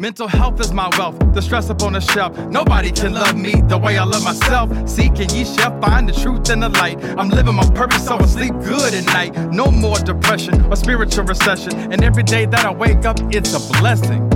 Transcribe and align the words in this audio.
Mental 0.00 0.26
health 0.26 0.58
is 0.60 0.72
my 0.72 0.88
wealth, 0.96 1.18
the 1.34 1.42
stress 1.42 1.68
up 1.68 1.82
on 1.82 1.92
the 1.92 2.00
shelf. 2.00 2.34
Nobody 2.46 2.90
can 2.90 3.12
love 3.12 3.36
me 3.36 3.60
the 3.68 3.76
way 3.76 3.98
I 3.98 4.04
love 4.04 4.24
myself. 4.24 4.70
Seek 4.88 5.18
and 5.20 5.30
ye 5.30 5.44
shall 5.44 5.78
find 5.78 6.08
the 6.08 6.14
truth 6.14 6.48
and 6.48 6.62
the 6.62 6.70
light. 6.70 7.04
I'm 7.18 7.28
living 7.28 7.54
my 7.54 7.68
purpose, 7.72 8.06
so 8.06 8.16
I 8.16 8.24
sleep 8.24 8.54
good 8.64 8.94
at 8.94 9.04
night. 9.04 9.36
No 9.52 9.70
more 9.70 9.98
depression 9.98 10.64
or 10.72 10.76
spiritual 10.76 11.24
recession. 11.24 11.92
And 11.92 12.02
every 12.02 12.22
day 12.22 12.46
that 12.46 12.64
I 12.64 12.72
wake 12.72 13.04
up, 13.04 13.18
it's 13.30 13.52
a 13.52 13.60
blessing. 13.78 14.26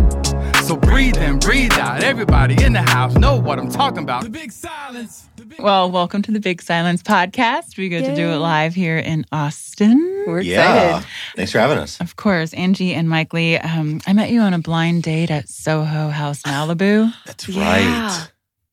So 0.65 0.77
breathe 0.77 1.19
in, 1.19 1.41
breathe 1.41 1.73
out. 1.75 2.03
Everybody 2.03 2.63
in 2.65 2.73
the 2.73 2.81
house 2.81 3.15
know 3.17 3.37
what 3.39 3.59
I'm 3.59 3.69
talking 3.69 4.03
about. 4.03 4.23
The 4.25 4.31
big 4.31 4.51
silence. 4.51 5.29
Well, 5.59 5.91
welcome 5.91 6.23
to 6.23 6.31
the 6.33 6.41
Big 6.41 6.63
Silence 6.63 7.03
Podcast. 7.03 7.77
We 7.77 7.91
get 7.91 8.07
to 8.07 8.15
do 8.15 8.31
it 8.31 8.37
live 8.37 8.75
here 8.75 8.97
in 8.97 9.27
Austin. 9.31 10.25
We're 10.27 10.41
excited. 10.41 11.07
Thanks 11.37 11.53
for 11.53 11.59
having 11.59 11.77
us. 11.77 12.01
Of 12.01 12.17
course, 12.17 12.55
Angie 12.55 12.95
and 12.95 13.11
Mike 13.11 13.35
Lee. 13.35 13.59
Um, 13.59 14.01
I 14.07 14.15
met 14.15 14.31
you 14.31 14.41
on 14.41 14.55
a 14.55 14.59
blind 14.59 15.03
date 15.03 15.31
at 15.31 15.51
Soho 15.51 16.09
House 16.09 16.43
Malibu. 16.45 17.13
That's 17.27 17.47
Yeah. 17.47 17.63
right. 18.09 18.29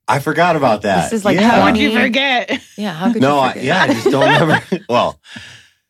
I 0.07 0.19
forgot 0.19 0.55
about 0.55 0.83
that. 0.83 1.03
This 1.11 1.19
is 1.19 1.25
like 1.25 1.35
yeah. 1.39 1.49
How 1.49 1.55
could 1.65 1.71
20 1.75 1.81
you 1.81 1.91
forget? 1.99 2.61
Yeah, 2.77 2.93
how 2.93 3.11
could 3.11 3.21
No, 3.21 3.35
you 3.35 3.41
I, 3.41 3.47
forget? 3.49 3.63
yeah, 3.65 3.81
I 3.83 3.87
just 3.87 4.09
don't 4.09 4.39
remember. 4.41 4.85
well, 4.87 5.19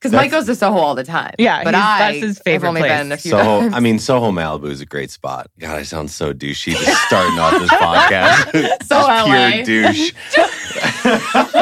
Because 0.02 0.14
Mike 0.14 0.32
goes 0.32 0.48
to 0.48 0.56
Soho 0.56 0.80
all 0.80 0.96
the 0.96 1.04
time. 1.04 1.36
Yeah, 1.38 1.64
but 1.64 1.76
he's- 1.76 1.86
I 1.86 2.00
that's 2.14 2.24
his 2.26 2.40
favorite 2.40 2.68
have 2.68 2.70
only 2.70 2.82
place. 2.82 2.92
been 3.00 3.12
a 3.12 3.18
few 3.18 3.32
Soho. 3.32 3.60
times. 3.62 3.74
I 3.76 3.80
mean, 3.82 4.00
Soho 4.00 4.32
Malibu 4.32 4.72
is 4.72 4.82
a 4.82 4.86
great 4.88 5.12
spot. 5.12 5.48
God, 5.60 5.78
I 5.78 5.84
sound 5.84 6.10
so 6.10 6.34
douchey 6.34 6.72
just 6.74 7.04
starting 7.04 7.38
off 7.38 7.60
this 7.60 7.70
podcast. 7.70 8.78
So 8.92 8.98
Just 8.98 9.28
LA. 9.28 9.52
pure 9.64 9.64
douche. 9.64 10.12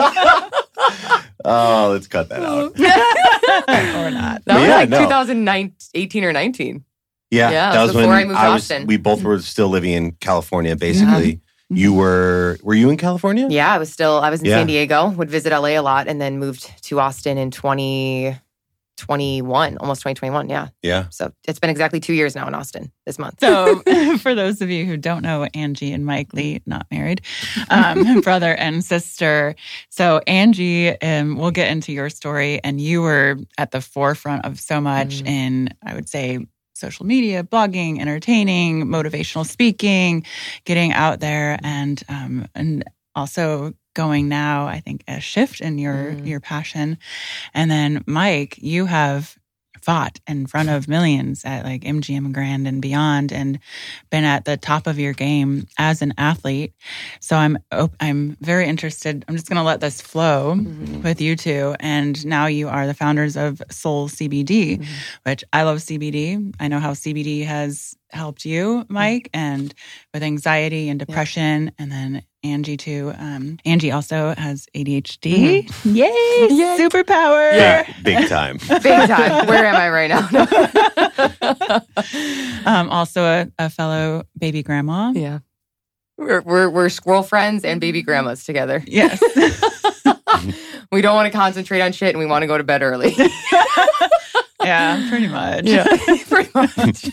oh, 1.46 1.90
let's 1.92 2.08
cut 2.08 2.30
that 2.30 2.44
out. 2.44 2.72
or 4.06 4.12
not. 4.12 4.44
that 4.46 4.46
But 4.46 4.56
was 4.56 4.64
yeah, 4.64 4.76
like 4.78 4.90
no. 4.90 5.00
2018 5.00 6.24
or 6.24 6.34
19. 6.34 6.84
Yeah, 7.32 7.52
Yeah, 7.52 7.72
that 7.72 7.78
it 7.78 7.82
was 7.88 7.96
was 7.96 8.08
when 8.08 8.16
I 8.16 8.24
moved 8.24 8.40
to 8.40 8.50
was. 8.50 8.62
Austin. 8.64 8.88
We 8.88 8.98
both 8.98 9.22
were 9.24 9.40
still 9.40 9.70
living 9.70 9.92
in 9.94 10.12
California. 10.14 10.76
Basically, 10.76 11.42
you 11.70 11.94
were. 11.94 12.58
Were 12.64 12.74
you 12.76 12.90
in 12.90 12.98
California? 12.98 13.48
Yeah, 13.50 13.74
I 13.74 13.78
was 13.78 13.92
still, 13.92 14.20
I 14.20 14.30
was 14.30 14.40
in 14.42 14.48
Yeah. 14.48 14.58
San 14.58 14.68
Diego, 14.68 15.10
would 15.10 15.30
visit 15.30 15.52
LA 15.52 15.70
a 15.70 15.80
lot, 15.82 16.08
and 16.08 16.20
then 16.22 16.40
moved 16.40 16.72
to 16.84 17.00
Austin 17.00 17.38
in 17.38 17.52
2021, 17.52 19.78
almost 19.78 20.02
2021. 20.02 20.50
Yeah. 20.50 20.68
Yeah. 20.82 21.06
So 21.10 21.32
it's 21.48 21.60
been 21.60 21.70
exactly 21.70 22.00
two 22.00 22.14
years 22.14 22.36
now 22.36 22.48
in 22.48 22.56
Austin 22.56 22.92
this 23.06 23.20
month. 23.20 23.40
So, 23.40 23.82
for 24.18 24.36
those 24.36 24.62
of 24.62 24.70
you 24.70 24.86
who 24.86 24.98
don't 24.98 25.22
know, 25.22 25.48
Angie 25.54 25.94
and 25.94 26.06
Mike 26.06 26.34
Lee, 26.34 26.62
not 26.66 26.86
married, 26.92 27.22
um, 27.70 28.22
brother 28.22 28.54
and 28.56 28.84
sister. 28.84 29.56
So, 29.90 30.22
Angie, 30.28 31.00
um, 31.02 31.38
we'll 31.38 31.52
get 31.52 31.72
into 31.72 31.92
your 31.94 32.10
story, 32.10 32.60
and 32.64 32.82
you 32.82 33.02
were 33.02 33.38
at 33.58 33.72
the 33.72 33.82
forefront 33.82 34.46
of 34.46 34.60
so 34.60 34.82
much 34.82 35.22
Mm. 35.24 35.28
in, 35.28 35.70
I 35.86 35.94
would 35.96 36.10
say, 36.10 36.40
social 36.80 37.06
media, 37.06 37.44
blogging, 37.44 38.00
entertaining, 38.00 38.86
motivational 38.88 39.46
speaking, 39.46 40.26
getting 40.66 40.94
out 40.94 41.20
there, 41.20 41.60
and 41.64 42.04
um, 42.10 42.48
and 42.56 42.84
also 43.16 43.74
going 43.96 44.30
now. 44.30 44.68
I 44.68 44.80
think 44.80 45.04
a 45.08 45.20
shift 45.20 45.62
in 45.62 45.78
your 45.78 46.16
Mm. 46.16 46.28
your 46.28 46.40
passion, 46.40 46.98
and 47.54 47.72
then 47.72 48.04
Mike, 48.08 48.58
you 48.60 48.86
have 48.88 49.39
fought 49.90 50.20
in 50.28 50.46
front 50.46 50.70
of 50.70 50.88
millions 50.88 51.44
at 51.46 51.66
like 51.66 51.82
MGM 51.82 52.32
Grand 52.32 52.68
and 52.68 52.80
beyond 52.80 53.32
and 53.32 53.58
been 54.12 54.24
at 54.24 54.46
the 54.46 54.56
top 54.56 54.86
of 54.86 55.00
your 55.00 55.14
game 55.14 55.66
as 55.80 56.04
an 56.04 56.14
athlete. 56.16 56.74
So 57.20 57.36
I'm 57.36 57.58
I'm 58.00 58.38
very 58.40 58.68
interested. 58.68 59.26
I'm 59.28 59.34
just 59.36 59.50
going 59.50 59.58
to 59.58 59.64
let 59.64 59.82
this 59.82 60.00
flow 60.00 60.54
Mhm. 60.56 61.02
with 61.04 61.20
you 61.22 61.36
two 61.36 61.76
and 61.80 62.24
now 62.24 62.46
you 62.46 62.70
are 62.70 62.86
the 62.86 62.94
founders 62.94 63.36
of 63.36 63.64
Soul 63.72 64.10
CBD, 64.10 64.78
Mhm. 64.78 64.86
which 65.24 65.44
I 65.52 65.64
love 65.64 65.80
CBD. 65.82 66.54
I 66.60 66.68
know 66.68 66.80
how 66.80 66.94
CBD 66.94 67.46
has 67.46 67.96
helped 68.12 68.46
you, 68.46 68.86
Mike, 68.90 69.30
and 69.34 69.74
with 70.14 70.22
anxiety 70.22 70.88
and 70.90 71.00
depression 71.00 71.72
and 71.80 71.92
then 71.92 72.22
Angie 72.44 72.78
too. 72.78 73.12
Um, 73.18 73.58
Angie 73.66 73.92
also 73.92 74.34
has 74.38 74.66
ADHD. 74.76 75.70
Yay! 75.86 76.08
Yay. 76.50 76.78
Superpower. 76.80 77.52
Yeah, 77.54 77.92
big 78.04 78.28
time. 78.30 78.58
Big 78.82 79.08
time. 79.08 79.48
Where 79.48 79.66
am 79.66 79.76
I 79.76 79.90
right 79.90 80.10
now? 80.10 80.28
um, 82.80 82.90
also 82.90 83.24
a, 83.24 83.52
a 83.60 83.70
fellow 83.70 84.24
baby 84.38 84.64
grandma. 84.64 85.12
yeah. 85.14 85.40
We're, 86.18 86.42
we're, 86.42 86.70
we're 86.70 86.90
squirrel 86.90 87.24
friends 87.24 87.64
and 87.64 87.80
baby 87.80 88.02
grandmas 88.02 88.44
together. 88.44 88.84
Yes. 88.86 89.22
we 90.92 91.02
don't 91.02 91.16
want 91.16 91.32
to 91.32 91.38
concentrate 91.38 91.80
on 91.80 91.94
shit 91.94 92.10
and 92.10 92.20
we 92.20 92.26
want 92.26 92.44
to 92.44 92.48
go 92.48 92.58
to 92.58 92.64
bed 92.64 92.82
early. 92.82 93.16
yeah, 94.62 95.08
pretty 95.10 95.28
much. 95.30 95.64
Yeah, 95.64 95.86
pretty 96.28 96.52
much. 96.54 97.10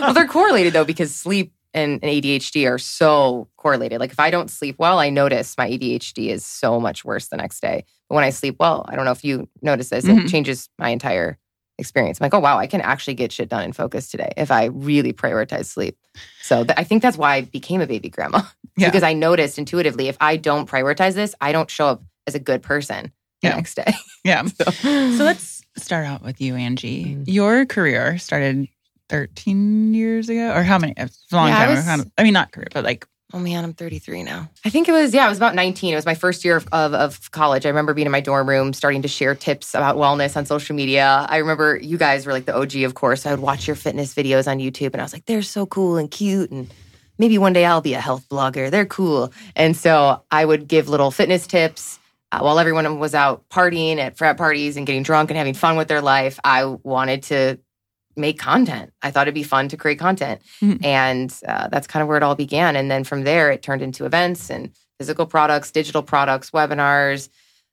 well, 0.00 0.14
they're 0.14 0.26
correlated 0.26 0.72
though 0.72 0.86
because 0.86 1.14
sleep 1.14 1.52
and, 1.74 1.94
and 2.02 2.10
ADHD 2.10 2.68
are 2.70 2.78
so 2.78 3.48
correlated. 3.56 4.00
Like 4.00 4.10
if 4.12 4.20
I 4.20 4.30
don't 4.30 4.50
sleep 4.50 4.76
well, 4.78 4.98
I 4.98 5.10
notice 5.10 5.56
my 5.58 5.68
ADHD 5.68 6.28
is 6.28 6.44
so 6.44 6.80
much 6.80 7.04
worse 7.04 7.28
the 7.28 7.36
next 7.36 7.60
day. 7.60 7.84
But 8.08 8.14
when 8.16 8.24
I 8.24 8.30
sleep 8.30 8.56
well, 8.58 8.86
I 8.88 8.96
don't 8.96 9.04
know 9.04 9.10
if 9.12 9.24
you 9.24 9.48
notice 9.62 9.90
this, 9.90 10.04
Mhm. 10.06 10.24
it 10.24 10.28
changes 10.28 10.68
my 10.78 10.88
entire 10.90 11.38
experience. 11.78 12.20
I'm 12.20 12.24
like, 12.24 12.34
oh 12.34 12.40
wow, 12.40 12.58
I 12.58 12.66
can 12.66 12.80
actually 12.80 13.14
get 13.14 13.30
shit 13.30 13.48
done 13.48 13.62
and 13.62 13.76
focus 13.76 14.10
today 14.10 14.32
if 14.36 14.50
I 14.50 14.64
really 14.66 15.12
prioritize 15.12 15.66
sleep. 15.66 15.96
So 16.42 16.64
th- 16.64 16.74
I 16.76 16.84
think 16.84 17.02
that's 17.02 17.16
why 17.18 17.36
I 17.36 17.40
became 17.42 17.80
a 17.80 17.86
baby 17.86 18.08
grandma 18.08 18.42
Yeah. 18.76 18.88
because 18.88 19.02
I 19.04 19.12
noticed 19.12 19.58
intuitively 19.58 20.08
if 20.08 20.16
I 20.20 20.36
don't 20.36 20.68
prioritize 20.68 21.14
this, 21.14 21.34
I 21.40 21.52
don't 21.52 21.70
show 21.70 21.86
up 21.86 22.02
as 22.26 22.34
a 22.34 22.40
good 22.40 22.62
person 22.62 23.12
the 23.42 23.48
Yeah. 23.48 23.54
next 23.56 23.74
day. 23.74 23.92
Yeah. 24.24 24.44
So, 24.46 24.64
So 24.72 25.24
let's 25.24 25.62
start 25.76 26.04
out 26.04 26.22
with 26.22 26.40
you, 26.40 26.56
Angie. 26.56 27.04
Mm. 27.14 27.24
Your 27.28 27.64
career 27.64 28.18
started 28.18 28.68
13 29.08 29.94
years 29.94 30.28
ago, 30.28 30.52
or 30.54 30.62
how 30.62 30.78
many? 30.78 30.94
It's 30.96 31.24
a 31.32 31.36
long 31.36 31.48
Yeah, 31.48 31.58
I 31.60 31.64
time. 31.66 31.76
was- 31.76 31.84
Kind 31.84 32.00
of- 32.02 32.10
I 32.18 32.22
mean, 32.22 32.32
not 32.32 32.52
career, 32.52 32.68
but 32.72 32.84
like, 32.84 33.06
Oh 33.34 33.38
man, 33.38 33.62
I'm 33.62 33.74
33 33.74 34.22
now. 34.22 34.48
I 34.64 34.70
think 34.70 34.88
it 34.88 34.92
was, 34.92 35.12
yeah, 35.12 35.26
it 35.26 35.28
was 35.28 35.36
about 35.36 35.54
19. 35.54 35.92
It 35.92 35.96
was 35.96 36.06
my 36.06 36.14
first 36.14 36.46
year 36.46 36.56
of, 36.56 36.66
of, 36.72 36.94
of 36.94 37.30
college. 37.30 37.66
I 37.66 37.68
remember 37.68 37.92
being 37.92 38.06
in 38.06 38.10
my 38.10 38.22
dorm 38.22 38.48
room, 38.48 38.72
starting 38.72 39.02
to 39.02 39.08
share 39.08 39.34
tips 39.34 39.74
about 39.74 39.96
wellness 39.96 40.34
on 40.34 40.46
social 40.46 40.74
media. 40.74 41.26
I 41.28 41.36
remember 41.36 41.76
you 41.76 41.98
guys 41.98 42.24
were 42.24 42.32
like 42.32 42.46
the 42.46 42.56
OG, 42.56 42.76
of 42.84 42.94
course. 42.94 43.26
I 43.26 43.30
would 43.32 43.40
watch 43.40 43.66
your 43.66 43.76
fitness 43.76 44.14
videos 44.14 44.50
on 44.50 44.60
YouTube 44.60 44.92
and 44.94 45.02
I 45.02 45.04
was 45.04 45.12
like, 45.12 45.26
they're 45.26 45.42
so 45.42 45.66
cool 45.66 45.98
and 45.98 46.10
cute. 46.10 46.50
And 46.50 46.72
maybe 47.18 47.36
one 47.36 47.52
day 47.52 47.66
I'll 47.66 47.82
be 47.82 47.92
a 47.92 48.00
health 48.00 48.26
blogger. 48.30 48.70
They're 48.70 48.86
cool. 48.86 49.30
And 49.54 49.76
so 49.76 50.22
I 50.30 50.42
would 50.46 50.66
give 50.66 50.88
little 50.88 51.10
fitness 51.10 51.46
tips. 51.46 51.98
Uh, 52.32 52.38
while 52.40 52.58
everyone 52.58 52.98
was 52.98 53.14
out 53.14 53.46
partying 53.50 53.98
at 53.98 54.16
frat 54.16 54.38
parties 54.38 54.78
and 54.78 54.86
getting 54.86 55.02
drunk 55.02 55.28
and 55.30 55.36
having 55.36 55.52
fun 55.52 55.76
with 55.76 55.88
their 55.88 56.00
life, 56.00 56.40
I 56.44 56.64
wanted 56.64 57.24
to 57.24 57.58
make 58.18 58.38
content. 58.38 58.92
I 59.02 59.10
thought 59.10 59.22
it'd 59.22 59.34
be 59.34 59.42
fun 59.42 59.68
to 59.68 59.76
create 59.76 59.98
content. 59.98 60.42
Mhm. 60.60 60.84
And 60.84 61.34
uh, 61.46 61.68
that's 61.68 61.86
kind 61.86 62.02
of 62.02 62.08
where 62.08 62.16
it 62.16 62.22
all 62.22 62.34
began. 62.34 62.76
And 62.76 62.90
then 62.90 63.04
from 63.04 63.24
there, 63.24 63.50
it 63.50 63.62
turned 63.62 63.82
into 63.82 64.04
events 64.04 64.50
and 64.50 64.70
physical 64.98 65.26
products, 65.26 65.70
digital 65.70 66.02
products, 66.02 66.50
webinars, 66.50 67.28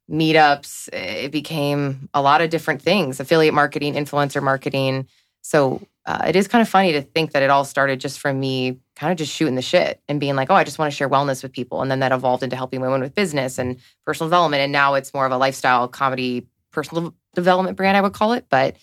meetups. 0.09 0.89
It 0.93 1.31
became 1.31 2.09
a 2.13 2.21
lot 2.21 2.41
of 2.41 2.49
different 2.49 2.81
things 2.81 3.19
affiliate 3.19 3.53
marketing, 3.53 3.95
influencer 3.95 4.41
marketing. 4.41 5.07
So 5.41 5.81
uh, 6.05 6.25
it 6.27 6.35
is 6.35 6.47
kind 6.47 6.61
of 6.61 6.69
funny 6.69 6.91
to 6.93 7.01
think 7.01 7.31
that 7.31 7.41
it 7.43 7.49
all 7.49 7.65
started 7.65 7.99
just 7.99 8.19
from 8.19 8.39
me 8.39 8.77
kind 8.95 9.11
of 9.11 9.17
just 9.17 9.33
shooting 9.33 9.55
the 9.55 9.61
shit 9.61 9.99
and 10.07 10.19
being 10.19 10.35
like, 10.35 10.49
oh, 10.51 10.55
I 10.55 10.63
just 10.63 10.77
want 10.77 10.91
to 10.91 10.95
share 10.95 11.09
wellness 11.09 11.41
with 11.41 11.51
people. 11.51 11.81
And 11.81 11.89
then 11.89 11.99
that 11.99 12.11
evolved 12.11 12.43
into 12.43 12.55
helping 12.55 12.81
women 12.81 13.01
with 13.01 13.15
business 13.15 13.57
and 13.57 13.77
personal 14.05 14.29
development. 14.29 14.61
And 14.61 14.71
now 14.71 14.93
it's 14.93 15.13
more 15.13 15.25
of 15.25 15.31
a 15.31 15.37
lifestyle 15.37 15.87
comedy, 15.87 16.47
personal 16.71 17.13
development 17.33 17.75
brand, 17.77 17.97
I 17.97 18.01
would 18.01 18.13
call 18.13 18.33
it. 18.33 18.45
But 18.49 18.75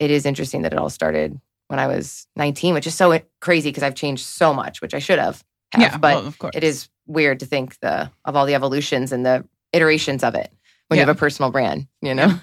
it 0.00 0.10
is 0.10 0.26
interesting 0.26 0.62
that 0.62 0.72
it 0.72 0.78
all 0.78 0.90
started 0.90 1.40
when 1.68 1.78
I 1.78 1.86
was 1.86 2.26
19, 2.34 2.74
which 2.74 2.86
is 2.88 2.94
so 2.96 3.16
crazy 3.40 3.70
because 3.70 3.84
I've 3.84 3.94
changed 3.94 4.24
so 4.26 4.52
much, 4.52 4.80
which 4.82 4.94
I 4.94 4.98
should 4.98 5.20
have. 5.20 5.44
have. 5.72 5.80
Yeah, 5.82 5.96
but 5.98 6.16
well, 6.16 6.26
of 6.26 6.38
course. 6.38 6.56
it 6.56 6.64
is 6.64 6.88
weird 7.06 7.38
to 7.40 7.46
think 7.46 7.78
the 7.78 8.10
of 8.24 8.34
all 8.34 8.46
the 8.46 8.54
evolutions 8.56 9.12
and 9.12 9.24
the 9.24 9.44
iterations 9.72 10.24
of 10.24 10.34
it 10.34 10.50
when 10.88 10.96
Yeah. 10.96 11.02
you 11.04 11.06
have 11.06 11.16
a 11.16 11.18
personal 11.18 11.52
brand, 11.52 11.86
you 12.02 12.12
know? 12.14 12.36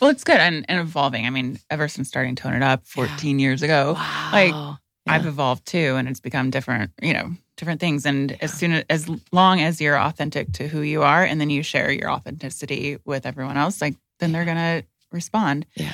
Well, 0.00 0.10
it's 0.10 0.24
good 0.24 0.38
and, 0.40 0.64
and 0.68 0.80
evolving. 0.80 1.24
I 1.26 1.30
mean, 1.30 1.60
ever 1.70 1.86
since 1.86 2.08
starting 2.08 2.34
Tone 2.34 2.54
It 2.54 2.62
Up 2.62 2.84
14 2.86 3.38
years 3.38 3.62
ago, 3.62 3.92
wow. 3.94 4.28
Like, 4.32 4.52
Yeah. 4.52 4.74
I've 5.06 5.26
evolved 5.26 5.66
too, 5.66 5.96
and 5.96 6.08
it's 6.08 6.18
become 6.20 6.48
different, 6.50 6.90
you 7.02 7.12
know, 7.12 7.30
different 7.58 7.78
things. 7.78 8.06
And 8.06 8.36
as 8.42 8.52
soon 8.54 8.72
as, 8.72 8.84
as 8.88 9.10
long 9.32 9.60
as 9.60 9.78
you're 9.80 9.98
authentic 10.00 10.52
to 10.54 10.66
who 10.66 10.80
you 10.80 11.02
are, 11.02 11.22
and 11.22 11.38
then 11.40 11.50
you 11.50 11.62
share 11.62 11.92
your 11.92 12.10
authenticity 12.10 12.96
with 13.04 13.26
everyone 13.26 13.56
else, 13.58 13.80
like 13.82 13.94
then 14.18 14.32
they're 14.32 14.46
gonna 14.46 14.82
respond. 15.12 15.66
Yeah. 15.74 15.92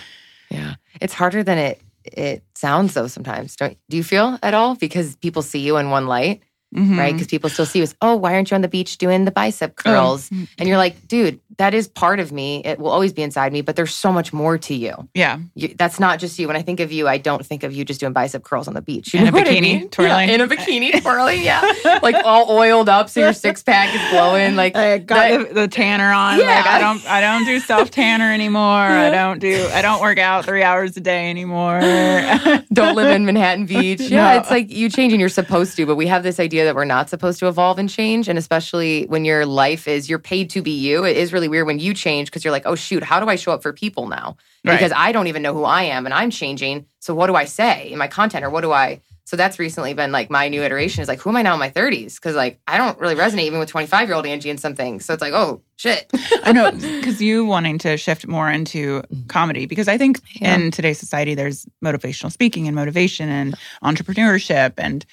It's 1.00 1.14
harder 1.14 1.43
than 1.43 1.58
it 1.58 1.81
it 2.05 2.43
sounds 2.55 2.94
though 2.94 3.06
sometimes. 3.08 3.56
Don't 3.56 3.76
do 3.88 3.97
you 3.97 4.05
feel 4.05 4.38
at 4.43 4.55
all? 4.55 4.75
Because 4.75 5.17
people 5.17 5.43
see 5.43 5.61
you 5.61 5.76
in 5.76 5.91
one 5.91 6.06
light, 6.06 6.43
Mhm. 6.75 6.96
right? 6.99 7.12
Because 7.12 7.26
people 7.26 7.50
still 7.50 7.67
see 7.67 7.82
us, 7.82 7.94
oh, 8.00 8.14
why 8.17 8.34
aren't 8.34 8.50
you 8.50 8.55
on 8.55 8.61
the 8.61 8.69
beach 8.69 8.99
doing 8.99 9.25
the 9.25 9.31
bicep 9.32 9.75
curls? 9.76 10.31
Oh, 10.32 10.46
And 10.58 10.69
you're 10.69 10.78
like, 10.78 11.08
dude, 11.08 11.40
that 11.58 11.75
is 11.75 11.88
part 11.88 12.20
of 12.20 12.31
me. 12.32 12.62
It 12.64 12.78
will 12.78 12.90
always 12.90 13.12
be 13.12 13.22
inside 13.22 13.52
me, 13.52 13.61
but 13.61 13.76
there's 13.76 13.93
so 13.94 14.12
much 14.12 14.32
more 14.32 14.56
to 14.58 14.75
you. 14.75 15.08
yeah, 15.14 15.40
you 15.55 15.75
that's 15.76 15.99
not 16.00 16.19
just 16.20 16.38
you. 16.38 16.46
When 16.46 16.56
I 16.56 16.62
think 16.62 16.81
of 16.81 16.90
you, 16.93 17.06
I 17.08 17.19
don't 17.19 17.44
think 17.44 17.64
of 17.64 17.72
you 17.72 17.84
just 17.84 18.00
doing 18.00 18.12
bicep 18.12 18.44
curls 18.44 18.67
on 18.69 18.75
the 18.75 18.81
beach. 18.81 19.12
You 19.12 19.20
In 19.20 19.28
a 19.28 19.32
what 19.32 19.46
I 19.46 19.50
bikini, 19.55 19.61
mean? 19.61 19.88
twirling. 19.90 20.28
Yeah, 20.28 20.34
in 20.37 20.40
a 20.40 20.46
bikini, 20.49 21.02
twirling, 21.02 21.43
yeah. 21.43 21.61
like 22.02 22.14
all 22.25 22.50
oiled 22.50 22.88
up 22.88 23.11
so 23.11 23.20
your 23.20 23.32
six 23.34 23.62
pack 23.62 23.94
is 23.94 24.00
glowing. 24.11 24.56
Like 24.56 24.75
I 24.76 24.99
got 24.99 25.28
that- 25.28 25.49
the, 25.49 25.55
the 25.62 25.69
tanner 25.69 26.11
on. 26.12 26.38
Yeah. 26.38 26.46
Like 26.46 26.66
I 26.66 26.78
don't, 26.78 27.06
I 27.11 27.20
don't 27.20 27.44
do 27.44 27.58
self 27.61 27.90
tanner 27.90 28.32
anymore. 28.32 28.62
I 28.81 29.11
don't 29.11 29.38
do, 29.40 29.69
I 29.75 29.82
don't 29.82 30.00
work 30.00 30.19
out 30.19 30.44
three 30.46 30.62
hours 30.62 30.96
a 30.96 31.00
day 31.00 31.28
anymore. 31.28 31.81
don't 32.73 32.94
live 32.96 33.11
in 33.14 33.26
Manhattan 33.26 33.66
Beach. 33.66 34.00
Yeah, 34.11 34.32
No. 34.34 34.38
it's 34.40 34.50
like 34.50 34.70
you 34.70 34.88
change 34.88 35.12
and 35.12 35.20
you're 35.20 35.28
supposed 35.28 35.76
to, 35.76 35.84
but 35.87 35.94
we 35.96 36.06
have 36.06 36.23
this 36.23 36.40
idea 36.40 36.59
that 36.64 36.74
we're 36.74 36.84
not 36.84 37.10
supposed 37.10 37.38
to 37.40 37.48
evolve 37.48 37.78
and 37.78 37.88
change. 37.88 38.28
And 38.28 38.38
especially 38.38 39.04
when 39.06 39.24
your 39.24 39.46
life 39.46 39.88
is 39.88 40.08
you're 40.08 40.18
paid 40.18 40.50
to 40.50 40.62
be 40.62 40.70
you, 40.72 41.04
it 41.04 41.16
is 41.16 41.32
really 41.32 41.48
weird 41.48 41.66
when 41.66 41.78
you 41.78 41.94
change 41.94 42.28
because 42.30 42.44
you're 42.44 42.52
like, 42.52 42.66
oh 42.66 42.74
shoot, 42.74 43.02
how 43.02 43.20
do 43.20 43.28
I 43.28 43.36
show 43.36 43.52
up 43.52 43.62
for 43.62 43.72
people 43.72 44.08
now? 44.08 44.36
Right. 44.64 44.74
Because 44.74 44.92
I 44.94 45.12
don't 45.12 45.26
even 45.26 45.42
know 45.42 45.54
who 45.54 45.64
I 45.64 45.84
am 45.84 46.06
and 46.06 46.14
I'm 46.14 46.30
changing. 46.30 46.86
So 47.00 47.14
what 47.14 47.26
do 47.28 47.34
I 47.34 47.44
say 47.44 47.90
in 47.90 47.98
my 47.98 48.08
content 48.08 48.44
or 48.44 48.50
what 48.50 48.60
do 48.62 48.72
I 48.72 49.00
so 49.24 49.36
that's 49.36 49.60
recently 49.60 49.94
been 49.94 50.10
like 50.10 50.28
my 50.28 50.48
new 50.48 50.60
iteration 50.60 51.02
is 51.02 51.06
like, 51.08 51.20
who 51.20 51.30
am 51.30 51.36
I 51.36 51.42
now 51.42 51.52
in 51.52 51.60
my 51.60 51.70
30s? 51.70 52.16
Because 52.16 52.34
like 52.34 52.58
I 52.66 52.76
don't 52.76 52.98
really 52.98 53.14
resonate 53.14 53.42
even 53.42 53.60
with 53.60 53.68
25 53.68 54.08
year 54.08 54.16
old 54.16 54.26
Angie 54.26 54.50
and 54.50 54.58
something. 54.58 54.98
So 54.98 55.12
it's 55.14 55.20
like, 55.20 55.32
oh 55.32 55.62
shit. 55.76 56.10
I 56.42 56.50
know 56.50 56.72
because 56.72 57.22
you 57.22 57.44
wanting 57.44 57.78
to 57.78 57.96
shift 57.96 58.26
more 58.26 58.50
into 58.50 59.04
comedy 59.28 59.66
because 59.66 59.86
I 59.86 59.98
think 59.98 60.20
Yeah. 60.34 60.56
in 60.56 60.72
today's 60.72 60.98
society 60.98 61.36
there's 61.36 61.64
motivational 61.84 62.32
speaking 62.32 62.66
and 62.66 62.74
motivation 62.74 63.28
and 63.28 63.54
entrepreneurship 63.84 64.72
and 64.78 65.06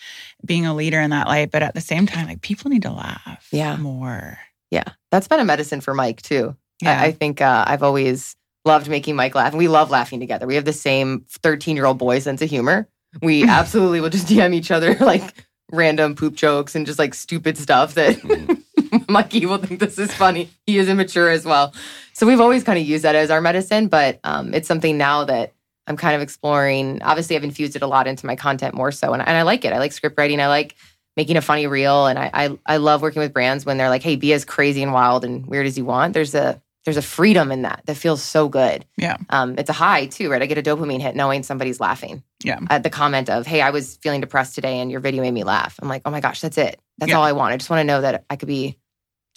being 0.46 0.66
a 0.66 0.74
leader 0.76 1.00
in 1.02 1.10
that 1.12 1.28
light, 1.28 1.52
but 1.52 1.64
at 1.64 1.74
the 1.74 1.82
same 1.82 2.06
time, 2.06 2.28
like 2.28 2.42
people 2.42 2.70
need 2.70 2.84
to 2.84 2.92
laugh, 2.92 3.48
Yeah. 3.52 3.76
more. 3.78 4.38
Yeah, 4.72 4.84
that's 5.12 5.28
been 5.28 5.40
a 5.40 5.46
medicine 5.46 5.82
for 5.82 5.94
Mike 5.94 6.22
too. 6.22 6.56
Yeah. 6.82 7.02
I, 7.02 7.06
I 7.06 7.12
think 7.12 7.42
uh, 7.42 7.64
I've 7.68 7.84
always 7.84 8.36
loved 8.66 8.90
making 8.90 9.16
Mike 9.16 9.34
laugh, 9.34 9.52
and 9.54 9.58
we 9.58 9.68
love 9.70 9.90
laughing 9.90 10.20
together. 10.20 10.46
We 10.46 10.56
have 10.56 10.66
the 10.66 10.74
same 10.74 11.26
thirteen-year-old 11.42 11.98
boy 11.98 12.20
sense 12.20 12.42
of 12.42 12.50
humor. 12.50 12.88
We 13.22 13.44
absolutely 13.48 14.02
will 14.02 14.10
just 14.10 14.28
DM 14.28 14.54
each 14.54 14.70
other 14.72 14.96
like 15.00 15.34
random 15.72 16.16
poop 16.16 16.36
jokes 16.36 16.76
and 16.76 16.86
just 16.86 17.00
like 17.00 17.14
stupid 17.14 17.58
stuff 17.58 17.94
that 17.96 18.18
Mikey 19.10 19.46
will 19.46 19.58
think 19.58 19.80
this 19.80 19.98
is 19.98 20.14
funny. 20.14 20.50
He 20.66 20.78
is 20.78 20.88
immature 20.90 21.30
as 21.30 21.46
well, 21.46 21.74
so 22.14 22.28
we've 22.28 22.42
always 22.42 22.64
kind 22.64 22.78
of 22.78 22.86
used 22.86 23.04
that 23.06 23.16
as 23.16 23.32
our 23.32 23.42
medicine. 23.42 23.88
But 23.88 24.20
um, 24.24 24.54
it's 24.54 24.68
something 24.68 24.98
now 24.98 25.24
that 25.26 25.54
I'm 25.88 25.98
kind 25.98 26.16
of 26.16 26.22
exploring. 26.22 27.02
Obviously, 27.02 27.36
I've 27.36 27.44
infused 27.44 27.76
it 27.76 27.82
a 27.82 27.88
lot 27.88 28.08
into 28.08 28.26
my 28.26 28.36
content 28.36 28.76
more 28.76 28.92
so, 28.92 29.14
and, 29.14 29.22
and 29.26 29.38
I 29.38 29.42
like 29.44 29.66
it. 29.66 29.74
I 29.74 29.80
like 29.80 29.92
script 29.94 30.18
writing. 30.18 30.40
I 30.42 30.48
like 30.48 30.76
making 31.16 31.38
a 31.38 31.42
funny 31.42 31.66
reel, 31.68 32.06
and 32.08 32.20
I, 32.20 32.30
I 32.34 32.58
I 32.66 32.78
love 32.78 33.02
working 33.02 33.22
with 33.22 33.34
brands 33.34 33.66
when 33.66 33.78
they're 33.78 33.90
like, 33.90 34.04
"Hey, 34.04 34.16
be 34.16 34.34
as 34.34 34.46
crazy 34.46 34.84
and 34.84 34.94
wild 34.94 35.24
and 35.26 35.46
weird 35.48 35.66
as 35.66 35.78
you 35.78 35.86
want." 35.86 36.14
There's 36.14 36.36
a 36.36 36.62
there's 36.86 36.98
a 36.98 37.02
freedom 37.02 37.52
in 37.52 37.64
that 37.64 37.82
that 37.86 37.96
feels 37.98 38.22
so 38.24 38.48
good. 38.48 38.86
Yeah. 38.98 39.18
Um, 39.30 39.56
it's 39.58 39.70
a 39.70 39.74
high 39.74 40.06
too, 40.06 40.30
right? 40.32 40.42
I 40.42 40.46
get 40.46 40.58
a 40.58 40.62
dopamine 40.62 41.02
hit 41.02 41.16
knowing 41.16 41.44
somebody's 41.44 41.80
laughing. 41.82 42.24
Yeah. 42.44 42.60
At 42.70 42.84
the 42.84 42.90
comment 42.90 43.30
of, 43.30 43.46
"Hey, 43.48 43.62
I 43.62 43.72
was 43.72 43.98
feeling 43.98 44.22
depressed 44.22 44.56
today, 44.56 44.80
and 44.80 44.90
your 44.92 45.00
video 45.02 45.22
made 45.22 45.34
me 45.34 45.44
laugh." 45.44 45.80
I'm 45.82 45.90
like, 45.90 46.04
"Oh 46.06 46.12
my 46.12 46.20
gosh, 46.22 46.40
that's 46.42 46.58
it. 46.58 46.80
That's 46.98 47.10
Yeah. 47.10 47.18
all 47.18 47.24
I 47.24 47.32
want. 47.34 47.54
I 47.54 47.58
just 47.58 47.70
want 47.70 47.80
to 47.82 47.84
know 47.86 48.02
that 48.02 48.24
I 48.30 48.36
could 48.36 48.48
be 48.48 48.78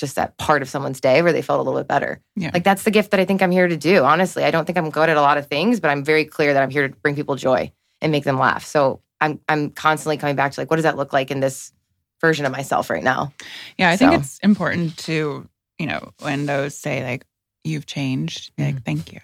just 0.00 0.16
that 0.16 0.36
part 0.38 0.62
of 0.62 0.68
someone's 0.68 1.00
day 1.00 1.22
where 1.22 1.32
they 1.32 1.42
felt 1.42 1.60
a 1.60 1.62
little 1.62 1.78
bit 1.78 1.86
better." 1.86 2.20
Yeah. 2.34 2.50
Like 2.52 2.64
that's 2.64 2.82
the 2.82 2.90
gift 2.90 3.12
that 3.12 3.20
I 3.20 3.24
think 3.24 3.42
I'm 3.42 3.52
here 3.52 3.68
to 3.68 3.76
do. 3.76 4.02
Honestly, 4.04 4.42
I 4.44 4.50
don't 4.50 4.64
think 4.64 4.78
I'm 4.78 4.90
good 4.90 5.08
at 5.08 5.16
a 5.16 5.20
lot 5.20 5.38
of 5.38 5.46
things, 5.46 5.78
but 5.78 5.90
I'm 5.90 6.04
very 6.04 6.24
clear 6.24 6.54
that 6.54 6.62
I'm 6.62 6.70
here 6.70 6.88
to 6.88 6.96
bring 6.96 7.14
people 7.14 7.36
joy 7.36 7.70
and 8.00 8.10
make 8.10 8.24
them 8.24 8.38
laugh. 8.38 8.64
So 8.64 9.00
I'm 9.20 9.40
I'm 9.48 9.70
constantly 9.70 10.16
coming 10.16 10.36
back 10.36 10.52
to 10.52 10.60
like, 10.60 10.70
what 10.70 10.76
does 10.76 10.84
that 10.84 10.96
look 10.96 11.12
like 11.12 11.30
in 11.30 11.40
this 11.40 11.72
version 12.20 12.46
of 12.46 12.52
myself 12.52 12.90
right 12.90 13.04
now? 13.04 13.32
Yeah, 13.78 13.90
I 13.90 13.96
think 13.96 14.14
it's 14.14 14.38
important 14.38 14.96
to, 14.98 15.48
you 15.78 15.86
know, 15.86 16.12
when 16.20 16.46
those 16.46 16.74
say 16.74 17.04
like 17.04 17.26
you've 17.64 17.86
changed, 17.86 18.54
be 18.56 18.64
like 18.64 18.74
mm-hmm. 18.76 18.84
thank 18.84 19.12
you. 19.12 19.20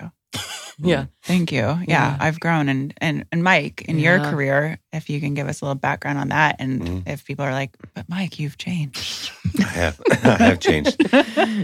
Yeah. 0.78 1.06
Thank 1.22 1.52
you. 1.52 1.60
Yeah, 1.62 1.84
Yeah. 1.88 2.16
I've 2.20 2.38
grown 2.38 2.68
and 2.68 2.92
and 3.00 3.24
and 3.32 3.42
Mike, 3.42 3.82
in 3.88 3.98
your 3.98 4.18
career, 4.20 4.78
if 4.92 5.08
you 5.08 5.20
can 5.20 5.32
give 5.34 5.48
us 5.48 5.62
a 5.62 5.64
little 5.64 5.74
background 5.80 6.18
on 6.18 6.28
that 6.28 6.56
and 6.58 6.82
Mhm. 6.82 7.02
if 7.08 7.24
people 7.24 7.44
are 7.46 7.52
like, 7.52 7.70
"But 7.94 8.08
Mike, 8.10 8.38
you've 8.38 8.58
changed." 8.58 9.30
I 9.58 9.62
have, 9.68 10.00
I 10.22 10.42
have 10.44 10.60
changed. 10.60 10.96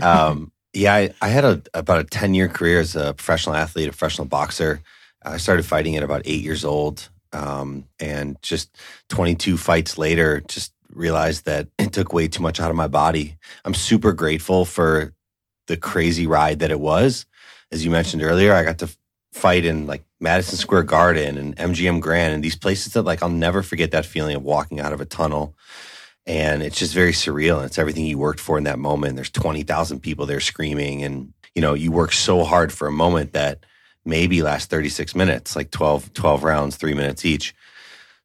Um, 0.03 0.51
yeah, 0.73 0.95
I, 0.95 1.11
I 1.21 1.29
had 1.29 1.45
a, 1.45 1.63
about 1.75 2.01
a 2.01 2.05
10 2.05 2.33
year 2.35 2.49
career 2.49 2.81
as 2.81 2.97
a 2.97 3.13
professional 3.13 3.55
athlete, 3.55 3.89
a 3.89 3.93
professional 3.93 4.27
boxer. 4.27 4.81
I 5.23 5.37
started 5.37 5.67
fighting 5.67 5.97
at 5.97 6.03
about 6.03 6.23
eight 6.25 6.43
years 6.43 6.65
old. 6.65 7.11
Um, 7.35 7.85
and 8.01 8.37
just 8.43 8.77
22 9.09 9.57
fights 9.57 9.97
later, 9.99 10.41
just 10.49 10.73
realized 10.91 11.45
that 11.47 11.69
it 11.79 11.93
took 11.93 12.13
way 12.13 12.29
too 12.29 12.43
much 12.43 12.61
out 12.61 12.71
of 12.71 12.77
my 12.77 12.89
body. 12.89 13.37
I'm 13.65 13.75
super 13.75 14.13
grateful 14.13 14.65
for 14.65 15.13
the 15.67 15.77
crazy 15.79 16.27
ride 16.27 16.59
that 16.59 16.71
it 16.71 16.81
was. 16.81 17.25
As 17.73 17.85
you 17.85 17.91
mentioned 17.91 18.23
earlier, 18.23 18.55
I 18.55 18.63
got 18.63 18.79
to 18.79 18.89
fight 19.33 19.65
in 19.65 19.87
like 19.87 20.05
Madison 20.21 20.59
Square 20.59 20.85
Garden 20.85 21.39
and 21.39 21.57
MGM 21.57 22.01
Grand 22.01 22.35
and 22.35 22.45
these 22.45 22.57
places 22.57 22.93
that 22.93 23.03
like 23.03 23.23
I'll 23.23 23.31
never 23.31 23.63
forget 23.63 23.91
that 23.93 24.07
feeling 24.07 24.37
of 24.37 24.43
walking 24.43 24.79
out 24.79 24.93
of 24.93 25.01
a 25.01 25.07
tunnel. 25.07 25.57
And 26.27 26.63
it's 26.63 26.79
just 26.79 26.95
very 26.95 27.13
surreal 27.13 27.57
and 27.57 27.67
it's 27.67 27.79
everything 27.79 28.07
you 28.07 28.19
worked 28.19 28.41
for 28.41 28.59
in 28.59 28.65
that 28.65 28.79
moment. 28.79 29.17
There's 29.17 29.31
20,000 29.31 30.01
people 30.01 30.27
there 30.27 30.39
screaming 30.39 31.03
and 31.03 31.33
you 31.55 31.63
know 31.63 31.75
you 31.75 31.91
work 31.91 32.13
so 32.13 32.45
hard 32.45 32.73
for 32.73 32.87
a 32.87 32.93
moment 32.93 33.33
that 33.33 33.65
maybe 34.05 34.43
lasts 34.43 34.69
36 34.69 35.15
minutes 35.15 35.57
like 35.57 35.71
12 35.71 36.13
12 36.13 36.45
rounds 36.45 36.77
3 36.77 36.95
minutes 36.95 37.25
each. 37.25 37.55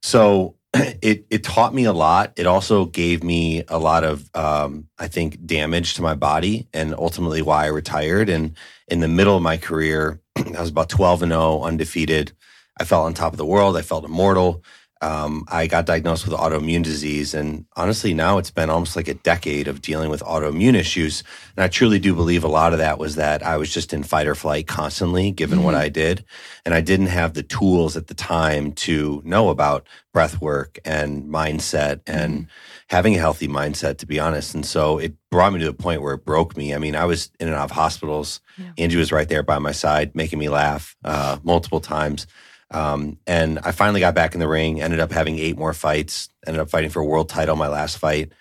So 0.02 0.54
it 1.02 1.26
it 1.30 1.44
taught 1.44 1.74
me 1.74 1.84
a 1.84 1.92
lot. 1.92 2.32
It 2.36 2.46
also 2.46 2.86
gave 2.86 3.22
me 3.22 3.64
a 3.68 3.78
lot 3.78 4.04
of 4.04 4.28
um, 4.34 4.88
i 4.98 5.08
think 5.08 5.44
damage 5.44 5.94
to 5.94 6.02
my 6.02 6.14
body 6.14 6.68
and 6.72 6.94
ultimately 6.94 7.42
why 7.42 7.64
i 7.64 7.68
retired. 7.68 8.28
And 8.28 8.56
in 8.88 9.00
the 9.00 9.08
middle 9.08 9.36
of 9.36 9.42
my 9.42 9.56
career 9.56 10.20
i 10.36 10.60
was 10.60 10.70
about 10.70 10.88
12 10.88 11.22
and 11.22 11.32
0 11.32 11.62
undefeated. 11.62 12.32
I 12.80 12.84
felt 12.84 13.06
on 13.06 13.14
top 13.14 13.32
of 13.32 13.38
the 13.38 13.46
world. 13.46 13.76
I 13.76 13.82
felt 13.82 14.04
immortal 14.04 14.62
um, 15.00 15.44
I 15.48 15.66
got 15.66 15.86
diagnosed 15.86 16.26
with 16.26 16.36
autoimmune 16.36 16.82
disease. 16.82 17.34
And 17.34 17.66
honestly, 17.76 18.14
now 18.14 18.38
it's 18.38 18.50
been 18.50 18.70
almost 18.70 18.96
like 18.96 19.08
a 19.08 19.14
decade 19.14 19.68
of 19.68 19.80
dealing 19.80 20.10
with 20.10 20.22
autoimmune 20.22 20.74
issues. 20.74 21.22
And 21.56 21.64
I 21.64 21.68
truly 21.68 21.98
do 21.98 22.14
believe 22.14 22.42
a 22.42 22.48
lot 22.48 22.72
of 22.72 22.78
that 22.80 22.98
was 22.98 23.14
that 23.14 23.42
I 23.44 23.56
was 23.56 23.72
just 23.72 23.92
in 23.92 24.02
fight 24.02 24.26
or 24.26 24.34
flight 24.34 24.66
constantly, 24.66 25.30
given 25.30 25.62
what 25.62 25.74
I 25.74 25.88
did. 25.88 26.24
And 26.64 26.74
I 26.74 26.80
didn't 26.80 27.06
have 27.06 27.34
the 27.34 27.42
tools 27.42 27.96
at 27.96 28.08
the 28.08 28.14
time 28.14 28.72
to 28.72 29.22
know 29.24 29.50
about 29.50 29.86
breath 30.12 30.40
work 30.40 30.78
and 30.84 31.24
mindset 31.24 32.00
and 32.06 32.48
having 32.88 33.14
a 33.14 33.20
healthy 33.20 33.46
mindset, 33.46 33.98
to 33.98 34.06
be 34.06 34.18
honest. 34.18 34.54
And 34.54 34.66
so 34.66 34.98
it 34.98 35.14
brought 35.30 35.52
me 35.52 35.60
to 35.60 35.68
a 35.68 35.74
point 35.74 36.02
where 36.02 36.14
it 36.14 36.24
broke 36.24 36.56
me. 36.56 36.74
I 36.74 36.78
mean, 36.78 36.96
I 36.96 37.04
was 37.04 37.30
in 37.38 37.46
and 37.46 37.56
out 37.56 37.64
of 37.64 37.70
hospitals. 37.70 38.40
Angie 38.76 38.96
was 38.96 39.12
right 39.12 39.28
there 39.28 39.44
by 39.44 39.58
my 39.58 39.72
side, 39.72 40.14
making 40.16 40.38
me 40.40 40.48
laugh 40.48 40.96
uh, 41.04 41.38
multiple 41.44 41.80
times. 41.80 42.26
Um, 42.70 43.18
and 43.26 43.58
I 43.60 43.72
finally 43.72 44.00
got 44.00 44.14
back 44.14 44.34
in 44.34 44.40
the 44.40 44.48
ring, 44.48 44.80
ended 44.82 45.00
up 45.00 45.10
having 45.12 45.38
eight 45.38 45.56
more 45.58 45.72
fights, 45.72 46.28
ended 46.46 46.60
up 46.60 46.70
fighting 46.70 46.90
for 46.90 47.00
a 47.00 47.04
world 47.06 47.28
title 47.28 47.56
my 47.56 47.68
last 47.68 47.98
fight, 47.98 48.32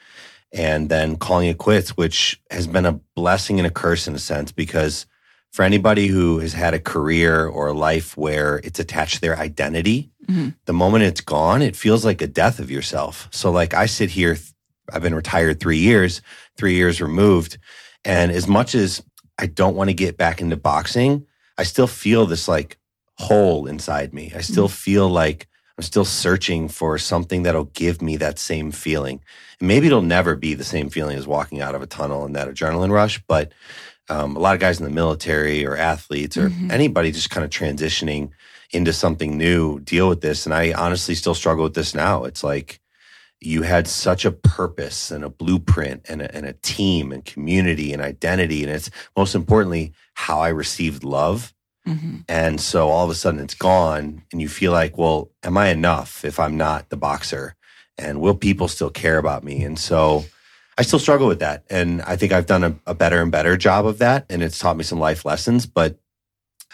and 0.51 0.89
then 0.89 1.15
calling 1.17 1.47
it 1.47 1.57
quits, 1.57 1.95
which 1.95 2.41
has 2.51 2.67
been 2.67 2.85
a 2.85 2.99
blessing 3.15 3.59
and 3.59 3.67
a 3.67 3.71
curse 3.71 4.07
in 4.07 4.15
a 4.15 4.19
sense 4.19 4.51
because 4.51 5.05
for 5.51 5.63
anybody 5.63 6.07
who 6.07 6.39
has 6.39 6.53
had 6.53 6.73
a 6.73 6.79
career 6.79 7.47
or 7.47 7.67
a 7.67 7.73
life 7.73 8.17
where 8.17 8.57
it's 8.63 8.79
attached 8.79 9.15
to 9.15 9.21
their 9.21 9.37
identity, 9.37 10.11
Mhm. 10.29 10.55
the 10.65 10.73
moment 10.73 11.05
it's 11.05 11.21
gone, 11.21 11.61
it 11.61 11.75
feels 11.75 12.03
like 12.03 12.21
a 12.21 12.27
death 12.27 12.59
of 12.59 12.69
yourself. 12.69 13.29
So, 13.31 13.49
like, 13.49 13.73
I 13.73 13.85
sit 13.85 14.09
here, 14.09 14.37
I've 14.91 15.01
been 15.01 15.15
retired 15.15 15.59
three 15.61 15.77
years, 15.79 16.21
three 16.57 16.75
years 16.75 16.99
removed. 17.01 17.57
And 18.03 18.29
as 18.31 18.45
much 18.45 18.75
as 18.75 19.01
I 19.39 19.45
don't 19.47 19.75
want 19.75 19.89
to 19.89 19.93
get 19.93 20.17
back 20.17 20.41
into 20.41 20.57
boxing, 20.57 21.25
I 21.57 21.63
still 21.63 21.87
feel 21.87 22.25
this 22.25 22.47
like 22.47 22.77
hole 23.17 23.65
inside 23.67 24.13
me. 24.13 24.31
I 24.35 24.41
still 24.41 24.67
feel 24.67 25.09
like 25.09 25.47
I'm 25.77 25.83
still 25.83 26.05
searching 26.05 26.69
for 26.69 26.97
something 26.97 27.43
that'll 27.43 27.65
give 27.65 28.01
me 28.01 28.17
that 28.17 28.39
same 28.39 28.71
feeling. 28.71 29.21
And 29.59 29.67
maybe 29.67 29.87
it'll 29.87 30.01
never 30.01 30.35
be 30.35 30.53
the 30.53 30.63
same 30.63 30.89
feeling 30.89 31.17
as 31.17 31.27
walking 31.27 31.61
out 31.61 31.75
of 31.75 31.81
a 31.81 31.87
tunnel 31.87 32.25
and 32.25 32.35
that 32.35 32.47
adrenaline 32.47 32.91
rush, 32.91 33.21
but 33.27 33.51
um, 34.09 34.35
a 34.35 34.39
lot 34.39 34.53
of 34.55 34.61
guys 34.61 34.79
in 34.79 34.85
the 34.85 34.91
military 34.91 35.65
or 35.65 35.75
athletes 35.75 36.37
or 36.37 36.49
Mhm. 36.49 36.71
anybody 36.71 37.11
just 37.11 37.29
kind 37.29 37.43
of 37.43 37.49
transitioning 37.51 38.29
into 38.71 38.93
something 38.93 39.37
new 39.37 39.79
deal 39.79 40.07
with 40.09 40.21
this. 40.21 40.45
And 40.45 40.53
I 40.53 40.73
honestly 40.73 41.13
still 41.15 41.35
struggle 41.35 41.63
with 41.63 41.73
this 41.73 41.93
now. 41.93 42.23
It's 42.23 42.43
like 42.43 42.79
you 43.39 43.61
had 43.63 43.87
such 43.87 44.25
a 44.25 44.31
purpose 44.31 45.11
and 45.11 45.23
a 45.23 45.29
blueprint 45.29 46.05
and 46.09 46.21
a, 46.21 46.35
and 46.35 46.45
a 46.45 46.53
team 46.53 47.11
and 47.11 47.23
community 47.23 47.93
and 47.93 48.01
identity. 48.01 48.63
And 48.63 48.71
it's 48.71 48.89
most 49.15 49.35
importantly 49.35 49.93
how 50.15 50.39
I 50.39 50.49
received 50.49 51.03
love. 51.03 51.53
Mhm. 51.87 52.25
And 52.27 52.59
so 52.59 52.89
all 52.89 53.05
of 53.05 53.09
a 53.09 53.15
sudden 53.15 53.39
it's 53.39 53.53
gone, 53.53 54.23
and 54.31 54.41
you 54.41 54.49
feel 54.49 54.71
like, 54.71 54.97
well, 54.97 55.31
am 55.43 55.57
I 55.57 55.69
enough 55.69 56.25
if 56.25 56.39
I'm 56.39 56.57
not 56.57 56.89
the 56.89 56.97
boxer? 56.97 57.55
And 57.97 58.19
will 58.21 58.35
people 58.35 58.67
still 58.67 58.89
care 58.89 59.17
about 59.17 59.43
me? 59.43 59.63
And 59.63 59.79
so 59.79 60.25
I 60.77 60.83
still 60.83 60.99
struggle 60.99 61.27
with 61.27 61.39
that. 61.39 61.63
And 61.69 62.01
I 62.03 62.15
think 62.15 62.31
I've 62.31 62.45
done 62.45 62.63
a, 62.63 62.75
a 62.85 62.93
better 62.93 63.21
and 63.21 63.31
better 63.31 63.57
job 63.57 63.85
of 63.87 63.97
that. 63.99 64.25
And 64.29 64.43
it's 64.43 64.59
taught 64.59 64.77
me 64.77 64.83
some 64.83 64.99
life 64.99 65.25
lessons, 65.25 65.65
but 65.65 65.97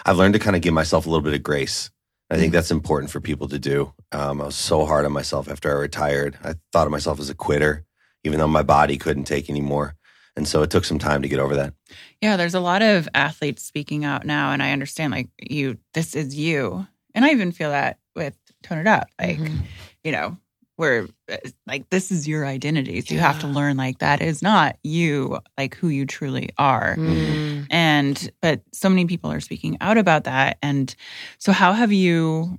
I've 0.05 0.17
learned 0.17 0.34
to 0.34 0.39
kind 0.39 0.55
of 0.55 0.62
give 0.62 0.74
myself 0.74 1.05
a 1.05 1.10
little 1.10 1.24
bit 1.24 1.34
of 1.34 1.43
grace. 1.43 1.89
I 2.29 2.38
think 2.38 2.51
that's 2.51 2.72
important 2.72 3.12
for 3.12 3.22
people 3.22 3.48
to 3.50 3.60
do. 3.60 3.93
Um, 4.12 4.41
I 4.41 4.46
was 4.46 4.55
so 4.55 4.86
hard 4.86 5.05
on 5.05 5.12
myself 5.12 5.48
after 5.48 5.70
I 5.70 5.79
retired. 5.79 6.38
I 6.43 6.55
thought 6.72 6.88
of 6.88 6.91
myself 6.91 7.20
as 7.20 7.29
a 7.29 7.36
quitter, 7.36 7.86
even 8.24 8.39
though 8.39 8.48
my 8.48 8.63
body 8.63 8.98
couldn't 8.98 9.25
take 9.25 9.50
anymore. 9.50 9.96
And 10.36 10.48
so 10.48 10.63
it 10.63 10.70
took 10.72 10.84
some 10.86 11.00
time 11.00 11.22
to 11.22 11.28
get 11.28 11.40
over 11.40 11.56
that. 11.56 11.74
Yeah, 12.22 12.38
there's 12.38 12.56
a 12.56 12.60
lot 12.60 12.82
of 12.82 13.08
athletes 13.13 13.63
speaking 13.63 14.04
out 14.04 14.25
now, 14.25 14.52
and 14.52 14.63
I 14.63 14.72
understand 14.72 15.12
like 15.12 15.30
you, 15.40 15.78
this 15.94 16.16
is 16.16 16.36
you, 16.36 16.88
and 17.13 17.24
I 17.24 17.30
even 17.32 17.52
feel 17.52 17.70
that 17.70 18.00
with 18.16 18.36
Tone 18.63 18.80
It 18.80 18.88
Up, 18.88 19.08
like 19.20 19.38
Mhm. 19.40 19.66
you 20.04 20.12
know, 20.12 20.38
where 20.75 21.08
uh, 21.32 21.38
like 21.68 21.88
this 21.92 22.12
is 22.12 22.28
your 22.28 22.48
identity, 22.48 23.00
so 23.02 23.13
you 23.13 23.20
have 23.20 23.38
to 23.40 23.48
learn 23.48 23.78
like 23.78 24.00
that 24.00 24.22
is 24.24 24.42
not 24.42 24.78
you, 24.84 25.38
like 25.56 25.75
who 25.75 25.90
you 25.90 26.06
truly 26.08 26.50
are. 26.58 26.96
Mm. 26.98 27.68
And 27.70 28.32
but 28.42 28.62
so 28.74 28.90
many 28.90 29.06
people 29.06 29.32
are 29.32 29.40
speaking 29.40 29.78
out 29.82 30.00
about 30.00 30.24
that, 30.24 30.58
and 30.63 30.96
so 31.38 31.52
how 31.52 31.74
have 31.74 31.92
you 31.92 32.58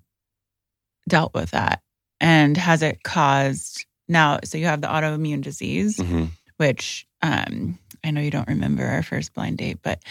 dealt 1.09 1.35
with 1.35 1.51
that? 1.51 1.83
And 2.21 2.57
has 2.57 2.83
it 2.83 3.03
caused 3.03 3.85
now? 4.09 4.39
So 4.45 4.59
you 4.59 4.67
have 4.67 4.81
the 4.81 4.87
autoimmune 4.89 5.43
disease 5.43 5.97
Mhm. 5.99 6.31
which 6.57 7.05
um, 7.25 7.79
I 8.05 8.11
know 8.11 8.21
you 8.21 8.31
don't 8.31 8.49
remember 8.49 8.85
our 8.85 9.03
first 9.03 9.33
blind 9.35 9.57
date, 9.59 9.79
but 9.83 10.03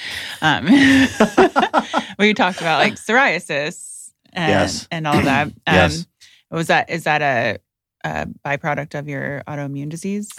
um, 0.42 0.66
we 2.20 2.34
talked 2.34 2.60
about 2.60 2.80
like 2.80 2.96
psoriasis 2.96 4.12
and, 4.34 4.50
Yes. 4.50 4.88
and 4.92 5.06
all 5.08 5.22
that. 5.22 5.48
Um, 5.68 5.76
Yes. 5.76 6.08
Was 6.52 6.68
that 6.68 6.90
is 6.90 7.04
that 7.06 7.22
a, 7.22 7.58
a 8.04 8.28
byproduct 8.46 8.94
of 8.98 9.08
your 9.08 9.42
autoimmune 9.48 9.90
disease? 9.90 10.30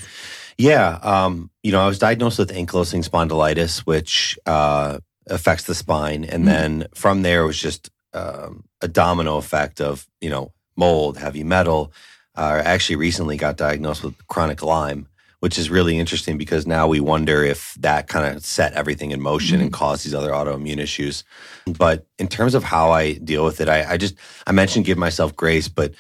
Yeah. 0.59 0.99
Um, 1.03 1.51
you 1.65 1.73
know, 1.73 1.81
I 1.81 1.87
was 1.87 1.99
diagnosed 1.99 2.39
with 2.39 2.51
ankylosing 2.53 3.09
spondylitis, 3.09 3.81
which 3.81 4.39
uh, 4.47 4.99
affects 5.29 5.65
the 5.65 5.75
spine. 5.75 6.25
And 6.25 6.45
Mhm. 6.45 6.47
then 6.47 6.87
from 6.95 7.23
there, 7.23 7.43
it 7.43 7.47
was 7.47 7.59
just 7.61 7.91
um, 8.13 8.65
a 8.81 8.87
domino 8.87 9.39
effect 9.39 9.81
of, 9.81 10.07
you 10.21 10.31
know, 10.31 10.53
mold, 10.77 11.19
heavy 11.19 11.43
metal. 11.43 11.93
Uh, 12.37 12.63
I 12.65 12.69
actually 12.75 12.97
recently 12.97 13.37
got 13.37 13.57
diagnosed 13.57 14.05
with 14.05 14.15
chronic 14.29 14.63
Lyme, 14.63 15.09
which 15.45 15.59
is 15.59 15.69
really 15.69 15.99
interesting 15.99 16.39
because 16.39 16.67
now 16.67 16.89
we 16.89 17.01
wonder 17.01 17.45
if 17.45 17.75
that 17.75 18.09
kind 18.09 18.35
of 18.35 18.43
set 18.43 18.73
everything 18.73 19.11
in 19.11 19.21
motion 19.21 19.61
and 19.61 19.75
caused 19.75 20.03
these 20.03 20.15
other 20.15 20.31
autoimmune 20.31 20.79
issues. 20.79 21.23
But 21.67 22.07
in 22.19 22.29
terms 22.29 22.55
of 22.55 22.65
how 22.65 22.93
I 22.93 23.13
deal 23.13 23.45
with 23.45 23.61
it, 23.61 23.69
I, 23.69 23.85
I 23.93 23.97
just, 23.99 24.15
I 24.47 24.53
mentioned 24.53 24.87
give 24.87 24.97
myself 24.97 25.37
grace, 25.37 25.69
but 25.69 25.93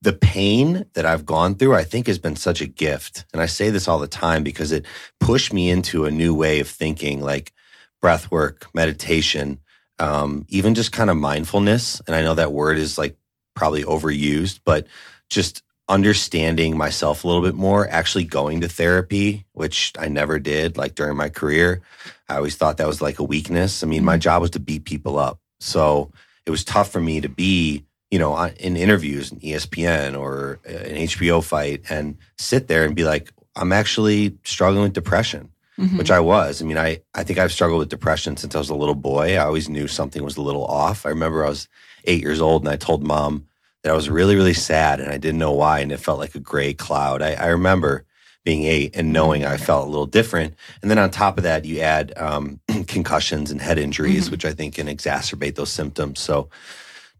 the 0.00 0.12
pain 0.12 0.86
that 0.94 1.04
I've 1.04 1.26
gone 1.26 1.56
through, 1.56 1.74
I 1.74 1.82
think 1.82 2.06
has 2.06 2.20
been 2.20 2.36
such 2.36 2.60
a 2.60 2.68
gift. 2.68 3.24
And 3.32 3.42
I 3.42 3.46
say 3.46 3.70
this 3.70 3.88
all 3.88 3.98
the 3.98 4.06
time 4.06 4.44
because 4.44 4.70
it 4.70 4.86
pushed 5.18 5.52
me 5.52 5.70
into 5.70 6.04
a 6.04 6.12
new 6.12 6.32
way 6.32 6.60
of 6.60 6.68
thinking, 6.68 7.20
like 7.20 7.52
breath 8.00 8.30
work, 8.30 8.68
meditation, 8.74 9.58
um, 9.98 10.46
even 10.50 10.76
just 10.76 10.92
kind 10.92 11.10
of 11.10 11.16
mindfulness. 11.16 12.00
And 12.06 12.14
I 12.14 12.22
know 12.22 12.34
that 12.34 12.52
word 12.52 12.78
is 12.78 12.96
like 12.96 13.16
probably 13.56 13.82
overused, 13.82 14.60
but 14.64 14.86
just 15.30 15.64
understanding 15.88 16.76
myself 16.76 17.24
a 17.24 17.26
little 17.26 17.42
bit 17.42 17.54
more, 17.54 17.88
actually 17.88 18.24
going 18.24 18.60
to 18.60 18.68
therapy, 18.68 19.44
which 19.52 19.92
I 19.98 20.08
never 20.08 20.38
did 20.38 20.76
like 20.76 20.94
during 20.94 21.16
my 21.16 21.28
career. 21.28 21.80
I 22.28 22.36
always 22.36 22.56
thought 22.56 22.76
that 22.76 22.86
was 22.86 23.00
like 23.00 23.18
a 23.18 23.24
weakness. 23.24 23.82
I 23.82 23.86
mean, 23.86 24.04
my 24.04 24.18
job 24.18 24.42
was 24.42 24.50
to 24.52 24.60
beat 24.60 24.84
people 24.84 25.18
up. 25.18 25.40
So 25.60 26.12
it 26.46 26.50
was 26.50 26.62
tough 26.64 26.90
for 26.92 27.00
me 27.00 27.20
to 27.22 27.28
be, 27.28 27.84
you 28.10 28.18
know, 28.18 28.36
in 28.60 28.76
interviews 28.76 29.32
in 29.32 29.40
ESPN 29.40 30.18
or 30.18 30.60
an 30.66 30.96
HBO 31.08 31.42
fight 31.42 31.82
and 31.90 32.16
sit 32.36 32.68
there 32.68 32.84
and 32.84 32.94
be 32.94 33.04
like, 33.04 33.32
I'm 33.56 33.72
actually 33.72 34.36
struggling 34.44 34.82
with 34.84 34.92
depression, 34.92 35.50
Mhm. 35.78 35.96
which 35.98 36.10
I 36.10 36.20
was. 36.20 36.62
I 36.62 36.64
mean, 36.66 36.78
I, 36.78 37.00
I 37.14 37.24
think 37.24 37.38
I've 37.38 37.52
struggled 37.52 37.80
with 37.80 37.88
depression 37.88 38.36
since 38.36 38.54
I 38.54 38.58
was 38.58 38.70
a 38.70 38.74
little 38.74 38.94
boy. 38.94 39.34
I 39.34 39.38
always 39.38 39.68
knew 39.68 39.88
something 39.88 40.22
was 40.22 40.36
a 40.36 40.42
little 40.42 40.64
off. 40.66 41.06
I 41.06 41.08
remember 41.08 41.44
I 41.44 41.48
was 41.48 41.66
eight 42.04 42.20
years 42.22 42.40
old 42.40 42.62
and 42.62 42.68
I 42.70 42.76
told 42.76 43.02
mom 43.06 43.46
that 43.82 43.92
I 43.92 43.94
was 43.94 44.10
really, 44.10 44.34
really 44.36 44.54
sad 44.54 45.00
and 45.00 45.10
I 45.10 45.18
didn't 45.18 45.38
know 45.38 45.52
why. 45.52 45.80
And 45.80 45.92
it 45.92 46.00
felt 46.00 46.18
like 46.18 46.34
a 46.34 46.40
gray 46.40 46.74
cloud. 46.74 47.22
I, 47.22 47.34
I 47.34 47.46
remember 47.48 48.04
being 48.44 48.64
eight 48.64 48.96
and 48.96 49.12
knowing 49.12 49.44
I 49.44 49.56
felt 49.56 49.86
a 49.86 49.90
little 49.90 50.06
different. 50.06 50.54
And 50.82 50.90
then 50.90 50.98
on 50.98 51.10
top 51.10 51.36
of 51.38 51.44
that, 51.44 51.64
you 51.64 51.80
add 51.80 52.12
um, 52.16 52.60
concussions 52.86 53.50
and 53.50 53.60
head 53.60 53.78
injuries, 53.78 54.28
Mhm. 54.28 54.30
which 54.30 54.44
I 54.44 54.52
think 54.52 54.74
can 54.76 54.86
exacerbate 54.86 55.54
those 55.54 55.70
symptoms. 55.70 56.18
So 56.20 56.48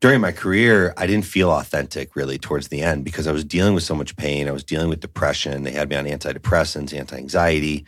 during 0.01 0.21
my 0.21 0.33
career, 0.33 0.95
I 0.97 1.07
didn't 1.07 1.27
feel 1.27 1.51
authentic 1.51 2.17
really 2.17 2.39
towards 2.39 2.69
the 2.69 2.83
end 2.83 3.05
because 3.05 3.27
I 3.27 3.33
was 3.33 3.45
dealing 3.45 3.75
with 3.75 3.83
so 3.83 3.95
much 3.95 4.17
pain. 4.17 4.49
I 4.49 4.53
was 4.53 4.65
dealing 4.65 4.89
with 4.89 5.01
depression. 5.01 5.65
They 5.65 5.73
had 5.73 5.89
me 5.91 5.97
on 5.97 6.07
antidepressants, 6.07 6.97
anti 6.97 7.17
anxiety, 7.17 7.85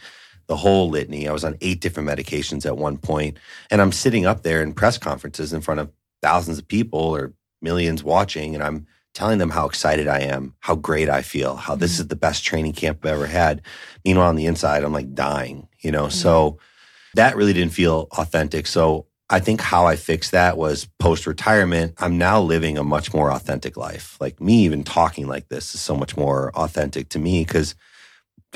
the 0.48 0.56
whole 0.56 0.90
litany. 0.90 1.28
I 1.28 1.32
was 1.32 1.44
on 1.44 1.56
eight 1.60 1.80
different 1.80 2.08
medications 2.08 2.66
at 2.66 2.76
one 2.76 2.98
point, 2.98 3.38
And 3.70 3.80
I'm 3.80 3.92
sitting 3.92 4.26
up 4.26 4.42
there 4.42 4.62
in 4.62 4.74
press 4.74 4.98
conferences 4.98 5.52
in 5.52 5.60
front 5.60 5.80
of 5.80 5.90
thousands 6.20 6.58
of 6.58 6.66
people 6.68 7.00
or 7.00 7.32
millions 7.62 8.02
watching, 8.02 8.54
and 8.54 8.62
I'm 8.62 8.86
telling 9.14 9.38
them 9.38 9.50
how 9.50 9.66
excited 9.66 10.06
I 10.06 10.20
am, 10.20 10.54
how 10.60 10.76
great 10.76 11.08
I 11.08 11.22
feel, 11.22 11.56
how 11.56 11.74
this 11.74 11.98
is 11.98 12.08
the 12.08 12.16
best 12.16 12.44
training 12.44 12.72
camp 12.72 13.04
I've 13.04 13.12
ever 13.12 13.26
had. 13.26 13.62
Meanwhile, 14.04 14.28
on 14.28 14.36
the 14.36 14.46
inside, 14.46 14.84
I'm 14.84 14.92
like 14.92 15.14
dying, 15.14 15.68
you 15.80 15.90
know? 15.90 16.08
So 16.08 16.58
that 17.14 17.36
really 17.36 17.52
didn't 17.52 17.72
feel 17.72 18.06
authentic. 18.12 18.66
So 18.66 19.06
I 19.28 19.40
think 19.40 19.60
how 19.60 19.86
I 19.86 19.96
fixed 19.96 20.32
that 20.32 20.56
was 20.56 20.88
post 20.98 21.26
retirement, 21.26 21.94
I'm 21.98 22.18
now 22.18 22.40
living 22.40 22.78
a 22.78 22.84
much 22.84 23.12
more 23.12 23.32
authentic 23.32 23.76
life. 23.76 24.16
Like 24.20 24.40
me 24.40 24.64
even 24.64 24.84
talking 24.84 25.28
like 25.28 25.48
this 25.48 25.74
is 25.74 25.80
so 25.80 25.96
much 25.96 26.16
more 26.16 26.50
authentic 26.54 27.08
to 27.10 27.18
me 27.18 27.44
because 27.44 27.74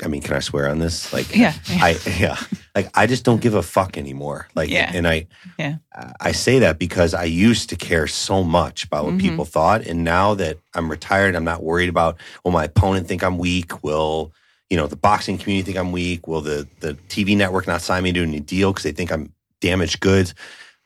I 0.03 0.07
mean, 0.07 0.21
can 0.21 0.33
I 0.35 0.39
swear 0.39 0.69
on 0.69 0.79
this? 0.79 1.13
Like, 1.13 1.33
Yeah, 1.35 1.53
yeah. 1.69 1.79
I, 1.81 1.97
yeah, 2.19 2.37
like 2.75 2.89
I 2.97 3.07
just 3.07 3.23
don't 3.23 3.39
give 3.41 3.53
a 3.53 3.63
fuck 3.63 3.97
anymore. 3.97 4.47
Like, 4.53 4.69
Yeah. 4.69 4.91
and 4.93 5.07
I, 5.07 5.27
Yeah. 5.57 5.77
I 6.19 6.33
say 6.33 6.59
that 6.59 6.77
because 6.79 7.13
I 7.13 7.23
used 7.23 7.69
to 7.69 7.75
care 7.77 8.05
so 8.07 8.43
much 8.43 8.83
about 8.83 9.05
what 9.05 9.13
Mhm. 9.15 9.21
people 9.21 9.45
thought. 9.45 9.85
And 9.87 10.03
now 10.03 10.33
that 10.35 10.57
I'm 10.73 10.91
retired, 10.91 11.33
I'm 11.35 11.45
not 11.45 11.63
worried 11.63 11.87
about, 11.89 12.17
will 12.43 12.51
my 12.51 12.65
opponent 12.65 13.07
think 13.07 13.23
I'm 13.23 13.37
weak? 13.37 13.83
Will, 13.83 14.33
you 14.69 14.75
know, 14.75 14.87
the 14.87 14.97
boxing 14.97 15.37
community 15.37 15.65
think 15.71 15.77
I'm 15.77 15.93
weak? 15.93 16.27
Will 16.27 16.41
the, 16.41 16.67
the 16.81 16.95
TV 17.07 17.37
network 17.37 17.65
not 17.65 17.81
sign 17.81 18.03
me 18.03 18.11
to 18.11 18.21
any 18.23 18.41
deal 18.41 18.73
because 18.73 18.83
they 18.83 18.91
think 18.91 19.11
I'm 19.13 19.31
damaged 19.61 20.01
goods? 20.01 20.33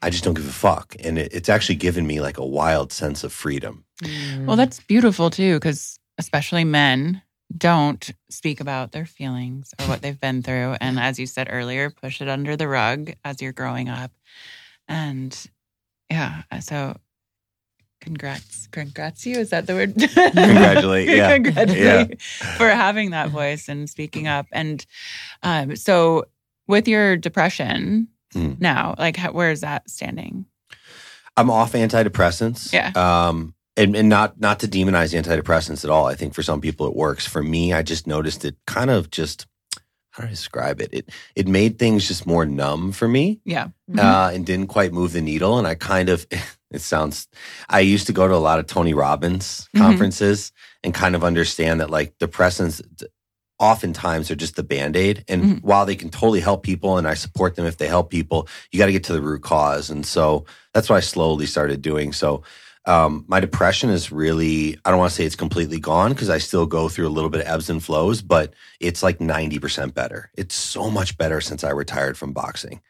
I 0.04 0.12
just 0.12 0.24
don't 0.24 0.36
give 0.36 0.48
a 0.48 0.52
fuck. 0.52 0.96
And 1.04 1.18
it, 1.18 1.34
it's 1.34 1.50
actually 1.50 1.76
given 1.76 2.06
me 2.06 2.22
like 2.22 2.38
a 2.38 2.46
wild 2.46 2.94
sense 2.94 3.24
of 3.24 3.34
freedom. 3.34 3.86
Well, 4.46 4.56
that's 4.56 4.80
beautiful 4.82 5.30
too, 5.32 5.56
because 5.56 5.98
especially 6.20 6.64
men 6.64 7.22
don't 7.56 8.12
speak 8.30 8.60
about 8.60 8.92
their 8.92 9.06
feelings 9.06 9.74
or 9.80 9.88
what 9.88 10.02
they've 10.02 10.20
been 10.20 10.44
through. 10.44 10.76
And 10.82 11.00
as 11.00 11.20
you 11.20 11.26
said 11.26 11.48
earlier, 11.50 11.90
push 11.90 12.22
it 12.22 12.30
under 12.30 12.56
the 12.56 12.68
rug 12.68 13.12
as 13.26 13.42
you're 13.42 13.54
growing 13.54 13.90
up. 13.90 14.12
And 14.88 15.36
yeah, 16.10 16.44
so 16.62 16.98
congrats. 18.02 18.68
Congrats 18.72 19.26
you. 19.26 19.38
Is 19.38 19.50
that 19.50 19.68
the 19.68 19.74
word? 19.74 19.96
Congratulate, 19.98 21.08
yeah. 21.16 21.34
Congratulate 21.38 22.22
for 22.22 22.70
having 22.70 23.12
that 23.12 23.30
voice 23.30 23.68
and 23.68 23.90
speaking 23.90 24.28
up. 24.28 24.48
And 24.52 24.86
um, 25.44 25.76
so 25.76 26.26
with 26.68 26.88
your 26.88 27.18
depression 27.18 28.08
Mm. 28.36 28.62
now, 28.62 28.94
like 29.00 29.18
how, 29.18 29.32
where 29.32 29.50
is 29.50 29.62
that 29.62 29.90
standing? 29.90 30.46
I'm 31.36 31.50
off 31.50 31.72
antidepressants. 31.72 32.72
Yeah. 32.72 32.92
Um, 32.96 33.56
and, 33.80 33.96
and 33.96 34.10
not 34.10 34.40
not 34.40 34.60
to 34.60 34.68
demonize 34.68 35.14
antidepressants 35.20 35.84
at 35.84 35.90
all. 35.90 36.06
I 36.06 36.16
think 36.16 36.34
for 36.34 36.44
some 36.44 36.62
people 36.62 36.86
it 36.88 36.96
works. 36.96 37.26
For 37.26 37.42
me, 37.42 37.74
I 37.74 37.82
just 37.82 38.06
noticed 38.06 38.46
it 38.46 38.56
kind 38.68 38.90
of 38.92 39.10
just 39.10 39.48
how 40.12 40.24
do 40.24 40.28
I 40.28 40.32
describe 40.32 40.82
it? 40.82 40.90
It 40.94 41.10
it 41.36 41.48
made 41.48 41.80
things 41.80 42.08
just 42.08 42.26
more 42.28 42.46
numb 42.46 42.92
for 42.92 43.08
me. 43.08 43.40
Yeah. 43.46 43.70
Uh, 43.98 44.32
and 44.34 44.46
didn't 44.46 44.68
quite 44.68 44.92
move 44.94 45.14
the 45.14 45.22
needle. 45.22 45.58
And 45.58 45.66
I 45.68 45.76
kind 45.76 46.10
of 46.10 46.28
it 46.72 46.82
sounds 46.82 47.28
I 47.70 47.80
used 47.80 48.08
to 48.08 48.14
go 48.14 48.28
to 48.28 48.36
a 48.36 48.46
lot 48.50 48.60
of 48.60 48.66
Tony 48.68 48.94
Robbins 48.94 49.68
Mhm. 49.76 49.80
conferences 49.80 50.52
and 50.84 50.94
kind 50.94 51.16
of 51.16 51.24
understand 51.24 51.80
that 51.82 51.90
like 51.90 52.18
depressants 52.20 52.82
oftentimes 53.60 54.28
they're 54.28 54.38
just 54.38 54.56
the 54.56 54.64
band 54.64 54.96
aid. 54.96 55.24
And 55.28 55.44
Mhm. 55.44 55.64
while 55.64 55.86
they 55.86 55.96
can 55.96 56.10
totally 56.10 56.40
help 56.40 56.64
people, 56.64 56.98
and 56.98 57.08
I 57.08 57.14
support 57.14 57.56
them 57.56 57.66
if 57.66 57.78
they 57.78 57.88
help 57.88 58.10
people, 58.10 58.48
you 58.72 58.80
got 58.80 58.86
to 58.86 58.92
get 58.94 59.04
to 59.06 59.14
the 59.14 59.22
root 59.22 59.42
cause. 59.44 59.90
And 59.90 60.06
so 60.06 60.46
that's 60.74 60.90
what 60.90 60.96
I 60.96 61.02
slowly 61.02 61.46
started 61.46 61.82
doing. 61.82 62.14
So 62.14 62.42
um, 62.86 63.26
my 63.28 63.40
depression 63.40 63.90
is 63.90 64.12
really, 64.12 64.78
I 64.86 64.90
don't 64.90 65.00
want 65.00 65.12
to 65.12 65.16
say 65.16 65.26
it's 65.26 65.36
completely 65.36 65.80
gone 65.80 66.14
because 66.14 66.30
I 66.30 66.38
still 66.40 66.66
go 66.66 66.90
through 66.90 67.08
a 67.08 67.10
little 67.10 67.30
bit 67.30 67.42
of 67.42 67.48
ebbs 67.48 67.70
and 67.70 67.84
flows, 67.84 68.22
but 68.22 68.54
it's 68.80 69.04
like 69.04 69.20
90% 69.20 69.94
better. 69.94 70.32
It's 70.36 70.56
so 70.56 70.90
much 70.90 71.18
better 71.18 71.42
since 71.42 71.64
I 71.64 71.70
retired 71.70 72.18
from 72.18 72.34
boxing. 72.34 72.82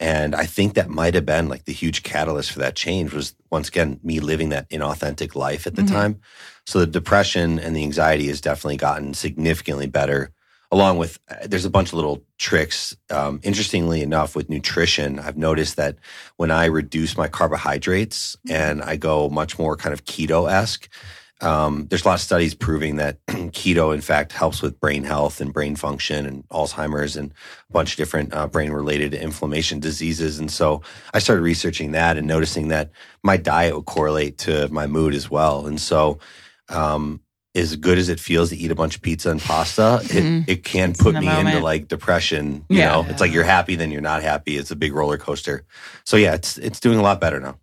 And 0.00 0.34
I 0.34 0.46
think 0.46 0.74
that 0.74 0.90
might 0.90 1.14
have 1.14 1.26
been 1.26 1.48
like 1.48 1.64
the 1.64 1.72
huge 1.72 2.02
catalyst 2.02 2.52
for 2.52 2.58
that 2.58 2.76
change 2.76 3.12
was 3.12 3.34
once 3.50 3.68
again 3.68 4.00
me 4.02 4.20
living 4.20 4.48
that 4.50 4.68
inauthentic 4.70 5.34
life 5.34 5.66
at 5.66 5.76
the 5.76 5.82
Mhm. 5.82 5.88
time. 5.92 6.20
So 6.66 6.80
the 6.80 6.86
depression 6.86 7.58
and 7.58 7.74
the 7.76 7.82
anxiety 7.82 8.26
has 8.28 8.40
definitely 8.40 8.76
gotten 8.78 9.14
significantly 9.14 9.86
better. 9.86 10.32
Along 10.76 10.98
with, 10.98 11.18
uh, 11.30 11.36
there's 11.46 11.64
a 11.64 11.70
bunch 11.70 11.88
of 11.88 11.94
little 11.94 12.22
tricks. 12.36 12.94
Um, 13.08 13.40
interestingly 13.42 14.02
enough, 14.02 14.36
with 14.36 14.50
nutrition, 14.50 15.18
I've 15.18 15.38
noticed 15.38 15.76
that 15.76 15.96
when 16.36 16.50
I 16.50 16.66
reduce 16.66 17.16
my 17.16 17.28
carbohydrates 17.28 18.36
and 18.50 18.82
I 18.82 18.96
go 18.96 19.30
much 19.30 19.58
more 19.58 19.74
kind 19.78 19.94
of 19.94 20.04
keto 20.04 20.52
esque, 20.52 20.86
um, 21.40 21.86
there's 21.88 22.04
a 22.04 22.08
lot 22.08 22.16
of 22.16 22.20
studies 22.20 22.54
proving 22.54 22.96
that 22.96 23.24
keto, 23.26 23.94
in 23.94 24.02
fact, 24.02 24.32
helps 24.32 24.60
with 24.60 24.78
brain 24.78 25.02
health 25.02 25.40
and 25.40 25.50
brain 25.50 25.76
function 25.76 26.26
and 26.26 26.46
Alzheimer's 26.50 27.16
and 27.16 27.32
a 27.70 27.72
bunch 27.72 27.92
of 27.92 27.96
different 27.96 28.34
uh, 28.34 28.46
brain 28.46 28.70
related 28.70 29.14
inflammation 29.14 29.80
diseases. 29.80 30.38
And 30.38 30.50
so 30.50 30.82
I 31.14 31.20
started 31.20 31.40
researching 31.40 31.92
that 31.92 32.18
and 32.18 32.26
noticing 32.26 32.68
that 32.68 32.90
my 33.22 33.38
diet 33.38 33.74
would 33.74 33.86
correlate 33.86 34.36
to 34.40 34.68
my 34.68 34.86
mood 34.86 35.14
as 35.14 35.30
well. 35.30 35.66
And 35.66 35.80
so, 35.80 36.18
um, 36.68 37.22
as 37.56 37.74
good 37.76 37.98
as 37.98 38.08
it 38.08 38.20
feels 38.20 38.50
to 38.50 38.56
eat 38.56 38.70
a 38.70 38.74
bunch 38.74 38.96
of 38.96 39.02
pizza 39.02 39.30
and 39.30 39.40
pasta, 39.40 40.00
it, 40.04 40.44
it 40.48 40.64
can 40.64 40.90
It's 40.90 41.02
put 41.02 41.14
the 41.14 41.20
me 41.20 41.28
into 41.40 41.58
like 41.60 41.88
depression. 41.88 42.64
You 42.68 42.78
Yeah. 42.78 42.92
know, 42.92 43.06
it's 43.08 43.20
like 43.20 43.32
you're 43.32 43.44
happy, 43.44 43.74
then 43.76 43.90
you're 43.90 44.00
not 44.02 44.22
happy. 44.22 44.56
It's 44.56 44.70
a 44.70 44.76
big 44.76 44.92
roller 44.92 45.18
coaster. 45.18 45.64
So 46.04 46.16
yeah, 46.16 46.34
it's 46.34 46.58
it's 46.58 46.80
doing 46.80 46.98
a 46.98 47.02
lot 47.02 47.20
better 47.20 47.40
now. 47.40 47.58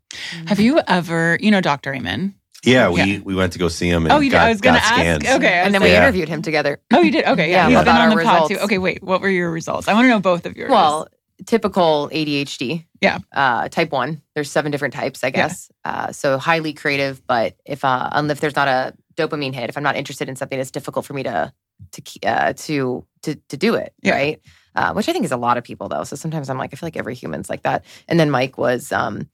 Have 0.47 0.59
you 0.59 0.81
ever, 0.87 1.37
you 1.39 1.51
know, 1.51 1.61
Dr. 1.61 1.93
Amen? 1.93 2.35
Yeah, 2.65 2.89
we 2.89 3.03
Yeah. 3.03 3.19
we 3.23 3.35
went 3.35 3.53
to 3.53 3.59
go 3.59 3.67
see 3.67 3.89
him. 3.89 4.03
And 4.05 4.13
Oh, 4.13 4.19
you 4.19 4.29
did. 4.29 4.37
got, 4.37 4.45
I 4.47 4.49
was 4.49 4.61
going 4.61 4.75
to 4.75 4.79
got 4.81 4.91
ask. 4.91 4.99
scans. 5.01 5.25
Okay. 5.37 5.53
And 5.63 5.73
then 5.73 5.81
we 5.83 5.89
Yeah. 5.91 6.01
interviewed 6.03 6.29
him 6.29 6.41
together. 6.41 6.79
Oh, 6.93 7.01
you 7.01 7.11
did? 7.11 7.25
Okay. 7.25 7.49
Yeah. 7.51 7.67
Yeah, 7.67 7.69
He's 7.69 7.77
been 7.79 7.81
about 7.95 8.01
on 8.01 8.11
our 8.11 8.17
the 8.17 8.23
pod 8.23 8.49
too. 8.49 8.57
Okay. 8.59 8.77
Wait. 8.77 9.03
What 9.03 9.21
were 9.21 9.29
your 9.29 9.51
results? 9.51 9.87
I 9.87 9.93
want 9.93 10.05
to 10.05 10.09
know 10.09 10.19
both 10.21 10.45
of 10.45 10.55
yours. 10.55 10.69
Well, 10.71 11.07
typical 11.45 12.09
ADHD. 12.13 12.85
Yeah. 13.01 13.17
Uh, 13.35 13.67
type 13.67 13.91
one. 13.91 14.21
There's 14.33 14.49
seven 14.49 14.71
different 14.71 14.93
types, 14.93 15.23
I 15.25 15.29
guess. 15.31 15.69
Uh, 15.83 16.11
so 16.13 16.37
highly 16.37 16.71
creative, 16.73 17.21
but 17.27 17.57
if 17.65 17.83
uh, 17.83 18.09
unless 18.13 18.39
there's 18.39 18.55
not 18.55 18.69
a 18.69 18.93
dopamine 19.15 19.53
hit, 19.53 19.69
if 19.69 19.77
I'm 19.77 19.83
not 19.83 19.95
interested 19.95 20.29
in 20.29 20.35
something, 20.35 20.59
it's 20.59 20.71
difficult 20.71 21.05
for 21.05 21.13
me 21.13 21.23
to 21.23 21.53
to 21.91 22.01
uh, 22.27 22.53
to 22.53 23.05
to 23.23 23.35
to 23.35 23.57
do 23.57 23.75
it. 23.75 23.93
Yeah. 24.01 24.13
Right. 24.13 24.41
Uh, 24.75 24.93
which 24.93 25.07
I 25.07 25.13
think 25.13 25.25
is 25.25 25.31
a 25.31 25.37
lot 25.37 25.57
of 25.57 25.63
people 25.63 25.87
though. 25.87 26.03
So 26.03 26.15
sometimes 26.15 26.49
I'm 26.49 26.57
like, 26.57 26.73
I 26.73 26.75
feel 26.77 26.87
like 26.87 26.97
every 26.97 27.15
human's 27.15 27.49
like 27.49 27.63
that. 27.63 27.85
And 28.07 28.19
then 28.19 28.29
Mike 28.31 28.57
was. 28.57 28.91
um 28.91 29.29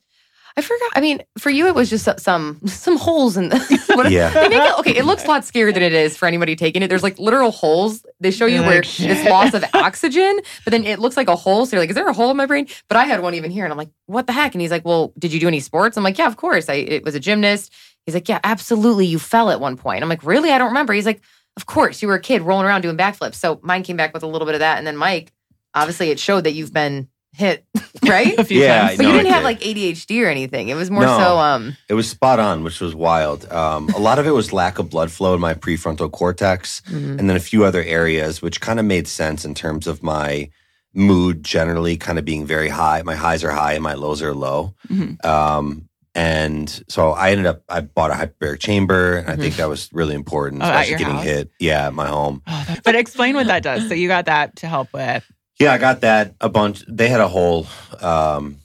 I 0.58 0.62
forgot. 0.62 0.92
I 0.96 1.00
mean, 1.00 1.22
for 1.38 1.50
you, 1.52 1.68
it 1.68 1.76
was 1.76 1.90
just 1.90 2.20
some 2.20 2.60
some 2.66 2.98
holes 2.98 3.38
in 3.38 3.50
the. 3.50 3.60
Yeah. 4.10 4.32
It, 4.34 4.80
okay, 4.80 4.96
it 4.98 5.04
looks 5.04 5.26
a 5.26 5.28
lot 5.28 5.42
scarier 5.42 5.74
than 5.74 5.84
it 5.84 5.92
is 5.92 6.16
for 6.16 6.26
anybody 6.26 6.56
taking 6.56 6.82
it. 6.82 6.88
There's 6.88 7.04
like 7.04 7.20
literal 7.20 7.52
holes. 7.52 8.06
They 8.22 8.32
show 8.32 8.46
you 8.46 8.62
where 8.62 8.82
like, 8.82 8.96
this 8.96 9.30
loss 9.30 9.54
of 9.54 9.64
oxygen, 9.74 10.40
but 10.64 10.72
then 10.72 10.86
it 10.86 11.00
looks 11.00 11.18
like 11.18 11.28
a 11.28 11.36
hole. 11.36 11.66
So 11.66 11.76
you're 11.76 11.84
like, 11.84 11.90
is 11.90 11.96
there 11.96 12.08
a 12.08 12.14
hole 12.14 12.32
in 12.32 12.38
my 12.38 12.46
brain? 12.46 12.68
But 12.88 12.96
I 12.98 13.04
had 13.04 13.22
one 13.22 13.36
even 13.36 13.52
here, 13.52 13.66
and 13.66 13.74
I'm 13.74 13.78
like, 13.78 13.92
what 14.06 14.26
the 14.26 14.34
heck? 14.34 14.56
And 14.56 14.62
he's 14.62 14.72
like, 14.72 14.86
well, 14.86 15.14
did 15.20 15.34
you 15.34 15.40
do 15.40 15.48
any 15.48 15.60
sports? 15.60 15.98
I'm 15.98 16.04
like, 16.04 16.18
yeah, 16.18 16.28
of 16.28 16.38
course. 16.38 16.70
I 16.70 16.76
it 16.76 17.04
was 17.04 17.14
a 17.14 17.20
gymnast. 17.20 17.74
He's 18.06 18.16
like, 18.16 18.28
yeah, 18.30 18.40
absolutely. 18.44 19.06
You 19.06 19.20
fell 19.20 19.50
at 19.52 19.60
one 19.60 19.78
point. 19.78 20.02
I'm 20.04 20.10
like, 20.10 20.24
really? 20.24 20.52
I 20.52 20.58
don't 20.58 20.70
remember. 20.70 20.94
He's 20.94 21.06
like, 21.06 21.22
of 21.58 21.66
course. 21.66 22.02
You 22.02 22.08
were 22.08 22.16
a 22.16 22.22
kid 22.22 22.42
rolling 22.42 22.66
around 22.66 22.82
doing 22.82 22.98
backflips. 22.98 23.36
So 23.36 23.60
mine 23.62 23.84
came 23.84 23.98
back 23.98 24.14
with 24.14 24.24
a 24.24 24.28
little 24.28 24.46
bit 24.46 24.56
of 24.56 24.60
that, 24.60 24.78
and 24.78 24.88
then 24.88 24.98
Mike, 24.98 25.32
obviously, 25.74 26.10
it 26.10 26.20
showed 26.20 26.46
that 26.46 26.54
you've 26.54 26.74
been 26.74 27.08
hit, 27.34 27.64
right? 28.08 28.38
a 28.40 28.44
few 28.44 28.60
Yeah, 28.62 28.82
times. 28.88 28.98
But 28.98 29.04
No, 29.04 29.10
you 29.10 29.18
didn't 29.18 29.32
have 29.34 29.42
did. 29.42 29.46
like 29.46 29.60
ADHD 29.60 30.24
or 30.26 30.28
anything. 30.30 30.70
It 30.70 30.74
was 30.76 30.90
more 30.90 31.04
No. 31.04 31.18
so 31.20 31.38
um 31.38 31.78
It 31.88 31.94
was 31.94 32.10
spot 32.10 32.40
on, 32.40 32.64
which 32.64 32.80
was 32.82 32.96
wild. 32.96 33.46
Um, 33.52 33.90
a 33.90 34.00
lot 34.00 34.18
of 34.18 34.26
it 34.26 34.32
was 34.32 34.52
lack 34.52 34.80
of 34.80 34.90
blood 34.90 35.12
flow 35.12 35.36
in 35.36 35.40
my 35.40 35.54
prefrontal 35.54 36.12
cortex, 36.12 36.82
mhm. 36.90 37.20
and 37.20 37.30
then 37.30 37.36
a 37.36 37.40
few 37.40 37.64
other 37.66 37.84
areas, 37.84 38.42
which 38.42 38.60
kind 38.62 38.80
of 38.80 38.86
made 38.86 39.08
sense 39.08 39.46
in 39.46 39.54
terms 39.54 39.86
of 39.86 40.02
my 40.02 40.50
mood 40.96 41.44
generally 41.44 41.98
kind 41.98 42.18
of 42.18 42.26
being 42.26 42.48
very 42.48 42.70
high. 42.70 43.04
My 43.04 43.16
highs 43.16 43.44
are 43.44 43.52
high 43.52 43.74
and 43.74 43.84
my 43.84 43.94
lows 43.94 44.24
are 44.24 44.34
low. 44.34 44.74
Mhm. 44.92 45.24
Um, 45.24 45.88
and 46.16 46.70
so 46.88 47.12
I 47.12 47.32
ended 47.32 47.46
up, 47.46 47.64
I 47.70 47.82
bought 47.82 48.12
a 48.12 48.14
hyperbaric 48.16 48.60
chamber, 48.60 49.18
and 49.18 49.30
I 49.30 49.36
think 49.36 49.56
that 49.58 49.70
was 49.70 49.90
really 49.94 50.16
important, 50.16 50.62
Oh, 50.64 50.66
especially 50.66 50.98
getting 50.98 51.14
house? 51.16 51.24
hit. 51.24 51.52
Yeah, 51.60 51.88
at 51.88 51.94
my 51.94 52.08
home. 52.08 52.42
Oh, 52.48 52.76
but 52.84 52.96
explain 52.96 53.36
what 53.36 53.48
that 53.48 53.64
does. 53.64 53.88
So 53.88 53.94
you 53.94 54.08
got 54.08 54.26
that 54.26 54.56
to 54.58 54.68
help 54.68 54.92
with. 54.94 55.24
Yeah, 55.60 55.74
I 55.74 55.78
got 55.78 56.02
that 56.02 56.36
a 56.42 56.50
bunch. 56.50 56.84
They 56.88 57.10
had 57.10 57.20
a 57.22 57.28
whole, 57.28 57.68
um, 58.02 58.58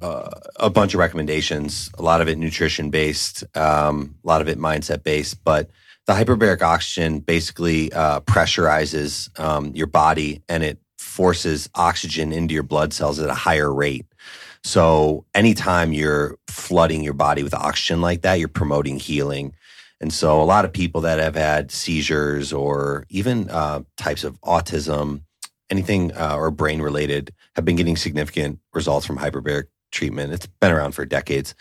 uh, 0.00 0.28
a 0.56 0.68
bunch 0.70 0.94
of 0.94 0.98
recommendations. 0.98 1.88
A 1.98 2.02
lot 2.02 2.20
of 2.20 2.28
it 2.28 2.36
nutrition 2.36 2.90
based, 2.90 3.44
um, 3.56 4.16
a 4.24 4.26
lot 4.26 4.40
of 4.40 4.48
it 4.48 4.58
mindset 4.58 5.02
based. 5.04 5.42
But 5.44 5.70
the 6.06 6.12
hyperbaric 6.14 6.60
oxygen 6.62 7.20
basically 7.20 7.92
uh, 7.92 8.20
pressurizes 8.20 9.38
um, 9.38 9.72
your 9.74 9.86
body 9.86 10.42
and 10.48 10.64
it 10.64 10.78
forces 10.98 11.70
oxygen 11.76 12.32
into 12.32 12.54
your 12.54 12.64
blood 12.64 12.92
cells 12.92 13.18
at 13.20 13.30
a 13.30 13.34
higher 13.34 13.72
rate. 13.72 14.06
So 14.64 15.24
anytime 15.34 15.92
you're 15.92 16.38
flooding 16.48 17.02
your 17.02 17.14
body 17.14 17.42
with 17.42 17.54
oxygen 17.54 18.00
like 18.00 18.22
that, 18.22 18.38
you're 18.38 18.48
promoting 18.48 18.98
healing. 18.98 19.54
And 20.00 20.12
so 20.12 20.40
a 20.40 20.44
lot 20.44 20.64
of 20.64 20.72
people 20.72 21.00
that 21.02 21.18
have 21.18 21.34
had 21.34 21.70
seizures 21.70 22.52
or 22.52 23.04
even 23.08 23.48
uh, 23.50 23.82
types 23.96 24.24
of 24.24 24.40
autism, 24.42 25.22
anything 25.70 26.12
uh, 26.12 26.36
or 26.36 26.50
brain 26.50 26.82
related, 26.82 27.32
have 27.54 27.64
been 27.64 27.76
getting 27.76 27.96
significant 27.96 28.58
results 28.72 29.06
from 29.06 29.18
hyperbaric 29.18 29.64
treatment. 29.90 30.32
It's 30.32 30.46
been 30.46 30.72
around 30.72 30.92
for 30.92 31.04
decades. 31.04 31.54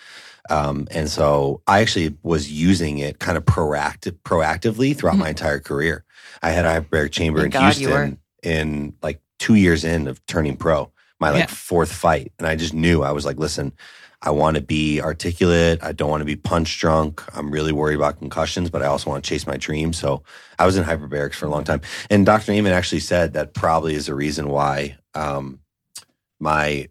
Um, 0.50 0.88
and 0.92 1.08
so 1.08 1.62
I 1.68 1.82
actually 1.82 2.16
was 2.24 2.52
using 2.52 2.98
it 2.98 3.20
kind 3.20 3.38
of 3.38 3.46
proactive, 3.46 4.18
proactively 4.24 4.96
throughout 4.96 5.18
my 5.18 5.30
entire 5.30 5.60
career. 5.60 6.04
I 6.42 6.52
had 6.52 6.66
a 6.66 6.82
hyperbaric 6.82 7.12
chamber 7.12 7.42
Thank 7.42 7.54
in 7.56 7.62
God 7.62 7.74
Houston 7.76 8.20
in 8.42 8.96
like 9.04 9.22
two 9.38 9.56
years 9.56 9.84
in 9.84 10.08
of 10.08 10.26
turning 10.26 10.58
pro, 10.58 10.92
my 11.22 11.30
like 11.30 11.40
Yeah. 11.42 11.46
fourth 11.56 11.94
fight. 11.94 12.34
And 12.40 12.48
I 12.48 12.56
just 12.58 12.74
knew 12.74 13.04
I 13.04 13.12
was 13.12 13.26
like, 13.26 13.38
listen, 13.38 13.72
I 14.24 14.32
want 14.32 14.56
to 14.56 14.62
be 14.62 15.00
articulate. 15.00 15.80
I 15.82 15.94
don't 15.94 16.10
want 16.10 16.22
to 16.22 16.26
be 16.26 16.36
punch 16.36 16.80
drunk. 16.80 17.24
I'm 17.36 17.50
really 17.50 17.72
worried 17.72 17.96
about 17.96 18.20
concussions, 18.20 18.70
but 18.70 18.82
I 18.82 18.88
also 18.88 19.10
want 19.10 19.24
to 19.24 19.30
chase 19.30 19.48
my 19.48 19.56
dreams. 19.58 19.98
So 19.98 20.24
I 20.60 20.66
was 20.66 20.76
in 20.78 20.84
hyperbarics 20.84 21.36
for 21.36 21.46
a 21.46 21.50
long 21.50 21.64
time. 21.64 21.82
And 22.10 22.26
Dr. 22.26 22.52
Amen 22.52 22.74
actually 22.74 23.00
said 23.00 23.34
that 23.34 23.54
probably 23.54 23.96
is 23.96 24.08
the 24.08 24.14
reason 24.16 24.50
why 24.50 24.98
um, 25.16 25.60
my, 26.40 26.90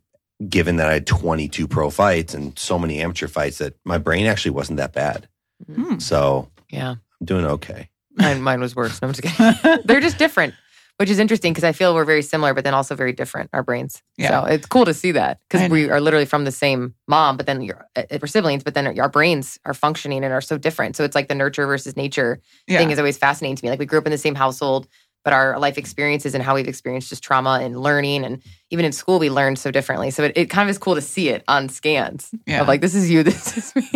given 0.49 0.77
that 0.77 0.88
I 0.88 0.95
had 0.95 1.07
22 1.07 1.69
pro 1.69 1.90
fights 1.90 2.35
and 2.35 2.59
so 2.59 2.79
many 2.79 3.01
amateur 3.01 3.29
fights, 3.29 3.59
that 3.59 3.75
my 3.85 3.99
brain 3.99 4.27
actually 4.27 4.53
wasn't 4.53 4.79
that 4.79 4.93
bad. 4.93 5.29
Hmm. 5.73 5.99
So 5.99 6.49
yeah. 6.71 6.90
I'm 7.21 7.25
doing 7.27 7.45
okay. 7.47 7.90
Mine, 8.14 8.43
mine 8.43 8.61
was 8.61 8.75
worse. 8.75 9.01
No, 9.01 9.09
I'm 9.09 9.14
just 9.14 9.23
kidding. 9.37 9.83
They're 9.85 10.01
just 10.01 10.19
different, 10.19 10.55
which 11.01 11.09
is 11.09 11.19
interesting 11.19 11.55
because 11.55 11.65
I 11.65 11.73
feel 11.73 11.95
we're 11.95 12.05
very 12.05 12.21
similar, 12.21 12.53
but 12.53 12.63
then 12.63 12.75
also 12.75 12.95
very 12.95 13.15
different, 13.15 13.49
our 13.55 13.63
brains. 13.63 14.03
Yeah. 14.19 14.43
So 14.43 14.45
it's 14.45 14.67
cool 14.67 14.85
to 14.85 14.93
see 14.93 15.13
that 15.13 15.41
because 15.49 15.71
we 15.71 15.89
are 15.89 15.99
literally 15.99 16.27
from 16.27 16.45
the 16.45 16.53
same 16.53 16.95
mom, 17.09 17.39
but 17.39 17.47
then 17.47 17.63
you're, 17.63 17.87
uh, 17.97 18.03
we're 18.21 18.27
siblings, 18.27 18.63
but 18.63 18.75
then 18.75 19.01
our 19.01 19.09
brains 19.09 19.59
are 19.65 19.73
functioning 19.73 20.23
and 20.25 20.35
are 20.35 20.43
so 20.43 20.59
different. 20.59 20.97
So 20.97 21.05
it's 21.05 21.15
like 21.15 21.29
the 21.29 21.35
nurture 21.35 21.65
versus 21.65 21.97
nature 21.97 22.43
yeah. 22.67 22.77
thing 22.77 22.91
is 22.91 22.99
always 22.99 23.17
fascinating 23.17 23.57
to 23.57 23.65
me. 23.65 23.71
Like 23.71 23.79
we 23.79 23.87
grew 23.87 23.99
up 23.99 24.05
in 24.05 24.13
the 24.13 24.19
same 24.19 24.35
household, 24.35 24.89
but 25.25 25.33
our 25.33 25.59
life 25.59 25.79
experiences 25.79 26.35
and 26.35 26.45
how 26.45 26.55
we've 26.55 26.69
experienced 26.69 27.09
just 27.09 27.25
trauma 27.25 27.61
and 27.63 27.81
learning. 27.81 28.23
And 28.23 28.43
even 28.69 28.85
in 28.85 28.93
school, 28.93 29.19
we 29.19 29.31
learned 29.31 29.59
so 29.59 29.71
differently. 29.71 30.11
So 30.11 30.25
it, 30.25 30.33
it 30.37 30.51
kind 30.51 30.69
of 30.69 30.71
is 30.71 30.77
cool 30.77 30.97
to 30.97 31.03
see 31.03 31.31
it 31.31 31.45
on 31.49 31.71
scans 31.71 32.31
Yeah. 32.47 32.61
of 32.61 32.69
like, 32.69 32.83
this 32.83 32.95
is 32.95 33.11
you, 33.11 33.23
this 33.25 33.57
is 33.57 33.75
me. 33.75 33.89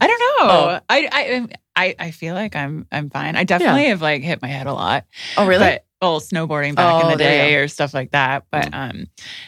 I 0.00 0.06
don't 0.06 0.20
know. 0.20 0.46
Oh. 0.48 0.80
I, 0.88 1.08
I 1.10 1.46
I 1.74 1.94
I 1.98 2.10
feel 2.10 2.34
like 2.34 2.54
I'm 2.54 2.86
I'm 2.92 3.10
fine. 3.10 3.36
I 3.36 3.44
definitely 3.44 3.86
have 3.86 4.02
like 4.02 4.22
hit 4.22 4.42
my 4.42 4.48
head 4.48 4.66
a 4.66 4.74
lot. 4.74 5.04
oh, 5.36 5.46
really? 5.46 5.64
But 5.64 5.84
well, 6.02 6.20
snowboarding 6.20 6.74
back 6.74 7.04
in 7.04 7.06
Oh, 7.06 7.10
the 7.12 7.16
day 7.16 7.54
or 7.54 7.68
stuff 7.68 7.94
like 7.94 8.10
that. 8.10 8.44
But 8.50 8.68
um 8.74 9.06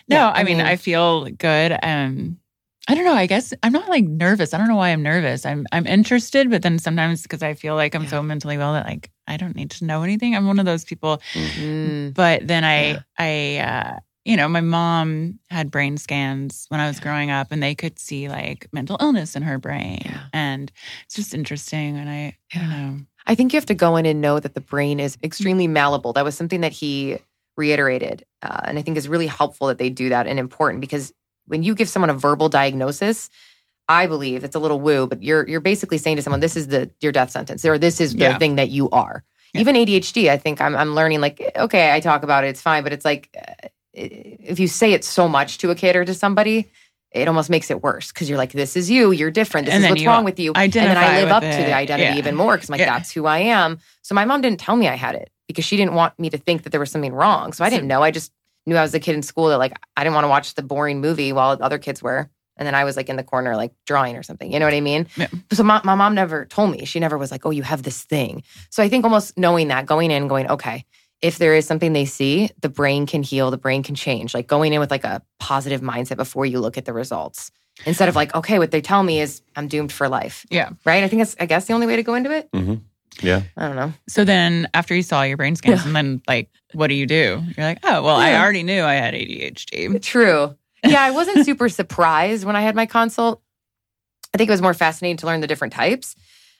no, 0.08 0.16
Yeah, 0.16 0.28
I, 0.30 0.40
I 0.40 0.44
mean, 0.44 0.58
mean- 0.58 0.66
I 0.66 0.76
feel 0.76 1.24
good. 1.30 1.76
Um 1.82 2.38
I 2.86 2.94
don't 2.94 3.06
know. 3.06 3.14
I 3.14 3.26
guess 3.26 3.54
I'm 3.62 3.72
not 3.72 3.88
like 3.88 4.04
nervous. 4.04 4.52
I 4.52 4.58
don't 4.58 4.68
know 4.68 4.76
why 4.76 4.90
I'm 4.90 5.02
nervous. 5.02 5.46
I'm 5.46 5.66
I'm 5.72 5.86
interested, 5.86 6.50
but 6.50 6.62
then 6.62 6.78
sometimes 6.78 7.22
because 7.22 7.42
I 7.42 7.54
feel 7.54 7.74
like 7.74 7.94
I'm 7.94 8.02
Yeah. 8.04 8.10
so 8.10 8.22
mentally 8.22 8.58
well 8.58 8.74
that 8.74 8.86
like 8.86 9.10
I 9.26 9.36
don't 9.38 9.56
need 9.56 9.70
to 9.72 9.84
know 9.86 10.02
anything. 10.02 10.36
I'm 10.36 10.46
one 10.46 10.58
of 10.58 10.66
those 10.66 10.84
people. 10.84 11.20
Mm. 11.34 12.14
But 12.14 12.46
then 12.46 12.62
I 12.64 12.86
Yeah. 12.86 13.00
I 13.18 13.58
uh 13.58 13.98
you 14.26 14.38
know, 14.38 14.48
my 14.48 14.62
mom 14.62 15.38
had 15.50 15.70
brain 15.70 15.98
scans 15.98 16.64
when 16.70 16.80
I 16.80 16.86
was 16.86 16.98
growing 16.98 17.30
up 17.30 17.48
and 17.52 17.62
they 17.62 17.74
could 17.74 17.98
see 17.98 18.28
like 18.30 18.66
mental 18.72 18.96
illness 18.98 19.36
in 19.36 19.42
her 19.42 19.58
brain. 19.58 20.00
Yeah. 20.04 20.20
And 20.32 20.72
it's 21.04 21.14
just 21.14 21.34
interesting. 21.34 21.98
And 21.98 22.08
I, 22.08 22.34
I 22.54 22.58
don't 22.58 22.70
know. 22.70 23.00
I 23.26 23.34
think 23.34 23.52
you 23.52 23.56
have 23.56 23.66
to 23.66 23.74
go 23.74 23.96
in 23.96 24.06
and 24.06 24.20
know 24.20 24.38
that 24.38 24.54
the 24.54 24.60
brain 24.60 25.00
is 25.00 25.16
extremely 25.22 25.66
malleable. 25.66 26.12
That 26.12 26.24
was 26.24 26.36
something 26.36 26.60
that 26.60 26.72
he 26.72 27.18
reiterated. 27.56 28.24
Uh, 28.42 28.60
and 28.64 28.78
I 28.78 28.82
think 28.82 28.96
is 28.96 29.08
really 29.08 29.26
helpful 29.26 29.68
that 29.68 29.78
they 29.78 29.88
do 29.90 30.08
that 30.10 30.26
and 30.26 30.38
important 30.38 30.80
because 30.80 31.12
when 31.46 31.62
you 31.62 31.74
give 31.74 31.88
someone 31.88 32.10
a 32.10 32.14
verbal 32.14 32.48
diagnosis, 32.48 33.30
I 33.88 34.06
believe 34.06 34.44
it's 34.44 34.56
a 34.56 34.58
little 34.58 34.80
woo, 34.80 35.06
but 35.06 35.22
you're 35.22 35.46
you're 35.48 35.60
basically 35.60 35.98
saying 35.98 36.16
to 36.16 36.22
someone, 36.22 36.40
this 36.40 36.56
is 36.56 36.68
the 36.68 36.90
your 37.00 37.12
death 37.12 37.30
sentence, 37.30 37.64
or 37.64 37.78
this 37.78 38.00
is 38.00 38.12
the 38.14 38.18
Yeah. 38.24 38.38
thing 38.38 38.56
that 38.56 38.70
you 38.70 38.88
are. 38.90 39.24
Yeah. 39.52 39.60
Even 39.60 39.76
ADHD, 39.76 40.30
I 40.30 40.36
think 40.38 40.60
I'm, 40.60 40.74
I'm 40.74 40.94
learning 40.94 41.20
like, 41.20 41.52
okay, 41.56 41.92
I 41.94 42.00
talk 42.00 42.22
about 42.24 42.44
it, 42.44 42.48
it's 42.48 42.62
fine. 42.62 42.82
But 42.82 42.92
it's 42.92 43.04
like, 43.04 43.28
uh, 43.38 43.68
if 43.92 44.58
you 44.58 44.66
say 44.68 44.92
it 44.94 45.04
so 45.04 45.28
much 45.28 45.58
to 45.58 45.70
a 45.70 45.74
kid 45.74 45.96
or 45.96 46.04
to 46.04 46.14
somebody, 46.14 46.70
it 47.14 47.28
almost 47.28 47.48
makes 47.48 47.70
it 47.70 47.82
worse 47.82 48.12
because 48.12 48.28
you're 48.28 48.38
like, 48.38 48.52
this 48.52 48.76
is 48.76 48.90
you, 48.90 49.12
you're 49.12 49.30
different, 49.30 49.66
this 49.66 49.74
And 49.74 49.84
is 49.84 49.90
what's 49.90 50.04
wrong 50.04 50.24
with 50.24 50.38
you. 50.40 50.52
I 50.54 50.66
didn't. 50.66 50.88
And 50.88 50.96
then 50.96 51.04
I 51.04 51.20
live 51.22 51.30
up 51.30 51.42
to 51.42 51.48
the 51.48 51.72
identity 51.72 52.10
Yeah. 52.12 52.18
even 52.18 52.34
more 52.34 52.54
because 52.56 52.68
I'm 52.68 52.72
like, 52.74 52.80
Yeah. 52.80 52.98
that's 52.98 53.12
who 53.12 53.24
I 53.26 53.38
am. 53.38 53.78
So 54.02 54.14
my 54.14 54.24
mom 54.24 54.40
didn't 54.40 54.60
tell 54.60 54.76
me 54.76 54.88
I 54.88 54.96
had 54.96 55.14
it 55.14 55.30
because 55.46 55.64
she 55.64 55.76
didn't 55.76 55.94
want 55.94 56.18
me 56.18 56.28
to 56.30 56.38
think 56.38 56.64
that 56.64 56.70
there 56.70 56.80
was 56.80 56.90
something 56.90 57.12
wrong. 57.14 57.52
So 57.52 57.64
I 57.64 57.70
didn't 57.70 57.86
know. 57.86 58.02
I 58.02 58.10
just 58.10 58.32
knew 58.66 58.76
I 58.76 58.82
was 58.82 58.94
a 58.94 59.00
kid 59.00 59.14
in 59.14 59.22
school 59.22 59.48
that 59.48 59.58
like, 59.58 59.74
I 59.96 60.02
didn't 60.02 60.14
want 60.14 60.24
to 60.24 60.28
watch 60.28 60.54
the 60.54 60.62
boring 60.62 61.00
movie 61.00 61.32
while 61.32 61.56
other 61.60 61.78
kids 61.78 62.02
were. 62.02 62.28
And 62.56 62.66
then 62.66 62.74
I 62.74 62.84
was 62.84 62.96
like 62.96 63.08
in 63.08 63.16
the 63.16 63.24
corner, 63.24 63.56
like 63.56 63.72
drawing 63.86 64.16
or 64.16 64.22
something. 64.22 64.52
You 64.52 64.58
know 64.60 64.66
what 64.66 64.74
I 64.74 64.80
mean? 64.80 65.06
Yeah. 65.16 65.26
So 65.52 65.62
my, 65.64 65.80
my 65.84 65.94
mom 65.96 66.14
never 66.14 66.44
told 66.46 66.70
me. 66.70 66.84
She 66.84 67.00
never 67.00 67.18
was 67.18 67.30
like, 67.30 67.44
oh, 67.46 67.50
you 67.50 67.62
have 67.62 67.82
this 67.82 68.02
thing. 68.04 68.42
So 68.70 68.82
I 68.82 68.88
think 68.88 69.04
almost 69.04 69.36
knowing 69.36 69.68
that, 69.68 69.86
going 69.86 70.10
in, 70.12 70.28
going, 70.28 70.48
okay, 70.48 70.84
if 71.24 71.38
there 71.38 71.54
is 71.54 71.66
something 71.66 71.94
they 71.94 72.04
see, 72.04 72.50
the 72.60 72.68
brain 72.68 73.06
can 73.06 73.22
heal, 73.22 73.50
the 73.50 73.56
brain 73.56 73.82
can 73.82 73.94
change. 73.94 74.34
Like 74.34 74.46
going 74.46 74.74
in 74.74 74.78
with 74.80 74.90
like 74.90 75.04
a 75.04 75.22
positive 75.40 75.80
mindset 75.80 76.16
before 76.18 76.44
you 76.44 76.60
look 76.60 76.76
at 76.76 76.84
the 76.84 76.92
results. 76.92 77.50
Instead 77.86 78.08
of 78.10 78.14
like, 78.14 78.34
okay, 78.34 78.58
what 78.58 78.70
they 78.70 78.82
tell 78.82 79.02
me 79.02 79.20
is 79.20 79.40
I'm 79.56 79.66
doomed 79.66 79.90
for 79.90 80.06
life. 80.08 80.44
Yeah. 80.50 80.70
Right? 80.84 81.02
I 81.02 81.08
think 81.08 81.20
that's 81.20 81.34
I 81.40 81.46
guess 81.46 81.64
the 81.66 81.72
only 81.72 81.86
way 81.86 81.96
to 81.96 82.02
go 82.02 82.14
into 82.14 82.30
it. 82.30 82.48
hmm 82.52 82.74
Yeah. 83.22 83.42
I 83.56 83.66
don't 83.66 83.76
know. 83.76 83.92
So 84.06 84.24
then 84.24 84.68
after 84.74 84.94
you 84.94 85.02
saw 85.02 85.22
your 85.22 85.38
brain 85.38 85.56
scans, 85.56 85.80
Yeah. 85.80 85.86
and 85.86 85.96
then 85.96 86.22
like, 86.28 86.50
what 86.74 86.88
do 86.88 86.94
you 86.94 87.06
do? 87.06 87.42
You're 87.56 87.66
like, 87.66 87.78
oh, 87.84 88.02
well, 88.02 88.16
I 88.16 88.34
already 88.36 88.62
knew 88.62 88.82
I 88.82 88.94
had 88.94 89.14
ADHD. 89.14 90.02
True. 90.02 90.54
Yeah, 90.84 91.02
I 91.02 91.10
wasn't 91.10 91.46
super 91.50 91.70
surprised 91.70 92.44
when 92.44 92.54
I 92.54 92.60
had 92.60 92.74
my 92.76 92.84
consult. 92.86 93.40
I 94.34 94.36
think 94.36 94.48
it 94.50 94.52
was 94.52 94.62
more 94.62 94.74
fascinating 94.74 95.16
to 95.18 95.26
learn 95.26 95.40
the 95.40 95.46
different 95.46 95.72
types. 95.72 96.14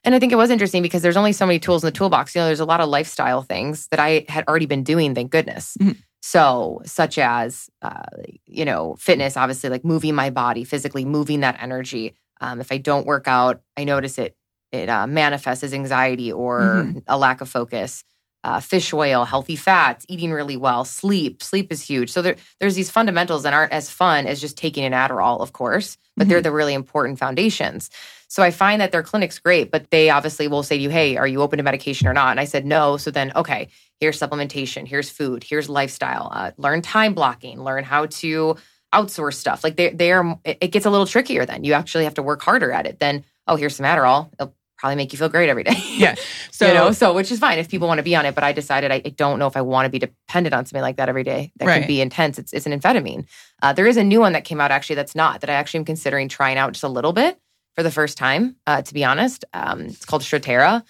And 0.05 0.15
I 0.15 0.19
think 0.19 0.33
it 0.33 0.37
was 0.37 0.51
interesting 0.51 0.83
because 0.83 1.03
there's 1.03 1.17
only 1.17 1.33
so 1.33 1.47
many 1.47 1.59
tools 1.59 1.83
in 1.83 1.87
the 1.89 1.93
toolbox. 1.93 2.35
You 2.35 2.43
know, 2.43 2.47
there's 2.47 2.61
a 2.61 2.65
lot 2.65 2.81
of 2.81 2.89
lifestyle 2.89 3.43
things 3.43 3.89
that 3.89 4.01
I 4.01 4.27
had 4.29 4.45
already 4.47 4.67
been 4.67 4.85
doing, 4.85 5.15
thank 5.15 5.31
goodness. 5.31 5.77
Mhm. 5.81 5.97
So, 6.23 6.81
such 6.85 7.19
as, 7.19 7.69
uh, 7.83 8.03
you 8.47 8.65
know, 8.65 8.97
fitness, 8.99 9.37
obviously, 9.37 9.71
like 9.71 9.85
moving 9.85 10.15
my 10.15 10.31
body, 10.31 10.65
physically 10.65 11.05
moving 11.05 11.41
that 11.41 11.57
energy. 11.61 12.15
Um, 12.41 12.61
if 12.61 12.73
I 12.73 12.79
don't 12.79 13.07
work 13.07 13.29
out, 13.29 13.61
I 13.77 13.85
notice 13.85 14.19
it 14.19 14.37
it 14.73 14.89
uh, 14.89 15.07
manifests 15.07 15.63
as 15.63 15.73
anxiety 15.73 16.33
or 16.33 16.87
Mhm. 16.89 17.03
a 17.07 17.17
lack 17.17 17.41
of 17.41 17.49
focus. 17.49 18.03
Uh, 18.43 18.59
fish 18.61 18.93
oil, 18.93 19.25
healthy 19.25 19.55
fats, 19.57 20.05
eating 20.09 20.33
really 20.33 20.57
well, 20.57 20.85
sleep. 20.85 21.43
Sleep 21.43 21.71
is 21.73 21.81
huge. 21.81 22.11
So 22.11 22.21
there, 22.21 22.37
there's 22.61 22.75
these 22.75 22.91
fundamentals 22.91 23.45
that 23.45 23.55
aren't 23.55 23.73
as 23.73 23.89
fun 23.89 24.27
as 24.27 24.41
just 24.41 24.57
taking 24.59 24.85
an 24.85 24.93
Adderall, 24.93 25.41
of 25.41 25.53
course, 25.55 25.97
but 26.17 26.29
they're 26.29 26.43
the 26.43 26.51
really 26.51 26.75
important 26.75 27.19
foundations. 27.19 27.89
So 28.35 28.43
I 28.43 28.51
find 28.51 28.81
that 28.81 28.91
their 28.91 29.05
clinic's 29.05 29.39
great, 29.39 29.71
but 29.71 29.89
they 29.93 30.11
obviously 30.11 30.49
will 30.49 30.65
say 30.65 30.77
to 30.77 30.83
you, 30.83 30.91
"Hey, 30.91 31.17
are 31.17 31.27
you 31.29 31.41
open 31.41 31.59
to 31.59 31.63
medication 31.63 32.09
or 32.09 32.13
not?" 32.13 32.33
And 32.33 32.41
I 32.41 32.47
said 32.47 32.67
no. 32.67 32.97
So 32.97 33.13
then, 33.13 33.31
okay, 33.37 33.69
here's 34.01 34.19
supplementation, 34.19 34.89
here's 34.89 35.09
food, 35.09 35.45
here's 35.45 35.69
lifestyle. 35.69 36.31
Uh, 36.33 36.51
learn 36.57 36.83
time 36.83 37.15
blocking, 37.15 37.63
learn 37.63 37.85
how 37.85 38.07
to 38.07 38.57
outsource 38.93 39.35
stuff. 39.35 39.63
Like 39.63 39.77
they 39.77 39.91
they 39.91 40.11
are. 40.11 40.37
It 40.45 40.73
gets 40.73 40.85
a 40.85 40.91
little 40.91 41.07
trickier. 41.07 41.47
Then 41.47 41.63
you 41.63 41.75
actually 41.75 42.03
have 42.03 42.15
to 42.15 42.25
work 42.25 42.43
harder 42.43 42.73
at 42.73 42.89
it. 42.89 42.99
Then 42.99 43.25
oh, 43.47 43.55
here's 43.55 43.77
some 43.77 43.87
Adderall. 43.87 44.33
It'll 44.33 44.53
probably 44.79 44.97
make 44.97 45.13
you 45.13 45.19
feel 45.21 45.29
great 45.29 45.49
every 45.49 45.63
day. 45.63 45.81
Yeah. 45.97 46.17
So, 46.51 46.67
So, 46.67 46.69
you 46.69 46.75
know, 46.75 46.93
so 46.93 47.15
which 47.15 47.33
is 47.33 47.41
fine 47.41 47.59
if 47.59 47.69
people 47.69 47.89
want 47.89 47.99
to 47.99 48.05
be 48.05 48.15
on 48.15 48.27
it, 48.27 48.35
but 48.35 48.45
I 48.45 48.53
decided 48.53 48.93
I, 48.93 49.03
I 49.05 49.09
don't 49.11 49.41
know 49.41 49.49
if 49.49 49.57
I 49.57 49.61
want 49.61 49.87
to 49.87 49.91
be 49.91 49.99
dependent 49.99 50.55
on 50.55 50.67
something 50.67 50.83
like 50.83 50.97
that 50.99 51.09
every 51.09 51.25
day. 51.25 51.53
That 51.57 51.67
Right. 51.67 51.81
can 51.81 51.89
be 51.89 52.01
intense. 52.01 52.39
It's, 52.39 52.53
it's 52.53 52.65
an 52.65 52.79
amphetamine. 52.79 53.27
Uh, 53.61 53.73
there 53.73 53.89
is 53.89 53.97
a 53.97 54.05
new 54.05 54.21
one 54.21 54.35
that 54.35 54.45
came 54.45 54.61
out 54.61 54.71
actually 54.71 54.95
that's 54.95 55.17
not 55.17 55.41
that 55.41 55.51
I 55.51 55.55
actually 55.55 55.79
am 55.79 55.85
considering 55.85 56.29
trying 56.29 56.57
out 56.57 56.73
just 56.73 56.85
a 56.85 56.89
little 56.89 57.13
bit 57.13 57.39
for 57.77 57.83
the 57.83 57.91
first 57.91 58.17
time. 58.19 58.57
Uh, 58.67 58.83
to 58.83 58.95
be 58.95 59.05
honest, 59.05 59.45
um, 59.53 59.83
it's 59.83 60.05
called 60.05 60.23
Strattera. 60.23 60.83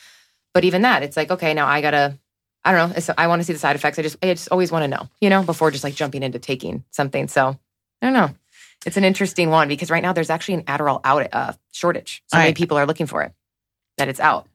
But 0.52 0.64
even 0.64 0.82
that, 0.82 1.02
it's 1.02 1.16
like 1.16 1.30
okay, 1.30 1.54
now 1.54 1.66
I 1.66 1.80
gotta. 1.80 2.18
I 2.66 2.72
don't 2.72 2.88
know. 2.88 2.96
It's, 2.96 3.10
I 3.18 3.26
want 3.26 3.40
to 3.40 3.44
see 3.44 3.52
the 3.52 3.58
side 3.58 3.76
effects. 3.76 3.98
I 3.98 4.02
just, 4.02 4.16
I 4.22 4.32
just 4.32 4.48
always 4.50 4.72
want 4.72 4.84
to 4.84 4.88
know, 4.88 5.10
you 5.20 5.28
know, 5.28 5.42
before 5.42 5.70
just 5.70 5.84
like 5.84 5.94
jumping 5.94 6.22
into 6.22 6.38
taking 6.38 6.82
something. 6.92 7.28
So 7.28 7.48
I 8.00 8.06
don't 8.06 8.14
know. 8.14 8.30
It's 8.86 8.96
an 8.96 9.04
interesting 9.04 9.50
one 9.50 9.68
because 9.68 9.90
right 9.90 10.02
now 10.02 10.14
there's 10.14 10.30
actually 10.30 10.54
an 10.54 10.62
Adderall 10.62 11.02
out 11.04 11.28
uh, 11.30 11.52
shortage. 11.72 12.22
So 12.28 12.38
many 12.38 12.54
people 12.54 12.78
are 12.78 12.86
looking 12.86 13.04
for 13.04 13.22
it. 13.22 13.32
That 13.98 14.08
it's 14.08 14.18
out 14.18 14.48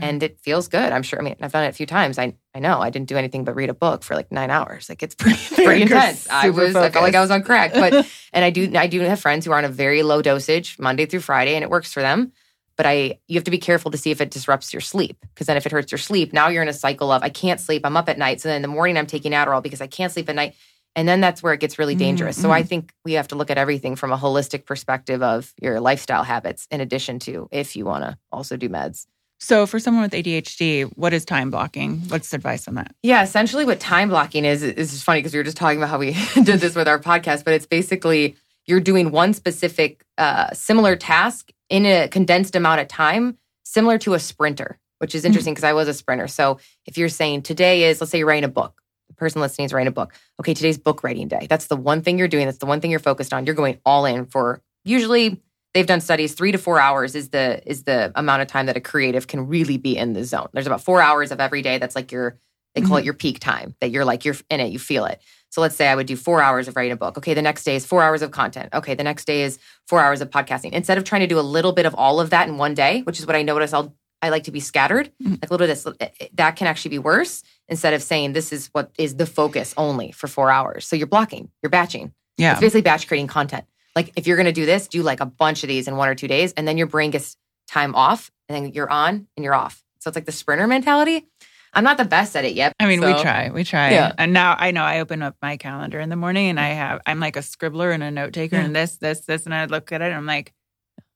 and 0.00 0.22
it 0.22 0.40
feels 0.40 0.68
good. 0.68 0.92
I'm 0.92 1.02
sure. 1.02 1.18
I 1.18 1.22
mean, 1.22 1.36
I've 1.40 1.52
done 1.52 1.64
it 1.64 1.68
a 1.68 1.72
few 1.72 1.86
times. 1.86 2.18
I 2.18 2.34
I 2.54 2.60
know. 2.60 2.80
I 2.80 2.90
didn't 2.90 3.08
do 3.08 3.16
anything 3.16 3.44
but 3.44 3.54
read 3.54 3.68
a 3.68 3.74
book 3.74 4.02
for 4.02 4.14
like 4.14 4.32
nine 4.32 4.50
hours. 4.50 4.88
Like 4.88 5.02
it's 5.02 5.14
pretty, 5.16 5.38
pretty 5.54 5.82
intense. 5.82 6.28
I 6.28 6.50
was. 6.50 6.74
I 6.74 6.90
felt 6.90 7.02
like 7.02 7.14
I 7.14 7.20
was 7.20 7.30
on 7.30 7.42
crack. 7.42 7.72
But 7.72 7.92
and 8.32 8.44
I 8.44 8.50
do. 8.50 8.72
I 8.76 8.86
do 8.86 9.00
have 9.00 9.20
friends 9.20 9.44
who 9.44 9.52
are 9.52 9.58
on 9.58 9.64
a 9.64 9.68
very 9.68 10.02
low 10.02 10.22
dosage 10.22 10.78
Monday 10.78 11.06
through 11.06 11.20
Friday, 11.20 11.54
and 11.54 11.62
it 11.62 11.70
works 11.70 11.92
for 11.92 12.00
them. 12.00 12.32
But 12.76 12.84
I, 12.84 13.18
you 13.26 13.36
have 13.36 13.44
to 13.44 13.50
be 13.50 13.58
careful 13.58 13.90
to 13.90 13.96
see 13.96 14.10
if 14.10 14.20
it 14.20 14.30
disrupts 14.30 14.72
your 14.74 14.82
sleep, 14.82 15.16
because 15.34 15.46
then 15.46 15.56
if 15.56 15.64
it 15.64 15.72
hurts 15.72 15.90
your 15.90 15.98
sleep, 15.98 16.34
now 16.34 16.48
you're 16.48 16.62
in 16.62 16.68
a 16.68 16.74
cycle 16.74 17.10
of 17.10 17.22
I 17.22 17.30
can't 17.30 17.58
sleep. 17.58 17.86
I'm 17.86 17.96
up 17.96 18.08
at 18.08 18.18
night, 18.18 18.40
so 18.40 18.48
then 18.48 18.56
in 18.56 18.62
the 18.62 18.68
morning 18.68 18.98
I'm 18.98 19.06
taking 19.06 19.32
Adderall 19.32 19.62
because 19.62 19.80
I 19.80 19.86
can't 19.86 20.12
sleep 20.12 20.28
at 20.28 20.34
night, 20.34 20.54
and 20.94 21.08
then 21.08 21.20
that's 21.20 21.42
where 21.42 21.54
it 21.54 21.60
gets 21.60 21.78
really 21.78 21.94
dangerous. 21.94 22.40
So 22.40 22.50
I 22.50 22.62
think 22.62 22.92
we 23.04 23.14
have 23.14 23.28
to 23.28 23.34
look 23.34 23.50
at 23.50 23.58
everything 23.58 23.96
from 23.96 24.12
a 24.12 24.18
holistic 24.18 24.66
perspective 24.66 25.22
of 25.22 25.54
your 25.60 25.80
lifestyle 25.80 26.22
habits, 26.22 26.66
in 26.70 26.82
addition 26.82 27.18
to 27.20 27.48
if 27.50 27.76
you 27.76 27.86
want 27.86 28.04
to 28.04 28.18
also 28.30 28.56
do 28.56 28.68
meds. 28.68 29.06
So 29.38 29.66
for 29.66 29.78
someone 29.78 30.02
with 30.02 30.12
ADHD, 30.12 30.84
what 30.96 31.12
is 31.12 31.24
time 31.24 31.50
blocking? 31.50 32.00
What's 32.08 32.30
the 32.30 32.36
advice 32.36 32.66
on 32.66 32.74
that? 32.74 32.94
Yeah, 33.02 33.22
essentially 33.22 33.64
what 33.64 33.80
time 33.80 34.08
blocking 34.08 34.44
is 34.44 34.62
is 34.62 35.02
funny 35.02 35.20
because 35.20 35.32
we 35.32 35.38
were 35.38 35.44
just 35.44 35.56
talking 35.56 35.78
about 35.78 35.90
how 35.90 35.98
we 35.98 36.12
did 36.34 36.60
this 36.60 36.74
with 36.74 36.88
our 36.88 36.98
podcast, 36.98 37.44
but 37.44 37.54
it's 37.54 37.66
basically 37.66 38.36
you're 38.66 38.80
doing 38.80 39.10
one 39.10 39.34
specific 39.34 40.04
uh, 40.18 40.52
similar 40.52 40.96
task 40.96 41.50
in 41.68 41.86
a 41.86 42.08
condensed 42.08 42.56
amount 42.56 42.80
of 42.80 42.88
time, 42.88 43.36
similar 43.64 43.98
to 43.98 44.14
a 44.14 44.18
sprinter, 44.18 44.78
which 44.98 45.14
is 45.14 45.24
interesting 45.24 45.54
because 45.54 45.64
I 45.64 45.72
was 45.72 45.88
a 45.88 45.94
sprinter. 45.94 46.28
So 46.28 46.58
if 46.86 46.96
you're 46.96 47.08
saying 47.08 47.42
today 47.42 47.84
is, 47.84 48.00
let's 48.00 48.10
say 48.10 48.18
you're 48.18 48.26
writing 48.26 48.44
a 48.44 48.48
book, 48.48 48.80
the 49.08 49.14
person 49.14 49.40
listening 49.40 49.66
is 49.66 49.72
writing 49.72 49.88
a 49.88 49.92
book. 49.92 50.14
Okay, 50.40 50.54
today's 50.54 50.78
book 50.78 51.04
writing 51.04 51.28
day. 51.28 51.46
That's 51.48 51.66
the 51.66 51.76
one 51.76 52.02
thing 52.02 52.18
you're 52.18 52.28
doing. 52.28 52.46
That's 52.46 52.58
the 52.58 52.66
one 52.66 52.80
thing 52.80 52.90
you're 52.90 53.00
focused 53.00 53.32
on. 53.32 53.46
You're 53.46 53.54
going 53.54 53.78
all 53.84 54.04
in 54.06 54.26
for 54.26 54.62
usually 54.84 55.40
they've 55.76 55.86
done 55.86 56.00
studies 56.00 56.34
three 56.34 56.50
to 56.52 56.58
four 56.58 56.80
hours 56.80 57.14
is 57.14 57.28
the 57.28 57.62
is 57.70 57.84
the 57.84 58.10
amount 58.16 58.42
of 58.42 58.48
time 58.48 58.66
that 58.66 58.76
a 58.76 58.80
creative 58.80 59.26
can 59.26 59.46
really 59.46 59.76
be 59.76 59.96
in 59.96 60.12
the 60.14 60.24
zone. 60.24 60.48
There's 60.52 60.66
about 60.66 60.80
four 60.82 61.00
hours 61.02 61.30
of 61.30 61.38
every 61.40 61.62
day 61.62 61.78
that's 61.78 61.94
like 61.94 62.10
your 62.10 62.38
they 62.74 62.82
call 62.82 62.96
it 62.98 63.04
your 63.06 63.14
peak 63.14 63.38
time 63.40 63.74
that 63.80 63.90
you're 63.90 64.04
like 64.04 64.24
you're 64.24 64.36
in 64.50 64.60
it 64.60 64.72
you 64.72 64.78
feel 64.78 65.04
it. 65.06 65.20
So 65.50 65.60
let's 65.60 65.76
say 65.76 65.88
i 65.88 65.94
would 65.94 66.06
do 66.06 66.16
four 66.16 66.42
hours 66.42 66.66
of 66.68 66.76
writing 66.76 66.92
a 66.92 66.96
book. 66.96 67.16
Okay 67.18 67.34
the 67.34 67.42
next 67.42 67.64
day 67.64 67.76
is 67.76 67.86
four 67.86 68.02
hours 68.02 68.22
of 68.22 68.30
content. 68.32 68.68
Okay 68.74 68.94
the 68.94 69.04
next 69.04 69.26
day 69.26 69.42
is 69.42 69.58
four 69.86 70.00
hours 70.02 70.20
of 70.20 70.30
podcasting. 70.30 70.72
Instead 70.72 70.98
of 70.98 71.04
trying 71.04 71.20
to 71.20 71.26
do 71.26 71.38
a 71.38 71.46
little 71.56 71.72
bit 71.72 71.86
of 71.86 71.94
all 71.94 72.20
of 72.20 72.30
that 72.30 72.48
in 72.48 72.58
one 72.58 72.74
day 72.74 73.02
which 73.02 73.18
is 73.20 73.26
what 73.26 73.36
i 73.36 73.42
notice 73.42 73.72
i'll 73.72 73.94
i 74.22 74.28
like 74.30 74.44
to 74.44 74.50
be 74.50 74.60
scattered 74.60 75.10
Mhm. 75.22 75.32
like 75.40 75.50
a 75.50 75.52
little 75.54 75.66
bit 75.66 75.70
of 75.70 75.98
this 75.98 76.30
that 76.34 76.56
can 76.56 76.66
actually 76.66 76.90
be 76.90 76.98
worse 76.98 77.42
instead 77.68 77.94
of 77.94 78.02
saying 78.02 78.32
this 78.32 78.52
is 78.52 78.68
what 78.72 78.90
is 78.98 79.16
the 79.16 79.26
focus 79.26 79.72
only 79.76 80.12
for 80.12 80.26
four 80.26 80.50
hours. 80.50 80.86
So 80.86 80.96
you're 80.96 81.06
blocking 81.06 81.50
you're 81.62 81.70
batching. 81.70 82.12
Yeah. 82.38 82.52
it's 82.52 82.60
basically 82.60 82.82
batch 82.82 83.08
creating 83.08 83.28
content. 83.28 83.64
Like 83.96 84.12
if 84.14 84.26
you're 84.28 84.36
going 84.36 84.46
to 84.46 84.52
do 84.52 84.66
this, 84.66 84.86
do 84.88 85.02
like 85.02 85.20
a 85.20 85.26
bunch 85.26 85.64
of 85.64 85.68
these 85.68 85.88
in 85.88 85.96
one 85.96 86.08
or 86.08 86.14
two 86.14 86.28
days, 86.28 86.52
and 86.52 86.68
then 86.68 86.76
your 86.78 86.86
brain 86.86 87.10
gets 87.10 87.36
time 87.66 87.94
off, 87.96 88.30
and 88.48 88.54
then 88.66 88.72
you're 88.74 88.90
on 88.90 89.26
and 89.36 89.42
you're 89.44 89.54
off. 89.54 89.82
So 89.98 90.08
it's 90.08 90.16
like 90.16 90.26
the 90.26 90.32
sprinter 90.32 90.66
mentality. 90.68 91.26
I'm 91.72 91.82
not 91.84 91.98
the 91.98 92.04
best 92.04 92.36
at 92.36 92.44
it 92.46 92.54
yet. 92.54 92.72
I 92.80 92.86
mean, 92.86 93.00
we 93.00 93.12
try, 93.20 93.50
we 93.50 93.62
try. 93.64 93.90
Yeah. 93.90 94.12
And 94.16 94.32
now 94.32 94.54
I 94.58 94.70
know 94.70 94.82
I 94.82 95.00
open 95.00 95.20
up 95.22 95.36
my 95.42 95.56
calendar 95.58 96.00
in 96.00 96.08
the 96.08 96.16
morning 96.16 96.48
and 96.48 96.58
I 96.60 96.68
have, 96.68 97.00
I'm 97.04 97.20
like 97.20 97.36
a 97.36 97.40
scribbler 97.42 97.92
and 97.92 98.02
a 98.02 98.10
note 98.10 98.32
taker 98.32 98.56
Yeah. 98.56 98.64
and 98.64 98.74
this, 98.74 98.96
this, 98.96 99.20
this. 99.22 99.44
And 99.44 99.54
I 99.54 99.66
look 99.66 99.92
at 99.92 100.00
it 100.00 100.06
and 100.06 100.14
I'm 100.14 100.24
like, 100.24 100.54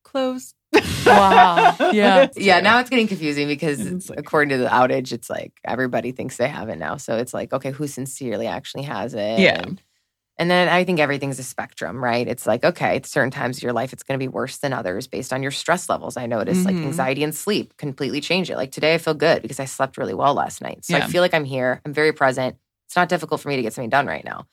close. 0.05 0.53
Wow. 1.07 1.77
Yeah. 1.93 2.29
Yeah. 2.37 2.61
Now 2.61 2.79
it's 2.81 2.91
getting 2.91 3.09
confusing 3.09 3.49
because 3.49 3.81
It's 3.81 4.11
like- 4.11 4.19
according 4.19 4.51
to 4.51 4.59
the 4.59 4.69
outage, 4.69 5.13
it's 5.13 5.31
like 5.31 5.53
everybody 5.65 6.13
thinks 6.13 6.37
they 6.37 6.49
have 6.49 6.69
it 6.69 6.77
now. 6.79 6.97
So 6.99 7.17
it's 7.17 7.33
like, 7.33 7.53
okay, 7.55 7.71
who 7.71 7.87
sincerely 7.87 8.47
actually 8.47 8.83
has 8.83 9.15
it? 9.15 9.39
Yeah. 9.41 9.63
And, 9.63 9.81
and 10.41 10.51
then 10.51 10.69
I 10.69 10.85
think 10.85 10.99
everything's 11.01 11.39
a 11.39 11.45
spectrum, 11.45 12.03
right? 12.03 12.27
It's 12.27 12.47
like, 12.49 12.65
okay, 12.65 12.97
at 12.97 13.07
certain 13.07 13.31
times 13.31 13.59
of 13.59 13.63
your 13.63 13.75
life, 13.75 13.93
it's 13.93 14.03
going 14.03 14.19
to 14.19 14.25
be 14.25 14.29
worse 14.29 14.59
than 14.59 14.73
others 14.73 15.07
based 15.07 15.33
on 15.33 15.43
your 15.43 15.53
stress 15.53 15.89
levels. 15.89 16.17
I 16.17 16.27
notice 16.27 16.67
like 16.67 16.77
Mhm. 16.79 16.87
anxiety 16.87 17.23
and 17.25 17.35
sleep 17.35 17.77
completely 17.79 18.21
change 18.21 18.51
it. 18.51 18.57
Like 18.57 18.73
today, 18.73 18.95
I 18.95 18.99
feel 18.99 19.15
good 19.15 19.43
because 19.43 19.61
I 19.61 19.67
slept 19.67 19.99
really 19.99 20.15
well 20.15 20.35
last 20.35 20.63
night. 20.63 20.85
So 20.85 20.97
Yeah. 20.97 21.05
I 21.07 21.09
feel 21.09 21.23
like 21.23 21.35
I'm 21.35 21.45
here. 21.47 21.81
I'm 21.87 21.95
very 21.95 22.13
present. 22.13 22.57
It's 22.89 22.97
not 22.97 23.09
difficult 23.09 23.41
for 23.41 23.49
me 23.51 23.57
to 23.57 23.63
get 23.63 23.75
something 23.75 23.91
done 23.91 24.07
right 24.07 24.25
now. 24.25 24.47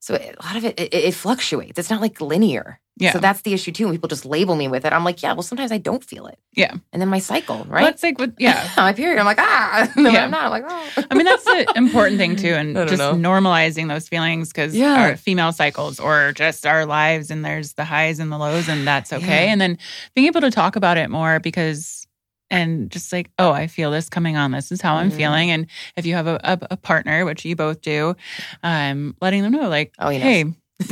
So 0.00 0.14
a 0.14 0.34
lot 0.44 0.56
of 0.56 0.64
it, 0.64 0.78
it, 0.78 0.94
it 0.94 1.14
fluctuates. 1.14 1.78
It's 1.78 1.90
not 1.90 2.00
like 2.00 2.20
linear. 2.20 2.78
Yeah. 3.00 3.12
So 3.12 3.18
that's 3.20 3.42
the 3.42 3.52
issue 3.52 3.70
too. 3.70 3.84
When 3.84 3.94
people 3.94 4.08
just 4.08 4.24
label 4.24 4.56
me 4.56 4.66
with 4.66 4.84
it, 4.84 4.92
I'm 4.92 5.04
like, 5.04 5.22
yeah, 5.22 5.32
well, 5.32 5.42
sometimes 5.42 5.70
I 5.70 5.78
don't 5.78 6.02
feel 6.02 6.26
it. 6.26 6.36
Yeah. 6.54 6.72
And 6.92 7.00
then 7.00 7.08
my 7.08 7.20
cycle, 7.20 7.58
Well, 7.58 7.66
right? 7.68 7.92
it's 7.94 8.02
like, 8.02 8.18
with, 8.18 8.34
yeah. 8.40 8.68
my 8.76 8.92
period. 8.92 9.20
I'm 9.20 9.24
like, 9.26 9.38
ah. 9.40 9.88
And 9.96 10.04
then 10.04 10.04
when 10.04 10.14
Yeah. 10.14 10.24
I'm 10.24 10.30
not. 10.32 10.44
I'm 10.46 10.50
like, 10.50 10.64
oh. 10.66 11.04
I 11.08 11.14
mean, 11.14 11.24
that's 11.24 11.44
the 11.44 11.72
important 11.76 12.18
thing 12.18 12.34
too, 12.34 12.48
and 12.54 12.74
just 12.88 12.98
know. 12.98 13.14
normalizing 13.14 13.86
those 13.88 14.08
feelings 14.08 14.48
because 14.48 14.74
Yeah. 14.74 15.00
our 15.10 15.16
female 15.16 15.52
cycles 15.52 16.00
or 16.00 16.32
just 16.32 16.66
our 16.66 16.86
lives, 16.86 17.30
and 17.30 17.44
there's 17.44 17.74
the 17.74 17.84
highs 17.84 18.18
and 18.18 18.32
the 18.32 18.38
lows, 18.38 18.68
and 18.68 18.84
that's 18.84 19.12
okay. 19.12 19.44
Yeah. 19.46 19.52
And 19.52 19.60
then 19.60 19.78
being 20.16 20.26
able 20.26 20.40
to 20.40 20.50
talk 20.50 20.74
about 20.74 20.96
it 20.96 21.08
more 21.08 21.38
because, 21.38 22.07
and 22.50 22.90
just 22.90 23.12
like, 23.12 23.30
oh, 23.38 23.50
I 23.52 23.66
feel 23.66 23.90
this 23.90 24.08
coming 24.08 24.36
on. 24.36 24.52
This 24.52 24.72
is 24.72 24.80
how 24.80 24.94
I'm 24.96 25.10
Mhm. 25.10 25.16
feeling. 25.16 25.50
And 25.50 25.66
if 25.96 26.06
you 26.06 26.14
have 26.14 26.26
a, 26.26 26.40
a, 26.44 26.58
a 26.72 26.76
partner, 26.76 27.24
which 27.24 27.44
you 27.44 27.54
both 27.56 27.80
do, 27.82 28.14
um, 28.62 29.16
letting 29.20 29.42
them 29.42 29.52
know, 29.52 29.68
like, 29.68 29.92
Oh, 29.98 30.08
he 30.10 30.18
hey, 30.18 30.44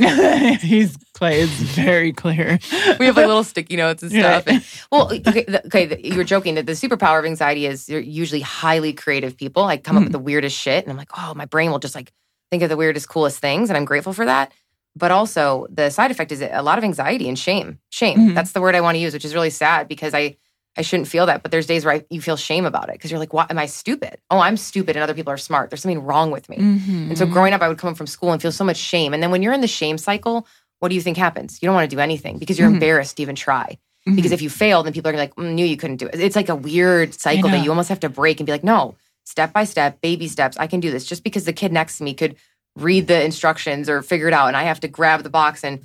He's 0.61 0.97
Clay 1.13 1.39
is 1.39 1.49
very 1.49 2.11
clear. 2.13 2.59
we 2.99 3.05
have 3.05 3.15
like 3.15 3.25
little 3.27 3.43
sticky 3.43 3.77
notes 3.77 4.03
and 4.03 4.11
stuff. 4.21 4.43
And- 4.47 4.63
well, 4.91 5.11
okay, 5.13 5.45
the, 5.47 5.65
okay, 5.67 5.85
the, 5.85 6.05
you 6.07 6.15
were 6.17 6.23
joking 6.23 6.55
that 6.55 6.65
the 6.65 6.73
superpower 6.73 7.19
of 7.19 7.25
anxiety 7.25 7.65
is 7.65 7.85
they're 7.85 7.99
usually 7.99 8.41
highly 8.41 8.93
creative 8.93 9.37
people. 9.37 9.63
I 9.63 9.77
come 9.77 9.97
up 9.97 10.03
with 10.03 10.11
the 10.11 10.19
weirdest 10.19 10.57
shit, 10.57 10.83
and 10.83 10.91
I'm 10.91 10.97
like, 10.97 11.09
oh, 11.17 11.33
my 11.35 11.45
brain 11.45 11.71
will 11.71 11.79
just 11.79 11.95
like 11.95 12.11
think 12.51 12.63
of 12.63 12.69
the 12.69 12.77
weirdest, 12.77 13.09
coolest 13.09 13.39
things, 13.39 13.69
and 13.69 13.77
I'm 13.77 13.85
grateful 13.85 14.13
for 14.13 14.25
that. 14.25 14.51
But 14.95 15.11
also, 15.11 15.67
the 15.69 15.89
side 15.89 16.11
effect 16.11 16.31
is 16.31 16.41
a 16.41 16.61
lot 16.61 16.77
of 16.77 16.83
anxiety 16.83 17.27
and 17.29 17.37
shame. 17.37 17.79
Shame. 17.89 18.17
Mhm. 18.31 18.35
That's 18.35 18.51
the 18.51 18.61
word 18.61 18.75
I 18.75 18.81
want 18.81 18.95
to 18.95 18.99
use, 18.99 19.13
which 19.13 19.25
is 19.25 19.33
really 19.35 19.51
sad 19.51 19.87
because 19.87 20.13
I 20.13 20.37
I 20.77 20.81
shouldn't 20.83 21.07
feel 21.07 21.25
that. 21.25 21.41
But 21.43 21.51
there's 21.51 21.65
days 21.65 21.83
where 21.83 21.95
I, 21.95 22.05
you 22.09 22.21
feel 22.21 22.37
shame 22.37 22.65
about 22.65 22.89
it 22.89 22.93
because 22.93 23.09
you're 23.11 23.19
like, 23.19 23.33
why 23.33 23.45
am 23.49 23.57
I 23.57 23.65
stupid? 23.65 24.17
Oh, 24.29 24.39
I'm 24.39 24.57
stupid, 24.57 24.95
and 24.95 25.03
other 25.03 25.13
people 25.13 25.33
are 25.33 25.37
smart. 25.37 25.69
There's 25.69 25.81
something 25.81 26.03
wrong 26.03 26.31
with 26.31 26.47
me. 26.49 26.57
Mhm. 26.57 27.09
And 27.09 27.17
so 27.17 27.25
growing 27.25 27.53
up, 27.53 27.61
I 27.61 27.67
would 27.67 27.77
come 27.77 27.89
home 27.89 27.95
from 27.95 28.07
school 28.07 28.31
and 28.31 28.41
feel 28.41 28.51
so 28.51 28.63
much 28.63 28.77
shame. 28.77 29.13
And 29.13 29.21
then 29.23 29.31
when 29.31 29.41
you're 29.41 29.53
in 29.53 29.61
the 29.61 29.67
shame 29.67 29.97
cycle, 29.97 30.47
what 30.79 30.89
do 30.89 30.95
you 30.95 31.01
think 31.01 31.17
happens? 31.17 31.59
You 31.61 31.67
don't 31.67 31.75
want 31.75 31.89
to 31.89 31.95
do 31.95 31.99
anything 31.99 32.37
because 32.37 32.59
you're 32.59 32.69
Mhm. 32.69 32.73
embarrassed 32.75 33.17
to 33.17 33.23
even 33.23 33.35
try. 33.35 33.77
Mhm. 34.07 34.15
Because 34.15 34.31
if 34.31 34.41
you 34.41 34.49
fail, 34.49 34.83
then 34.83 34.93
people 34.93 35.11
are 35.11 35.15
like, 35.17 35.35
mm, 35.35 35.53
knew 35.53 35.65
you 35.65 35.77
couldn't 35.77 35.97
do 35.97 36.05
it. 36.07 36.19
It's 36.19 36.35
like 36.35 36.49
a 36.49 36.55
weird 36.55 37.13
cycle 37.19 37.49
that 37.49 37.63
you 37.63 37.69
almost 37.71 37.89
have 37.89 37.99
to 38.01 38.09
break 38.09 38.39
and 38.39 38.45
be 38.45 38.51
like, 38.51 38.63
no, 38.63 38.95
step 39.25 39.51
by 39.53 39.63
step, 39.65 39.99
baby 40.01 40.27
steps, 40.27 40.55
I 40.57 40.67
can 40.67 40.79
do 40.79 40.91
this. 40.91 41.05
Just 41.05 41.23
because 41.23 41.45
the 41.45 41.53
kid 41.53 41.71
next 41.73 41.97
to 41.97 42.03
me 42.03 42.13
could 42.13 42.35
read 42.77 43.07
the 43.07 43.23
instructions 43.23 43.89
or 43.89 44.01
figure 44.03 44.27
it 44.27 44.33
out 44.35 44.47
and 44.47 44.55
I 44.55 44.63
have 44.63 44.79
to 44.81 44.87
grab 44.87 45.23
the 45.23 45.29
box 45.29 45.63
and 45.63 45.79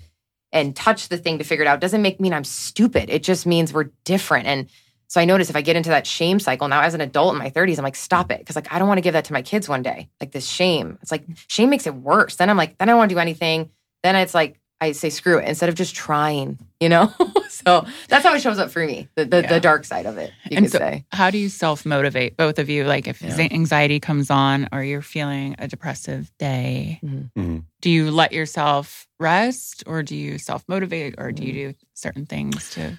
and 0.55 0.77
touch 0.77 1.09
the 1.09 1.17
thing 1.17 1.39
to 1.39 1.45
figure 1.45 1.65
it 1.65 1.67
out 1.67 1.81
doesn't 1.81 2.03
make 2.03 2.21
mean 2.21 2.35
I'm 2.35 2.45
stupid. 2.45 3.09
It 3.09 3.23
just 3.23 3.47
means 3.47 3.73
we're 3.73 3.89
different. 4.05 4.47
And 4.47 4.67
so 5.13 5.21
I 5.21 5.27
notice 5.27 5.51
if 5.51 5.57
I 5.57 5.61
get 5.61 5.77
into 5.77 5.91
that 5.91 6.07
shame 6.07 6.41
cycle 6.41 6.69
now 6.69 6.81
as 6.81 6.95
an 6.95 7.03
adult 7.03 7.35
in 7.35 7.39
my 7.39 7.51
30s, 7.51 7.77
I'm 7.77 7.85
like, 7.85 7.97
stop 7.97 8.31
it. 8.31 8.47
Cause 8.47 8.57
like 8.57 8.73
I 8.73 8.79
don't 8.79 8.89
want 8.89 8.97
to 8.97 9.03
give 9.03 9.13
that 9.13 9.27
to 9.27 9.35
my 9.35 9.43
kids 9.43 9.69
one 9.69 9.83
day. 9.83 10.09
Like 10.23 10.33
this 10.33 10.47
shame. 10.47 10.99
It's 11.03 11.11
like 11.11 11.25
shame 11.49 11.69
makes 11.69 11.87
it 11.87 11.95
worse. 11.95 12.37
Then 12.37 12.49
I'm 12.49 12.57
like, 12.57 12.79
then 12.79 12.89
I 12.89 12.93
don't 12.93 12.99
want 12.99 13.11
to 13.11 13.15
do 13.15 13.19
anything. 13.21 13.69
Then 14.03 14.17
it's 14.17 14.33
like 14.33 14.59
I 14.81 14.93
say 14.93 15.11
screw 15.11 15.37
it 15.39 15.47
instead 15.47 15.69
of 15.69 15.75
just 15.75 15.95
trying, 15.95 16.59
you 16.81 16.89
know? 16.89 17.13
so 17.51 17.85
that's 18.09 18.25
how 18.25 18.35
it 18.35 18.41
shows 18.41 18.59
up 18.59 18.71
for 18.71 18.85
me. 18.87 19.07
The 19.15 19.27
the, 19.27 19.43
Yeah. 19.43 19.49
the 19.53 19.61
dark 19.61 19.85
side 19.85 20.07
of 20.07 20.17
it, 20.17 20.33
you 20.51 20.57
And 20.57 20.65
could 20.65 20.73
so- 20.73 20.79
say. 20.79 21.05
How 21.13 21.29
do 21.29 21.37
you 21.37 21.51
self 21.51 21.85
motivate, 21.85 22.39
both 22.39 22.59
of 22.59 22.71
you? 22.71 22.85
Like, 22.85 23.07
if 23.07 23.21
Yeah. 23.21 23.37
anxiety 23.51 24.01
comes 24.01 24.31
on 24.31 24.69
or 24.73 24.83
you're 24.83 25.03
feeling 25.03 25.57
a 25.59 25.69
depressive 25.69 26.33
day, 26.39 27.01
Mhm. 27.05 27.65
do 27.83 27.91
you 27.91 28.11
let 28.11 28.33
yourself 28.33 29.07
rest 29.21 29.85
or 29.87 30.03
do 30.03 30.17
you 30.17 30.39
self 30.39 30.65
motivate 30.69 31.17
or 31.19 31.33
do 31.33 31.45
you 31.45 31.53
do 31.53 31.75
certain 31.95 32.25
things 32.25 32.71
to? 32.71 32.99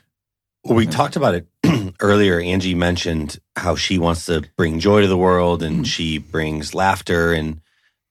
Well, 0.64 0.76
we 0.76 0.86
talked 0.88 1.16
about 1.18 1.36
it 1.36 1.48
earlier. 2.00 2.40
Angie 2.40 2.76
mentioned 2.76 3.38
how 3.56 3.76
she 3.76 3.98
wants 4.00 4.26
to 4.28 4.44
bring 4.56 4.80
joy 4.80 5.02
to 5.02 5.08
the 5.08 5.18
world 5.18 5.62
and 5.62 5.84
Mhm. 5.84 5.88
she 5.88 6.18
brings 6.20 6.74
laughter. 6.74 7.34
And 7.34 7.60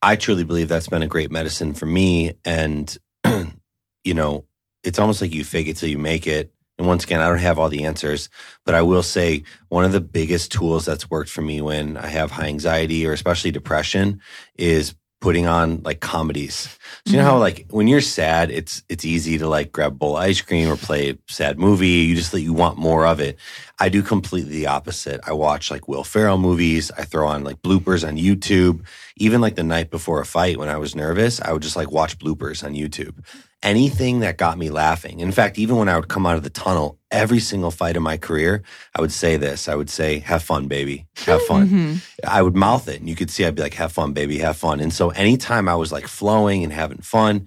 I 0.03 0.17
truly 0.17 0.45
believe 0.45 0.69
that's 0.69 0.88
been 0.88 1.03
a 1.03 1.07
great 1.09 1.31
medicine 1.31 1.73
for 1.75 1.87
me. 1.87 2.35
And, 2.45 2.95
you 4.05 4.15
know, 4.15 4.45
it's 4.85 4.99
almost 4.99 5.23
like 5.23 5.33
you 5.33 5.45
fake 5.45 5.69
it 5.69 5.77
till 5.79 5.88
you 5.88 5.99
make 5.99 6.27
it. 6.27 6.53
And 6.79 6.87
once 6.87 7.05
again, 7.05 7.21
I 7.21 7.29
don't 7.29 7.38
have 7.38 7.59
all 7.59 7.69
the 7.69 7.85
answers, 7.85 8.29
but 8.67 8.75
I 8.75 8.83
will 8.83 9.03
say 9.03 9.45
one 9.69 9.85
of 9.85 9.93
the 9.93 10.01
biggest 10.01 10.53
tools 10.53 10.85
that's 10.85 11.09
worked 11.09 11.31
for 11.31 11.43
me 11.43 11.61
when 11.61 11.97
I 11.97 12.09
have 12.09 12.33
high 12.33 12.49
anxiety 12.49 13.07
or 13.07 13.12
especially 13.12 13.51
depression 13.51 14.21
is 14.59 14.95
putting 15.23 15.47
on 15.47 15.81
like 15.85 16.01
comedies. 16.01 16.79
So 17.07 17.13
you 17.13 17.17
know 17.17 17.25
how 17.25 17.31
mm-hmm. 17.33 17.41
like 17.41 17.67
when 17.71 17.87
you're 17.87 18.03
sad, 18.03 18.51
it's 18.51 18.83
it's 18.89 19.05
easy 19.05 19.39
to 19.39 19.49
like 19.49 19.73
grab 19.73 19.93
a 19.93 19.95
bowl 19.95 20.17
of 20.17 20.25
ice 20.25 20.41
cream 20.43 20.69
or 20.69 20.77
play 20.77 21.11
a 21.11 21.19
sad 21.29 21.59
movie. 21.59 21.87
You 21.89 22.17
just 22.17 22.35
you 22.35 22.53
want 22.53 22.77
more 22.77 23.07
of 23.07 23.21
it. 23.21 23.39
I 23.79 23.89
do 23.89 24.03
completely 24.03 24.53
the 24.53 24.67
opposite. 24.67 25.21
I 25.27 25.33
watch 25.33 25.71
like 25.71 25.89
Will 25.89 26.05
Ferrell 26.05 26.39
movies. 26.39 26.91
I 26.91 27.05
throw 27.05 27.29
on 27.29 27.45
like 27.45 27.63
bloopers 27.63 28.07
on 28.07 28.17
YouTube. 28.17 28.85
Even 29.17 29.41
like 29.41 29.55
the 29.55 29.63
night 29.63 29.91
before 29.91 30.21
a 30.21 30.27
fight 30.27 30.59
when 30.59 30.69
I 30.69 30.77
was 30.77 30.97
nervous, 30.97 31.41
I 31.41 31.53
would 31.53 31.63
just 31.63 31.77
like 31.77 31.91
watch 31.91 32.19
bloopers 32.19 32.65
on 32.65 32.75
YouTube. 32.75 33.25
Anything 33.63 34.21
that 34.21 34.39
got 34.39 34.59
me 34.59 34.71
laughing. 34.71 35.21
In 35.21 35.31
fact, 35.31 35.57
even 35.57 35.77
when 35.77 35.89
I 35.89 35.97
would 35.97 36.09
come 36.09 36.27
out 36.27 36.37
of 36.37 36.43
the 36.43 36.51
tunnel, 36.51 36.99
every 37.12 37.38
single 37.38 37.70
fight 37.70 37.96
in 37.96 38.03
my 38.03 38.16
career, 38.16 38.62
I 38.96 39.01
would 39.01 39.12
say 39.12 39.37
this. 39.37 39.68
I 39.68 39.75
would 39.75 39.90
say, 39.90 40.18
"Have 40.20 40.42
fun, 40.42 40.66
baby. 40.66 41.07
Have 41.27 41.42
fun." 41.42 41.68
Mhm. 41.68 42.01
I 42.27 42.42
would 42.42 42.57
mouth 42.57 42.88
it 42.88 43.01
and 43.01 43.09
you 43.09 43.14
could 43.14 43.31
see 43.31 43.44
I'd 43.44 43.55
be 43.55 43.62
like, 43.62 43.75
have 43.75 43.92
fun, 43.92 44.12
baby, 44.12 44.38
have 44.38 44.57
fun. 44.57 44.81
And 44.81 44.92
so 44.92 45.11
anytime 45.11 45.68
I 45.68 45.75
was 45.77 45.92
like 45.92 46.09
flowing 46.09 46.64
and 46.64 46.72
having 46.72 46.98
fun, 46.98 47.46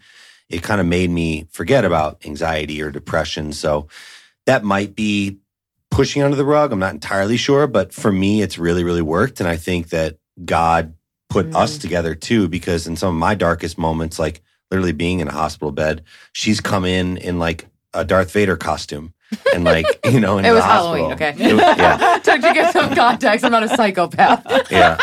it 0.50 0.62
kind 0.64 0.80
of 0.80 0.88
made 0.88 1.10
me 1.10 1.48
forget 1.52 1.84
about 1.84 2.20
anxiety 2.26 2.82
or 2.82 2.92
depression. 2.92 3.52
So 3.52 3.88
that 4.46 4.64
might 4.64 4.96
be 4.96 5.38
pushing 5.92 6.22
under 6.22 6.38
the 6.38 6.46
rug. 6.46 6.72
I'm 6.72 6.80
not 6.80 6.94
entirely 6.94 7.38
sure, 7.38 7.68
but 7.68 7.94
for 7.94 8.12
me, 8.12 8.42
it's 8.42 8.58
really, 8.58 8.84
really 8.84 9.02
worked. 9.02 9.40
And 9.40 9.50
I 9.50 9.56
think 9.58 9.90
that 9.90 10.18
God 10.46 10.94
put 11.30 11.54
us 11.56 11.78
Mm. 11.78 11.82
together 11.82 12.14
too, 12.16 12.48
because 12.48 12.86
in 12.86 12.96
some 12.96 13.10
of 13.10 13.16
my 13.16 13.34
darkest 13.34 13.78
moments, 13.78 14.20
like 14.20 14.42
literally 14.70 14.92
being 14.94 15.20
in 15.22 15.28
a 15.28 15.32
hospital 15.32 15.72
bed, 15.72 16.04
she's 16.34 16.62
come 16.62 16.86
in 16.86 17.18
in 17.18 17.40
like 17.40 17.66
a 17.94 18.04
Darth 18.06 18.32
Vader 18.32 18.58
costume. 18.58 19.14
And 19.54 19.64
like, 19.64 19.86
you 20.12 20.20
know, 20.20 20.38
in 20.38 20.46
It 20.46 20.50
the 20.50 20.56
was 20.56 20.64
hospital. 20.64 20.96
Halloween, 20.96 21.14
okay? 21.14 21.36
It 21.38 21.54
was- 21.54 21.62
yeah. 21.78 22.20
Took 22.24 22.42
to 22.42 22.54
get 22.54 22.74
some 22.74 22.94
context. 22.96 23.46
I'm 23.46 23.52
not 23.52 23.64
a 23.64 23.70
psychopath. 23.70 24.72
Yeah. 24.72 24.98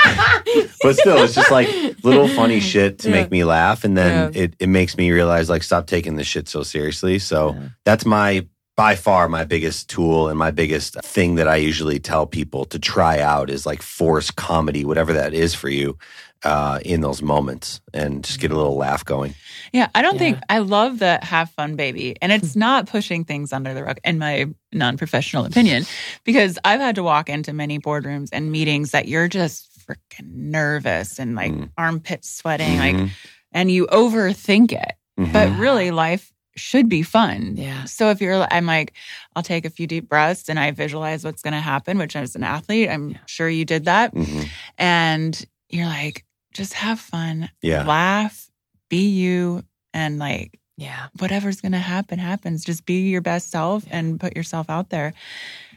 but 0.83 0.97
still, 0.97 1.19
it's 1.23 1.35
just 1.35 1.51
like 1.51 1.69
little 2.05 2.29
funny 2.29 2.61
shit 2.73 2.99
to 3.01 3.09
Yeah. 3.09 3.15
make 3.15 3.31
me 3.31 3.45
laugh. 3.45 3.85
And 3.85 3.97
then 3.97 4.33
Yeah. 4.35 4.43
it, 4.43 4.55
it 4.59 4.69
makes 4.69 4.97
me 4.97 5.11
realize, 5.11 5.49
like, 5.49 5.63
stop 5.63 5.87
taking 5.87 6.17
this 6.17 6.27
shit 6.27 6.49
so 6.49 6.63
seriously. 6.63 7.19
So 7.19 7.57
that's 7.85 8.05
my, 8.05 8.47
by 8.77 8.95
far, 8.97 9.29
my 9.29 9.45
biggest 9.45 9.89
tool 9.91 10.29
and 10.29 10.39
my 10.39 10.51
biggest 10.51 11.01
thing 11.03 11.35
that 11.37 11.47
I 11.49 11.57
usually 11.57 11.99
tell 11.99 12.27
people 12.27 12.65
to 12.67 12.79
try 12.79 13.21
out 13.21 13.51
is 13.51 13.67
like 13.67 13.83
force 13.83 14.31
comedy, 14.31 14.85
whatever 14.85 15.13
that 15.13 15.35
is 15.35 15.55
for 15.55 15.69
you, 15.69 15.99
uh, 16.45 16.81
in 16.85 17.01
those 17.01 17.23
moments 17.23 17.81
and 17.95 18.25
just 18.25 18.41
get 18.41 18.51
a 18.51 18.57
little 18.57 18.77
laugh 18.77 19.05
going. 19.05 19.35
Yeah, 19.73 19.89
I 19.95 20.03
don't 20.03 20.15
Yeah. 20.15 20.19
think 20.19 20.39
I 20.49 20.59
love 20.59 20.99
the 20.99 21.19
have 21.23 21.51
fun 21.51 21.77
baby. 21.77 22.17
And 22.21 22.33
it's 22.33 22.57
not 22.57 22.87
pushing 22.87 23.25
things 23.25 23.53
under 23.53 23.73
the 23.75 23.85
rug, 23.85 23.99
in 24.05 24.19
my 24.19 24.47
non 24.73 24.97
professional 24.97 25.45
opinion, 25.45 25.85
because 26.25 26.59
I've 26.65 26.81
had 26.81 26.97
to 26.97 27.03
walk 27.03 27.29
into 27.29 27.53
many 27.53 27.79
boardrooms 27.79 28.29
and 28.33 28.51
meetings 28.51 28.91
that 28.91 29.07
you're 29.09 29.29
just 29.29 29.69
freaking 29.87 30.33
nervous 30.35 31.19
and 31.19 31.35
like 31.35 31.53
Mm. 31.53 31.71
armpits 31.79 32.29
sweating, 32.31 32.79
like, 32.79 32.95
Mhm. 32.97 33.11
and 33.53 33.71
you 33.71 33.87
overthink 33.89 34.73
it. 34.73 34.95
Mhm. 35.19 35.33
But 35.33 35.57
really, 35.59 35.91
life 35.91 36.33
should 36.57 36.89
be 36.89 37.03
fun. 37.03 37.55
Yeah. 37.57 37.85
So 37.85 38.11
if 38.11 38.21
you're, 38.21 38.47
I'm 38.51 38.67
like, 38.67 38.93
I'll 39.35 39.43
take 39.43 39.65
a 39.65 39.71
few 39.71 39.87
deep 39.87 40.09
breaths 40.09 40.49
and 40.49 40.59
I 40.59 40.71
visualize 40.71 41.25
what's 41.25 41.41
going 41.43 41.55
to 41.55 41.61
happen, 41.61 41.99
which 41.99 42.15
as 42.15 42.35
an 42.37 42.45
athlete, 42.45 42.91
I'm 42.91 43.17
sure 43.27 43.49
you 43.49 43.65
did 43.65 43.87
that. 43.87 44.15
Mhm. 44.15 44.49
And 44.77 45.47
you're 45.71 45.87
like, 45.87 46.25
just 46.53 46.75
have 46.75 47.01
fun, 47.01 47.51
yeah. 47.63 47.85
laugh, 47.85 48.51
be 48.89 49.09
you, 49.09 49.65
and 49.95 50.19
like, 50.19 50.59
Yeah. 50.77 51.09
whatever's 51.19 51.61
going 51.61 51.73
to 51.73 51.79
happen 51.79 52.19
happens. 52.19 52.65
Just 52.65 52.87
be 52.87 53.09
your 53.09 53.21
best 53.21 53.51
self 53.51 53.85
and 53.91 54.19
put 54.21 54.37
yourself 54.37 54.69
out 54.71 54.91
there. 54.91 55.13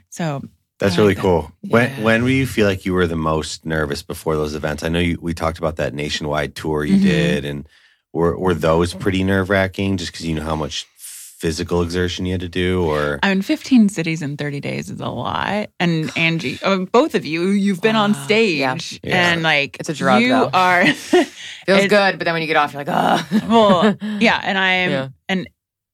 So 0.10 0.42
That's 0.80 0.98
I 0.98 1.02
really 1.02 1.14
that. 1.14 1.22
cool. 1.22 1.52
When 1.68 1.90
Yeah. 1.90 2.02
when 2.04 2.22
do 2.22 2.28
you 2.28 2.46
feel 2.48 2.68
like 2.68 2.86
you 2.86 2.94
were 2.94 3.08
the 3.08 3.16
most 3.16 3.66
nervous 3.66 4.04
before 4.04 4.36
those 4.36 4.56
events? 4.56 4.84
I 4.84 4.90
know 4.90 5.00
you, 5.00 5.18
we 5.22 5.34
talked 5.34 5.58
about 5.58 5.76
that 5.78 5.94
nationwide 5.94 6.56
tour 6.56 6.84
you 6.86 6.98
Mhm. 6.98 7.02
did, 7.02 7.46
and 7.46 7.68
were 8.14 8.38
were 8.38 8.54
those 8.54 8.94
pretty 8.94 9.24
nerve 9.24 9.50
wracking? 9.50 9.98
Just 9.98 10.12
because 10.12 10.26
you 10.26 10.36
know 10.36 10.44
how 10.44 10.56
much 10.56 10.86
physical 11.46 11.84
exertion 11.84 12.26
you 12.26 12.32
had 12.32 12.42
to 12.42 12.50
do, 12.50 12.84
or 12.84 13.20
I 13.22 13.30
mean, 13.32 13.44
15 13.44 13.88
cities 13.90 14.24
in 14.24 14.36
30 14.36 14.60
days 14.62 14.90
is 14.90 15.00
a 15.00 15.10
lot. 15.10 15.70
And 15.80 16.12
Angie, 16.18 16.58
oh, 16.64 16.88
both 16.88 17.14
of 17.14 17.24
you, 17.24 17.50
you've 17.50 17.82
been 17.82 17.96
on 17.96 18.16
stage, 18.16 18.58
Yeah. 18.58 18.76
Yeah. 19.04 19.32
and 19.32 19.44
like 19.44 19.78
It's 19.80 19.88
a 19.90 19.94
drug, 19.94 20.24
You 20.24 20.30
though. 20.30 20.50
are 20.52 20.86
Feels 21.68 21.84
It- 21.84 21.90
good, 21.90 22.18
but 22.18 22.26
then 22.26 22.34
when 22.34 22.42
you 22.42 22.48
get 22.48 22.56
off, 22.56 22.74
you're 22.74 22.84
like, 22.84 22.90
oh. 22.90 23.46
well, 23.48 23.96
yeah. 24.20 24.42
And 24.44 24.58
I'm 24.58 24.90
Yeah. 24.90 25.08
and 25.30 25.48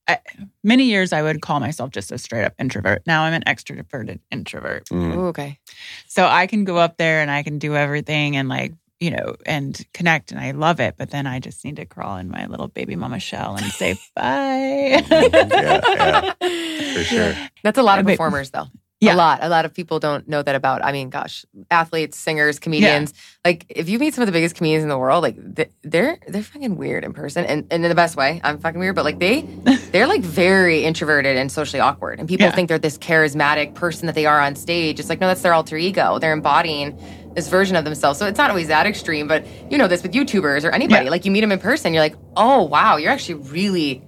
I, 0.08 0.20
many 0.64 0.86
years 0.86 1.12
I 1.12 1.22
would 1.22 1.42
call 1.42 1.60
myself 1.60 1.92
just 1.92 2.12
a 2.14 2.18
straight 2.18 2.46
up 2.46 2.54
introvert. 2.58 3.04
Now 3.06 3.24
I'm 3.24 3.34
an 3.34 3.44
extroverted 3.46 4.20
introvert. 4.32 4.86
Mm, 4.90 5.16
Ooh, 5.18 5.26
okay. 5.28 5.60
So 6.08 6.26
I 6.28 6.48
can 6.48 6.64
go 6.64 6.78
up 6.78 6.96
there 6.98 7.20
and 7.22 7.30
I 7.30 7.44
can 7.44 7.60
do 7.60 7.76
everything 7.76 8.38
and 8.38 8.48
like, 8.50 8.72
you 9.02 9.12
know, 9.12 9.36
and 9.46 9.84
connect 9.94 10.32
and 10.32 10.40
I 10.40 10.52
love 10.52 10.80
it. 10.80 10.96
But 10.98 11.10
then 11.10 11.28
I 11.28 11.40
just 11.40 11.66
need 11.66 11.76
to 11.78 11.86
crawl 11.86 12.16
in 12.18 12.30
my 12.30 12.46
little 12.46 12.68
baby 12.70 12.96
mama 12.96 13.20
shell 13.20 13.56
and 13.58 13.66
say 13.74 13.96
bye. 14.16 15.04
yeah, 15.12 16.34
yeah, 16.40 16.94
for 16.94 17.04
sure. 17.04 17.34
That's 17.64 17.78
a 17.80 17.84
lot 17.84 18.00
of 18.00 18.06
performers, 18.06 18.52
though. 18.52 18.68
Yeah. 19.04 19.16
A 19.16 19.18
lot. 19.18 19.40
A 19.42 19.50
lot 19.50 19.66
of 19.66 19.74
people 19.74 19.98
don't 20.00 20.28
know 20.28 20.44
that 20.44 20.54
about. 20.54 20.86
I 20.86 20.92
mean, 20.92 21.10
gosh, 21.10 21.44
athletes, 21.72 22.16
singers, 22.20 22.60
comedians. 22.60 23.16
Like, 23.44 23.66
if 23.70 23.90
you 23.90 23.98
meet 23.98 24.14
some 24.14 24.22
of 24.22 24.28
the 24.28 24.32
biggest 24.32 24.54
comedians 24.54 24.84
in 24.84 24.90
the 24.90 24.98
world, 25.00 25.24
like 25.24 25.36
they're 25.82 26.20
they're 26.28 26.44
fucking 26.44 26.76
weird 26.78 27.04
in 27.04 27.12
person, 27.12 27.44
and, 27.46 27.66
and 27.72 27.84
in 27.84 27.90
the 27.90 27.96
best 27.96 28.16
way. 28.16 28.40
I'm 28.44 28.60
fucking 28.60 28.80
weird, 28.80 28.94
but 28.94 29.04
like 29.04 29.18
they 29.18 29.42
they're 29.92 30.06
like 30.06 30.22
very 30.22 30.84
introverted 30.84 31.36
and 31.36 31.52
socially 31.52 31.80
awkward, 31.80 32.20
and 32.20 32.30
people 32.30 32.46
Yeah. 32.46 32.52
think 32.52 32.68
they're 32.70 32.78
this 32.78 33.00
charismatic 33.00 33.74
person 33.74 34.06
that 34.06 34.14
they 34.14 34.28
are 34.28 34.40
on 34.40 34.56
stage. 34.56 35.00
It's 35.00 35.10
like 35.10 35.20
no, 35.20 35.26
that's 35.26 35.42
their 35.42 35.56
alter 35.56 35.78
ego. 35.78 36.20
They're 36.20 36.32
embodying 36.34 36.96
this 37.36 37.48
version 37.48 37.76
of 37.76 37.84
themselves. 37.86 38.20
So 38.20 38.26
it's 38.28 38.38
not 38.38 38.50
always 38.50 38.68
that 38.68 38.86
extreme, 38.86 39.28
but 39.28 39.46
you 39.72 39.78
know 39.78 39.88
this 39.88 40.04
with 40.04 40.12
YouTubers 40.14 40.64
or 40.64 40.72
anybody. 40.72 41.06
Yeah. 41.06 41.12
Like 41.12 41.26
you 41.26 41.32
meet 41.32 41.42
them 41.42 41.52
in 41.52 41.60
person, 41.60 41.94
you're 41.94 42.04
like, 42.04 42.16
oh 42.36 42.64
wow, 42.64 42.98
you're 42.98 43.12
actually 43.12 43.36
really 43.36 44.04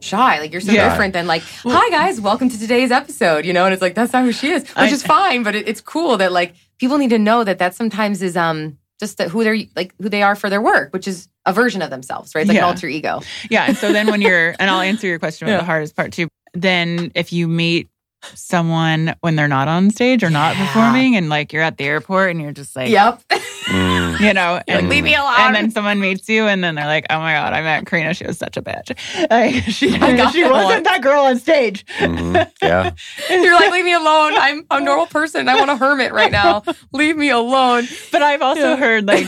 shy. 0.00 0.38
Like 0.40 0.52
you're 0.52 0.60
so 0.60 0.72
Yeah. 0.72 0.88
different 0.90 1.12
than 1.14 1.26
like, 1.26 1.42
hi 1.42 1.88
guys, 1.90 2.20
welcome 2.20 2.48
to 2.48 2.58
today's 2.58 2.90
episode. 2.90 3.44
You 3.46 3.52
know, 3.52 3.64
and 3.64 3.72
it's 3.72 3.82
like 3.82 3.94
that's 3.94 4.12
not 4.12 4.24
who 4.24 4.32
she 4.32 4.50
is, 4.50 4.62
which 4.62 4.76
I- 4.76 4.86
is 4.88 5.02
fine. 5.02 5.42
But 5.42 5.54
it, 5.54 5.68
it's 5.68 5.80
cool 5.80 6.16
that 6.18 6.32
like 6.32 6.54
people 6.78 6.98
need 6.98 7.10
to 7.10 7.18
know 7.18 7.44
that 7.44 7.58
that 7.58 7.74
sometimes 7.74 8.22
is 8.22 8.36
um 8.36 8.78
just 9.00 9.18
that 9.18 9.28
who 9.30 9.42
they're 9.44 9.56
like 9.76 9.94
who 10.00 10.08
they 10.08 10.22
are 10.22 10.34
for 10.36 10.48
their 10.50 10.60
work, 10.62 10.92
which 10.92 11.08
is 11.08 11.28
a 11.46 11.52
version 11.52 11.82
of 11.82 11.90
themselves, 11.90 12.34
right? 12.34 12.42
It's 12.42 12.48
like 12.48 12.56
Yeah. 12.56 12.64
an 12.64 12.68
alter 12.70 12.86
ego. 12.88 13.20
Yeah. 13.50 13.64
And 13.68 13.76
so 13.76 13.92
then 13.92 14.06
when 14.06 14.22
you're, 14.22 14.54
and 14.58 14.70
I'll 14.70 14.80
answer 14.80 15.06
your 15.06 15.18
question 15.18 15.46
about 15.46 15.52
Yeah. 15.56 15.58
the 15.60 15.64
hardest 15.66 15.94
part 15.94 16.12
too. 16.12 16.28
Then 16.54 17.12
if 17.14 17.32
you 17.32 17.46
meet 17.48 17.88
someone 18.34 19.14
when 19.20 19.36
they're 19.36 19.48
not 19.48 19.68
on 19.68 19.90
stage 19.90 20.22
or 20.24 20.30
not 20.30 20.56
Yeah. 20.56 20.66
performing 20.66 21.16
and 21.16 21.28
like 21.28 21.52
you're 21.52 21.62
at 21.62 21.76
the 21.78 21.84
airport 21.84 22.30
and 22.30 22.40
you're 22.40 22.52
just 22.52 22.74
like, 22.76 22.90
Yep. 22.90 23.20
Mm. 23.66 24.20
you 24.20 24.32
know, 24.34 24.60
You're 24.68 24.76
like, 24.76 24.82
and, 24.82 24.88
leave 24.88 25.04
me 25.04 25.14
alone. 25.14 25.34
and 25.38 25.54
then 25.56 25.70
someone 25.70 25.98
meets 26.00 26.28
you 26.28 26.46
and 26.46 26.62
then 26.62 26.74
they're 26.74 26.86
like, 26.86 27.06
oh 27.10 27.18
my 27.18 27.32
God, 27.32 27.52
I 27.52 27.62
met 27.62 27.86
Karena. 27.86 28.12
She 28.14 28.26
was 28.26 28.38
such 28.38 28.56
a 28.56 28.62
bitch. 28.62 28.96
Like, 29.30 29.54
she, 29.64 29.94
I 29.96 30.30
she 30.32 30.42
wasn't 30.44 30.52
once. 30.52 30.84
that 30.84 31.00
girl 31.02 31.24
on 31.24 31.38
stage. 31.38 31.86
Mhm. 31.98 32.50
Yeah. 32.62 32.92
You're 33.30 33.54
like, 33.54 33.72
leave 33.72 33.84
me 33.84 33.94
alone. 33.94 34.32
I'm 34.34 34.66
a 34.70 34.80
normal 34.80 35.06
person. 35.06 35.48
I 35.48 35.56
want 35.56 35.70
a 35.70 35.76
hermit 35.76 36.12
right 36.12 36.30
now. 36.30 36.62
Leave 36.92 37.16
me 37.16 37.30
alone. 37.30 37.84
But 38.12 38.22
I've 38.22 38.42
also 38.42 38.60
Yeah. 38.70 38.76
heard 38.76 39.06
like 39.06 39.26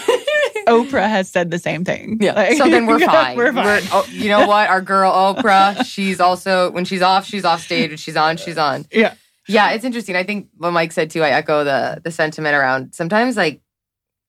Oprah 0.68 1.08
has 1.08 1.30
said 1.30 1.50
the 1.50 1.58
same 1.58 1.84
thing. 1.84 2.18
Yeah. 2.20 2.32
Like- 2.34 2.56
so 2.58 2.68
then 2.68 2.86
we're 2.86 2.98
fine. 3.00 3.36
we're 3.36 3.52
fine. 3.52 3.82
oh, 3.92 4.06
you 4.10 4.28
know 4.28 4.46
what? 4.46 4.68
Our 4.68 4.80
girl 4.82 5.12
Oprah, 5.12 5.84
she's 5.84 6.20
also 6.20 6.70
when 6.72 6.84
she's 6.84 7.02
off, 7.02 7.24
she's 7.26 7.44
off 7.44 7.62
stage. 7.62 7.90
When 7.90 7.96
she's 7.98 8.16
on, 8.16 8.36
she's 8.36 8.58
on. 8.58 8.86
yeah. 8.92 9.14
Yeah, 9.48 9.70
it's 9.70 9.84
interesting. 9.84 10.16
I 10.16 10.24
think 10.24 10.48
what 10.56 10.72
Mike 10.72 10.90
said 10.90 11.08
too. 11.10 11.22
I 11.22 11.30
echo 11.30 11.62
the 11.62 12.00
the 12.02 12.10
sentiment 12.10 12.56
around. 12.56 12.94
Sometimes, 12.96 13.36
like, 13.36 13.60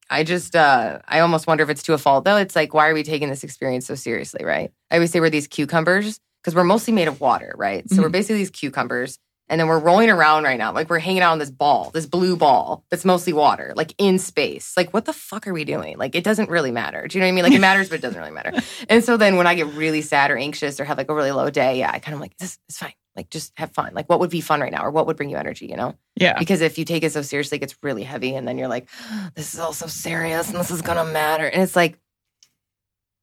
I 0.09 0.23
just 0.23 0.55
uh 0.55 0.99
I 1.07 1.19
almost 1.19 1.47
wonder 1.47 1.63
if 1.63 1.69
it's 1.69 1.83
to 1.83 1.93
a 1.93 1.97
fault 1.97 2.25
though. 2.25 2.37
It's 2.37 2.55
like, 2.55 2.73
why 2.73 2.87
are 2.89 2.93
we 2.93 3.03
taking 3.03 3.29
this 3.29 3.43
experience 3.43 3.85
so 3.87 3.95
seriously? 3.95 4.45
Right? 4.45 4.71
I 4.91 4.95
always 4.95 5.11
say 5.11 5.19
we're 5.19 5.29
these 5.29 5.47
cucumbers 5.47 6.19
because 6.41 6.55
we're 6.55 6.63
mostly 6.63 6.93
made 6.93 7.07
of 7.07 7.19
water, 7.19 7.53
right? 7.57 7.89
So 7.89 8.01
we're 8.01 8.09
Mhm. 8.09 8.13
basically 8.13 8.37
these 8.37 8.49
cucumbers. 8.51 9.19
And 9.49 9.61
then 9.61 9.69
we're 9.69 9.79
rolling 9.79 10.09
around 10.09 10.43
right 10.43 10.57
now. 10.57 10.73
Like 10.73 10.89
we're 10.89 10.99
hanging 10.99 11.21
out 11.21 11.31
on 11.31 11.39
this 11.39 11.49
ball, 11.49 11.89
this 11.93 12.05
blue 12.05 12.35
ball 12.35 12.83
that's 12.91 13.05
mostly 13.05 13.31
water, 13.31 13.71
like 13.77 13.93
in 13.97 14.19
space. 14.19 14.73
Like, 14.75 14.93
what 14.93 15.05
the 15.05 15.13
fuck 15.13 15.47
are 15.47 15.53
we 15.53 15.63
doing? 15.63 15.97
Like, 15.97 16.15
it 16.15 16.25
doesn't 16.25 16.49
really 16.49 16.69
matter. 16.71 17.07
Do 17.07 17.17
you 17.17 17.21
know 17.21 17.27
what 17.27 17.29
I 17.29 17.35
mean? 17.35 17.43
Like, 17.45 17.53
it 17.53 17.61
matters, 17.61 17.87
but 17.87 17.95
it 17.99 18.01
doesn't 18.01 18.19
really 18.19 18.33
matter. 18.33 18.51
And 18.89 19.05
so 19.05 19.15
then 19.15 19.37
when 19.37 19.47
I 19.47 19.55
get 19.55 19.67
really 19.67 20.01
sad 20.01 20.31
or 20.31 20.37
anxious 20.37 20.81
or 20.81 20.83
have 20.83 20.97
like 20.97 21.09
a 21.09 21.13
really 21.15 21.31
low 21.31 21.49
day, 21.49 21.79
yeah, 21.79 21.89
I 21.93 21.99
kind 21.99 22.13
of 22.13 22.19
like, 22.19 22.35
this 22.37 22.57
is 22.67 22.77
fine. 22.77 22.91
Like, 23.17 23.29
just 23.31 23.51
have 23.57 23.71
fun. 23.73 23.91
Like, 23.93 24.07
what 24.07 24.19
would 24.19 24.29
be 24.29 24.41
fun 24.41 24.61
right 24.61 24.71
now? 24.71 24.85
Or 24.85 24.91
what 24.91 25.07
would 25.07 25.17
bring 25.17 25.29
you 25.29 25.37
energy, 25.37 25.65
you 25.65 25.75
know? 25.75 25.95
Yeah. 26.15 26.37
Because 26.37 26.61
if 26.61 26.77
you 26.77 26.85
take 26.85 27.03
it 27.03 27.11
so 27.11 27.23
seriously, 27.23 27.57
it 27.57 27.59
gets 27.59 27.75
really 27.81 28.03
heavy. 28.03 28.35
And 28.35 28.47
then 28.47 28.57
you're 28.57 28.67
like, 28.67 28.87
this 29.35 29.53
is 29.53 29.59
all 29.59 29.73
so 29.73 29.87
serious 29.87 30.49
and 30.49 30.59
this 30.59 30.71
is 30.71 30.83
going 30.83 30.97
to 30.97 31.11
matter. 31.11 31.47
And 31.47 31.63
it's 31.63 31.75
like, 31.75 31.99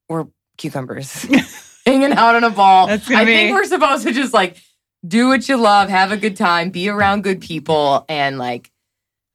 we're 0.08 0.26
cucumbers 0.58 1.26
hanging 1.86 2.12
out 2.12 2.34
on 2.34 2.44
a 2.44 2.50
ball. 2.50 2.88
That's 2.88 3.08
gonna 3.08 3.22
I 3.22 3.24
be- 3.24 3.32
think 3.32 3.54
we're 3.54 3.64
supposed 3.64 4.06
to 4.06 4.12
just 4.12 4.34
like 4.34 4.58
do 5.06 5.28
what 5.28 5.48
you 5.48 5.56
love, 5.56 5.88
have 5.88 6.12
a 6.12 6.16
good 6.16 6.36
time, 6.36 6.70
be 6.70 6.88
around 6.88 7.22
good 7.22 7.40
people. 7.40 8.04
And 8.08 8.38
like, 8.38 8.70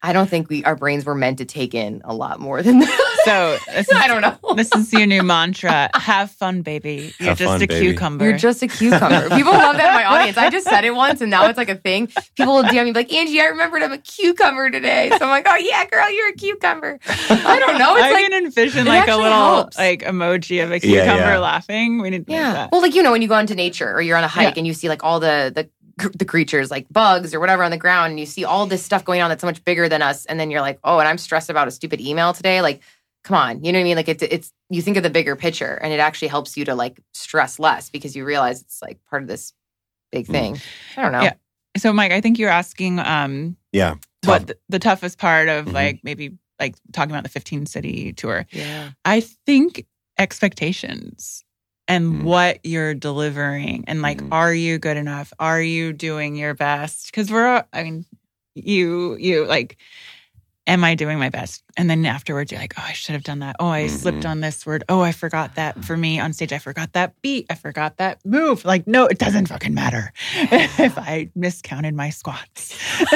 I 0.01 0.13
don't 0.13 0.29
think 0.29 0.49
we, 0.49 0.63
our 0.63 0.75
brains 0.77 1.05
were 1.05 1.15
meant 1.15 1.39
to 1.39 1.45
take 1.45 1.73
in 1.73 2.01
a 2.05 2.13
lot 2.13 2.39
more 2.39 2.61
than 2.63 2.79
that. 2.79 3.05
So 3.25 3.57
this 3.67 3.87
is, 3.91 3.97
I 3.97 4.07
don't 4.07 4.21
know. 4.21 4.55
this 4.55 4.73
is 4.73 4.93
your 4.93 5.05
new 5.05 5.23
mantra. 5.23 5.89
Have 5.93 6.31
fun, 6.31 6.61
baby. 6.61 7.13
You're 7.19 7.29
Have 7.29 7.37
just 7.37 7.49
fun, 7.49 7.61
a 7.61 7.67
baby. 7.67 7.87
cucumber. 7.87 8.23
You're 8.29 8.37
just 8.37 8.63
a 8.63 8.67
cucumber. 8.67 9.29
People 9.35 9.51
love 9.51 9.75
that 9.75 9.89
in 9.89 9.93
my 9.93 10.05
audience. 10.05 10.37
I 10.37 10.49
just 10.49 10.65
said 10.65 10.85
it 10.85 10.95
once 10.95 11.19
and 11.19 11.29
now 11.29 11.45
it's 11.49 11.57
like 11.57 11.67
a 11.67 11.75
thing. 11.75 12.07
People 12.35 12.55
will 12.55 12.63
DM 12.63 12.85
me 12.85 12.93
like, 12.93 13.11
Angie, 13.11 13.41
I 13.41 13.47
remembered 13.47 13.83
I'm 13.83 13.91
a 13.91 13.97
cucumber 13.97 14.71
today. 14.71 15.09
So 15.09 15.17
I'm 15.25 15.29
like, 15.29 15.45
oh 15.49 15.57
yeah, 15.57 15.85
girl, 15.87 16.09
you're 16.09 16.29
a 16.29 16.33
cucumber. 16.33 16.97
I 17.07 17.59
don't 17.59 17.77
know. 17.77 17.97
It's 17.97 18.05
I 18.05 18.11
like, 18.13 18.29
can 18.29 18.45
envision 18.45 18.87
it 18.87 18.89
like 18.89 19.09
a 19.09 19.17
little 19.17 19.31
helps. 19.31 19.77
like 19.77 20.03
emoji 20.03 20.63
of 20.63 20.71
a 20.71 20.79
cucumber 20.79 21.03
yeah. 21.03 21.37
laughing. 21.39 22.01
We 22.01 22.09
need 22.11 22.25
to 22.25 22.31
make 22.31 22.39
yeah. 22.39 22.53
that. 22.53 22.71
Well, 22.71 22.81
like, 22.81 22.95
you 22.95 23.03
know, 23.03 23.11
when 23.11 23.21
you 23.21 23.27
go 23.27 23.37
into 23.37 23.53
nature 23.53 23.91
or 23.91 24.01
you're 24.01 24.17
on 24.17 24.23
a 24.23 24.29
hike 24.29 24.55
Yeah. 24.55 24.59
and 24.59 24.65
you 24.65 24.73
see 24.73 24.87
like 24.87 25.03
all 25.03 25.19
the, 25.19 25.51
the, 25.53 25.69
the 26.15 26.25
creatures 26.25 26.71
like 26.71 26.87
bugs 26.91 27.33
or 27.33 27.39
whatever 27.39 27.63
on 27.63 27.71
the 27.71 27.77
ground 27.77 28.11
and 28.11 28.19
you 28.19 28.25
see 28.25 28.43
all 28.45 28.65
this 28.65 28.83
stuff 28.83 29.03
going 29.05 29.21
on 29.21 29.29
that's 29.29 29.41
so 29.41 29.47
much 29.47 29.63
bigger 29.63 29.87
than 29.89 30.01
us. 30.01 30.25
And 30.25 30.39
then 30.39 30.49
you're 30.51 30.61
like, 30.61 30.79
oh, 30.83 30.99
and 30.99 31.07
I'm 31.07 31.17
stressed 31.17 31.49
about 31.49 31.67
a 31.67 31.71
stupid 31.71 31.99
email 32.01 32.33
today. 32.33 32.61
Like, 32.61 32.81
come 33.23 33.35
on. 33.37 33.63
You 33.63 33.71
know 33.71 33.79
what 33.79 33.81
I 33.81 33.85
mean? 33.85 33.95
Like 33.97 34.07
it's, 34.09 34.23
it's, 34.23 34.53
you 34.69 34.81
think 34.81 34.97
of 34.97 35.03
the 35.03 35.09
bigger 35.09 35.35
picture 35.35 35.73
and 35.81 35.91
it 35.93 35.99
actually 35.99 36.29
helps 36.29 36.55
you 36.57 36.65
to 36.65 36.75
like 36.75 36.99
stress 37.13 37.59
less 37.59 37.89
because 37.89 38.15
you 38.15 38.23
realize 38.25 38.61
it's 38.61 38.81
like 38.81 38.99
part 39.09 39.21
of 39.21 39.27
this 39.27 39.53
big 40.11 40.25
Mm. 40.27 40.31
thing. 40.31 40.61
I 40.97 41.01
don't 41.01 41.11
know. 41.11 41.21
Yeah. 41.21 41.33
So, 41.77 41.93
Mike, 41.93 42.11
I 42.11 42.21
think 42.21 42.39
you're 42.39 42.49
asking 42.49 42.99
um, 42.99 43.55
Yeah. 43.71 43.95
what 44.25 44.47
the, 44.47 44.57
the 44.69 44.79
toughest 44.79 45.17
part 45.19 45.49
of 45.49 45.65
Mhm. 45.67 45.73
like 45.73 45.99
maybe 46.03 46.37
like 46.59 46.75
talking 46.91 47.11
about 47.11 47.23
the 47.23 47.29
15 47.29 47.65
city 47.67 48.11
tour. 48.13 48.45
Yeah. 48.51 48.91
I 49.05 49.21
think 49.21 49.85
expectations 50.17 51.43
and 51.89 52.13
Mm. 52.13 52.23
what 52.23 52.59
you're 52.63 52.93
delivering 52.93 53.83
and 53.87 54.01
like, 54.01 54.21
Mm. 54.21 54.29
are 54.31 54.53
you 54.53 54.77
good 54.77 54.95
enough? 54.95 55.33
Are 55.39 55.61
you 55.61 55.91
doing 55.91 56.35
your 56.37 56.53
best? 56.53 57.07
Because 57.07 57.29
we're, 57.31 57.65
I 57.73 57.83
mean, 57.83 58.05
you, 58.55 59.15
you 59.19 59.45
like, 59.45 59.75
am 60.67 60.83
I 60.83 60.93
doing 60.93 61.17
my 61.17 61.29
best? 61.29 61.63
And 61.77 61.89
then 61.89 62.05
afterwards, 62.05 62.51
you're 62.51 62.61
like, 62.61 62.75
oh, 62.77 62.83
I 62.87 62.93
should 62.93 63.13
have 63.13 63.23
done 63.23 63.39
that. 63.39 63.55
Oh, 63.59 63.67
I 63.69 63.87
slipped 63.87 64.19
Mhm. 64.23 64.29
on 64.29 64.39
this 64.41 64.65
word. 64.67 64.83
Oh, 64.87 65.01
I 65.01 65.11
forgot 65.11 65.55
that 65.55 65.83
for 65.83 65.97
me 65.97 66.19
on 66.19 66.31
stage. 66.31 66.53
I 66.53 66.59
forgot 66.59 66.93
that 66.93 67.19
beat. 67.23 67.47
I 67.49 67.55
forgot 67.55 67.97
that 67.97 68.19
move. 68.23 68.65
Like, 68.65 68.85
no, 68.85 69.07
it 69.07 69.17
doesn't 69.17 69.47
fucking 69.47 69.73
matter 69.73 70.13
if 70.35 70.95
I 70.97 71.31
miscounted 71.35 71.95
my 71.95 72.11
squats. 72.11 72.77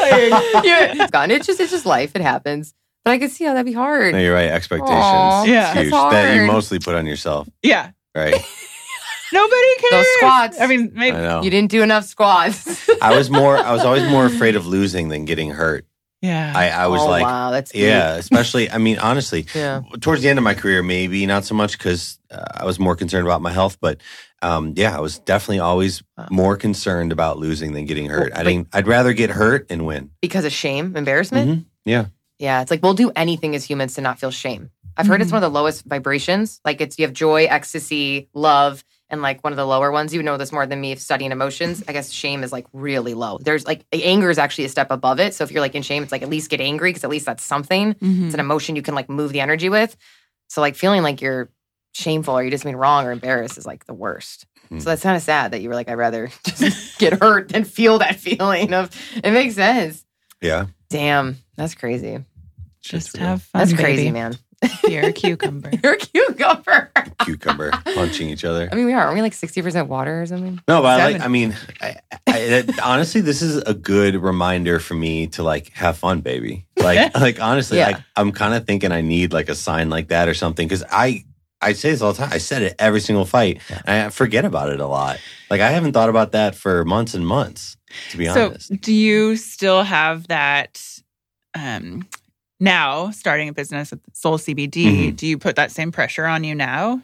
yeah. 0.00 0.94
It's 0.96 1.10
gone. 1.10 1.30
It's 1.30 1.46
just, 1.46 1.60
it's 1.60 1.70
just 1.70 1.84
life. 1.86 2.12
It 2.16 2.22
happens. 2.22 2.72
But 3.04 3.12
I 3.12 3.18
could 3.18 3.30
see 3.30 3.44
how 3.44 3.52
that'd 3.54 3.66
be 3.66 3.72
hard. 3.72 4.12
No, 4.14 4.20
you're 4.20 4.34
right. 4.34 4.50
Expectations. 4.50 4.94
Aw, 5.00 5.44
Yeah. 5.44 5.72
Huge. 5.74 5.90
that's 5.90 6.12
That 6.12 6.36
you 6.36 6.46
mostly 6.46 6.78
put 6.78 6.94
on 6.94 7.06
yourself, 7.06 7.48
yeah. 7.62 7.90
right? 8.14 8.34
Nobody 9.32 9.74
cares. 9.78 9.90
Those 9.92 10.06
squats. 10.16 10.60
I 10.60 10.66
mean, 10.66 10.90
maybe. 10.94 11.16
I 11.16 11.20
know. 11.20 11.42
You 11.42 11.50
didn't 11.50 11.70
do 11.70 11.82
enough 11.82 12.04
squats. 12.04 12.90
I 13.02 13.16
was 13.16 13.30
more. 13.30 13.56
I 13.56 13.72
was 13.72 13.82
always 13.84 14.02
more 14.10 14.26
afraid 14.34 14.56
of 14.56 14.66
losing 14.66 15.08
than 15.08 15.24
getting 15.24 15.50
hurt. 15.50 15.86
Yeah. 16.20 16.52
I, 16.54 16.68
I 16.68 16.86
was 16.88 17.00
oh, 17.00 17.06
like, 17.06 17.22
wow, 17.22 17.50
that's 17.50 17.70
deep. 17.70 17.82
yeah. 17.82 18.16
Especially, 18.16 18.70
I 18.70 18.76
mean, 18.76 18.98
honestly, 18.98 19.46
Yeah. 19.54 19.82
towards 20.00 20.20
the 20.20 20.28
end 20.28 20.38
of 20.38 20.42
my 20.42 20.52
career, 20.54 20.82
maybe 20.82 21.24
not 21.24 21.44
so 21.46 21.54
much 21.54 21.78
because 21.78 22.18
uh, 22.30 22.44
I 22.56 22.66
was 22.66 22.78
more 22.78 22.94
concerned 22.94 23.26
about 23.26 23.40
my 23.40 23.52
health. 23.52 23.78
But 23.80 24.02
um, 24.42 24.74
yeah, 24.76 24.94
I 24.94 25.00
was 25.00 25.18
definitely 25.20 25.60
always 25.60 26.02
Wow. 26.18 26.26
more 26.30 26.56
concerned 26.58 27.12
about 27.12 27.38
losing 27.38 27.72
than 27.72 27.86
getting 27.86 28.06
hurt. 28.10 28.32
Well, 28.32 28.40
I 28.40 28.44
but- 28.44 28.50
didn't. 28.50 28.68
I'd 28.74 28.86
rather 28.88 29.12
get 29.14 29.30
hurt 29.30 29.66
and 29.70 29.86
win. 29.86 30.10
Because 30.20 30.44
of 30.44 30.52
shame, 30.52 30.94
embarrassment. 30.96 31.50
Mhm. 31.50 31.64
Yeah. 31.86 32.06
Yeah, 32.40 32.62
it's 32.62 32.70
like 32.70 32.82
we'll 32.82 32.94
do 32.94 33.12
anything 33.14 33.54
as 33.54 33.64
humans 33.64 33.94
to 33.94 34.00
not 34.00 34.18
feel 34.18 34.30
shame. 34.32 34.70
I've 34.96 35.06
heard 35.06 35.20
it's 35.22 35.30
Mhm. 35.30 35.34
one 35.34 35.44
of 35.44 35.52
the 35.52 35.58
lowest 35.58 35.84
vibrations. 35.84 36.60
Like 36.64 36.80
it's 36.80 36.98
you 36.98 37.04
have 37.04 37.12
joy, 37.12 37.44
ecstasy, 37.44 38.28
love, 38.34 38.82
and 39.10 39.22
like 39.22 39.44
one 39.44 39.52
of 39.52 39.56
the 39.56 39.66
lower 39.66 39.90
ones. 39.92 40.12
You 40.14 40.22
know 40.22 40.36
this 40.36 40.50
more 40.50 40.66
than 40.66 40.80
me 40.80 40.96
studying 40.96 41.32
emotions. 41.32 41.84
I 41.86 41.92
guess 41.92 42.10
shame 42.10 42.42
is 42.42 42.50
like 42.50 42.66
really 42.72 43.14
low. 43.14 43.38
There's 43.40 43.66
like 43.66 43.84
anger 43.92 44.30
is 44.30 44.38
actually 44.38 44.64
a 44.64 44.68
step 44.70 44.90
above 44.90 45.20
it. 45.20 45.34
So 45.34 45.44
if 45.44 45.52
you're 45.52 45.60
like 45.60 45.74
in 45.74 45.82
shame, 45.82 46.02
it's 46.02 46.12
like 46.12 46.22
at 46.22 46.28
least 46.30 46.50
get 46.50 46.60
angry 46.60 46.90
because 46.90 47.04
at 47.04 47.10
least 47.10 47.26
that's 47.26 47.44
something. 47.44 47.94
Mhm. 47.94 48.24
It's 48.26 48.34
an 48.34 48.40
emotion 48.40 48.74
you 48.74 48.82
can 48.82 48.94
like 48.94 49.08
move 49.10 49.32
the 49.32 49.40
energy 49.40 49.68
with. 49.68 49.96
So 50.48 50.60
like 50.60 50.76
feeling 50.76 51.02
like 51.02 51.20
you're 51.20 51.50
shameful 51.92 52.34
or 52.38 52.42
you 52.42 52.50
just 52.50 52.64
being 52.64 52.76
wrong 52.76 53.04
or 53.06 53.12
embarrassed 53.12 53.58
is 53.58 53.66
like 53.66 53.84
the 53.86 53.94
worst. 53.94 54.46
Mhm. 54.72 54.80
So 54.80 54.88
that's 54.90 55.02
kind 55.02 55.16
of 55.16 55.22
sad 55.22 55.50
that 55.52 55.60
you 55.60 55.68
were 55.68 55.74
like, 55.74 55.88
I'd 55.90 55.94
rather 55.94 56.30
just 56.44 56.98
get 56.98 57.20
hurt 57.20 57.50
than 57.50 57.64
feel 57.64 57.98
that 57.98 58.16
feeling 58.20 58.72
of 58.72 58.90
it 59.22 59.30
makes 59.32 59.56
sense. 59.56 60.04
Yeah. 60.40 60.66
Damn, 60.88 61.36
that's 61.56 61.74
crazy. 61.74 62.24
Just 62.82 63.16
have 63.18 63.42
fun. 63.42 63.60
That's 63.60 63.72
crazy, 63.72 64.04
baby. 64.04 64.10
man. 64.12 64.36
You're 64.88 65.04
a 65.08 65.12
cucumber. 65.12 65.70
You're 65.82 65.94
a 65.94 65.96
cucumber. 65.96 66.90
cucumber 67.24 67.70
punching 67.70 68.28
each 68.28 68.44
other. 68.44 68.68
I 68.70 68.74
mean, 68.74 68.84
we 68.86 68.92
are. 68.92 69.02
Aren't 69.04 69.14
we 69.14 69.22
like 69.22 69.32
60% 69.32 69.86
water 69.86 70.20
or 70.20 70.26
something? 70.26 70.60
No, 70.68 70.82
but 70.82 71.00
I 71.00 71.12
like. 71.12 71.22
I 71.22 71.28
mean, 71.28 71.56
I, 71.80 71.96
I, 72.26 72.32
that- 72.62 72.80
honestly, 72.82 73.20
this 73.22 73.40
is 73.42 73.56
a 73.58 73.72
good 73.74 74.16
reminder 74.16 74.78
for 74.78 74.94
me 74.94 75.28
to 75.28 75.42
like 75.42 75.70
have 75.72 75.96
fun, 75.98 76.20
baby. 76.20 76.66
Like, 76.76 77.14
like 77.18 77.40
honestly, 77.40 77.78
Yeah. 77.78 77.88
like 77.88 77.98
I'm 78.16 78.32
kind 78.32 78.54
of 78.54 78.66
thinking 78.66 78.92
I 78.92 79.00
need 79.00 79.32
like 79.32 79.48
a 79.48 79.54
sign 79.54 79.88
like 79.90 80.08
that 80.08 80.28
or 80.28 80.34
something 80.34 80.66
because 80.68 80.84
I 80.90 81.24
I 81.62 81.72
say 81.74 81.90
this 81.90 82.00
all 82.02 82.12
the 82.12 82.18
time. 82.18 82.30
I 82.32 82.38
said 82.38 82.62
it 82.62 82.74
every 82.78 83.00
single 83.00 83.24
fight, 83.26 83.60
and 83.86 84.06
I 84.06 84.08
forget 84.10 84.44
about 84.46 84.70
it 84.70 84.80
a 84.80 84.86
lot. 84.86 85.18
Like 85.50 85.60
I 85.62 85.70
haven't 85.70 85.92
thought 85.92 86.08
about 86.10 86.32
that 86.32 86.54
for 86.54 86.84
months 86.84 87.14
and 87.14 87.26
months, 87.26 87.76
to 88.10 88.16
be 88.18 88.28
honest. 88.28 88.36
so, 88.36 88.46
honest. 88.72 88.82
do 88.82 88.92
you 88.94 89.36
still 89.36 89.82
have 89.82 90.28
that 90.28 90.82
um, 91.54 92.06
now 92.60 93.10
starting 93.10 93.48
a 93.48 93.52
business 93.52 93.90
with 93.90 94.00
Soul 94.12 94.38
CBD? 94.38 95.12
Mhm. 95.12 95.16
Do 95.16 95.26
you 95.26 95.38
put 95.38 95.56
that 95.56 95.72
same 95.72 95.90
pressure 95.90 96.26
on 96.26 96.44
you 96.44 96.54
now? 96.54 97.02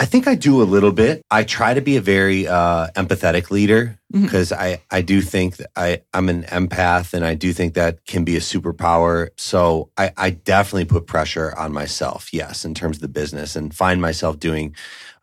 I 0.00 0.04
think 0.04 0.28
I 0.28 0.36
do 0.36 0.62
a 0.62 0.64
little 0.64 0.92
bit. 0.92 1.22
I 1.28 1.42
try 1.42 1.74
to 1.74 1.80
be 1.80 1.96
a 1.96 2.00
very 2.00 2.46
uh, 2.46 2.86
empathetic 2.94 3.50
leader 3.50 3.98
because 4.12 4.52
I, 4.52 4.80
I 4.92 5.02
do 5.02 5.20
think 5.20 5.56
that 5.56 5.70
I, 5.74 6.02
I'm 6.14 6.28
an 6.28 6.44
empath 6.44 7.14
and 7.14 7.24
I 7.24 7.34
do 7.34 7.52
think 7.52 7.74
that 7.74 8.06
can 8.06 8.22
be 8.22 8.36
a 8.36 8.40
superpower. 8.40 9.30
So 9.36 9.90
I, 9.98 10.12
I 10.16 10.30
definitely 10.30 10.84
put 10.84 11.08
pressure 11.08 11.52
on 11.58 11.72
myself, 11.72 12.32
yes, 12.32 12.64
in 12.64 12.74
terms 12.74 12.98
of 12.98 13.00
the 13.02 13.08
business 13.08 13.56
and 13.56 13.74
find 13.74 14.00
myself 14.00 14.38
doing 14.38 14.72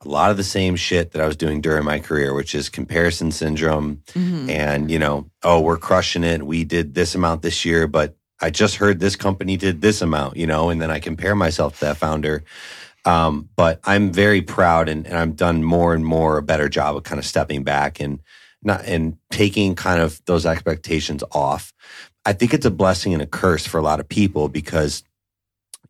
a 0.02 0.10
lot 0.10 0.30
of 0.30 0.36
the 0.36 0.44
same 0.44 0.76
shit 0.76 1.12
that 1.14 1.22
I 1.22 1.26
was 1.26 1.38
doing 1.38 1.62
during 1.62 1.86
my 1.86 2.00
career, 2.00 2.34
which 2.34 2.54
is 2.54 2.68
comparison 2.68 3.32
syndrome 3.32 4.02
Mhm. 4.14 4.50
and, 4.50 4.92
you 4.92 5.00
know, 5.00 5.30
oh, 5.42 5.62
we're 5.62 5.78
crushing 5.78 6.26
it. 6.26 6.44
We 6.46 6.66
did 6.66 6.96
this 6.96 7.16
amount 7.16 7.44
this 7.44 7.64
year, 7.64 7.88
but 7.88 8.18
I 8.46 8.52
just 8.52 8.76
heard 8.76 9.00
this 9.00 9.16
company 9.16 9.58
did 9.58 9.82
this 9.82 10.04
amount, 10.04 10.38
you 10.38 10.46
know, 10.46 10.70
and 10.70 10.80
then 10.80 10.92
I 10.92 11.00
compare 11.00 11.34
myself 11.34 11.80
to 11.80 11.86
that 11.86 11.98
founder. 11.98 12.44
Um, 13.04 13.50
but 13.56 13.80
I'm 13.84 14.12
very 14.12 14.44
proud 14.44 14.88
and, 14.88 15.08
and 15.08 15.18
I've 15.18 15.36
done 15.36 15.64
more 15.64 15.96
and 15.96 16.06
more 16.06 16.38
a 16.38 16.44
better 16.44 16.70
job 16.70 16.96
of 16.96 17.02
kind 17.02 17.18
of 17.18 17.26
stepping 17.26 17.64
back 17.64 18.00
and 18.00 18.20
not 18.62 18.86
and 18.86 19.18
taking 19.32 19.74
kind 19.74 20.00
of 20.00 20.22
those 20.26 20.46
expectations 20.46 21.24
off. 21.32 21.74
I 22.24 22.34
think 22.34 22.54
it's 22.54 22.68
a 22.68 22.72
blessing 22.72 23.14
and 23.14 23.22
a 23.24 23.26
curse 23.26 23.66
for 23.66 23.80
a 23.80 23.84
lot 23.84 24.00
of 24.00 24.08
people 24.08 24.48
because 24.48 25.04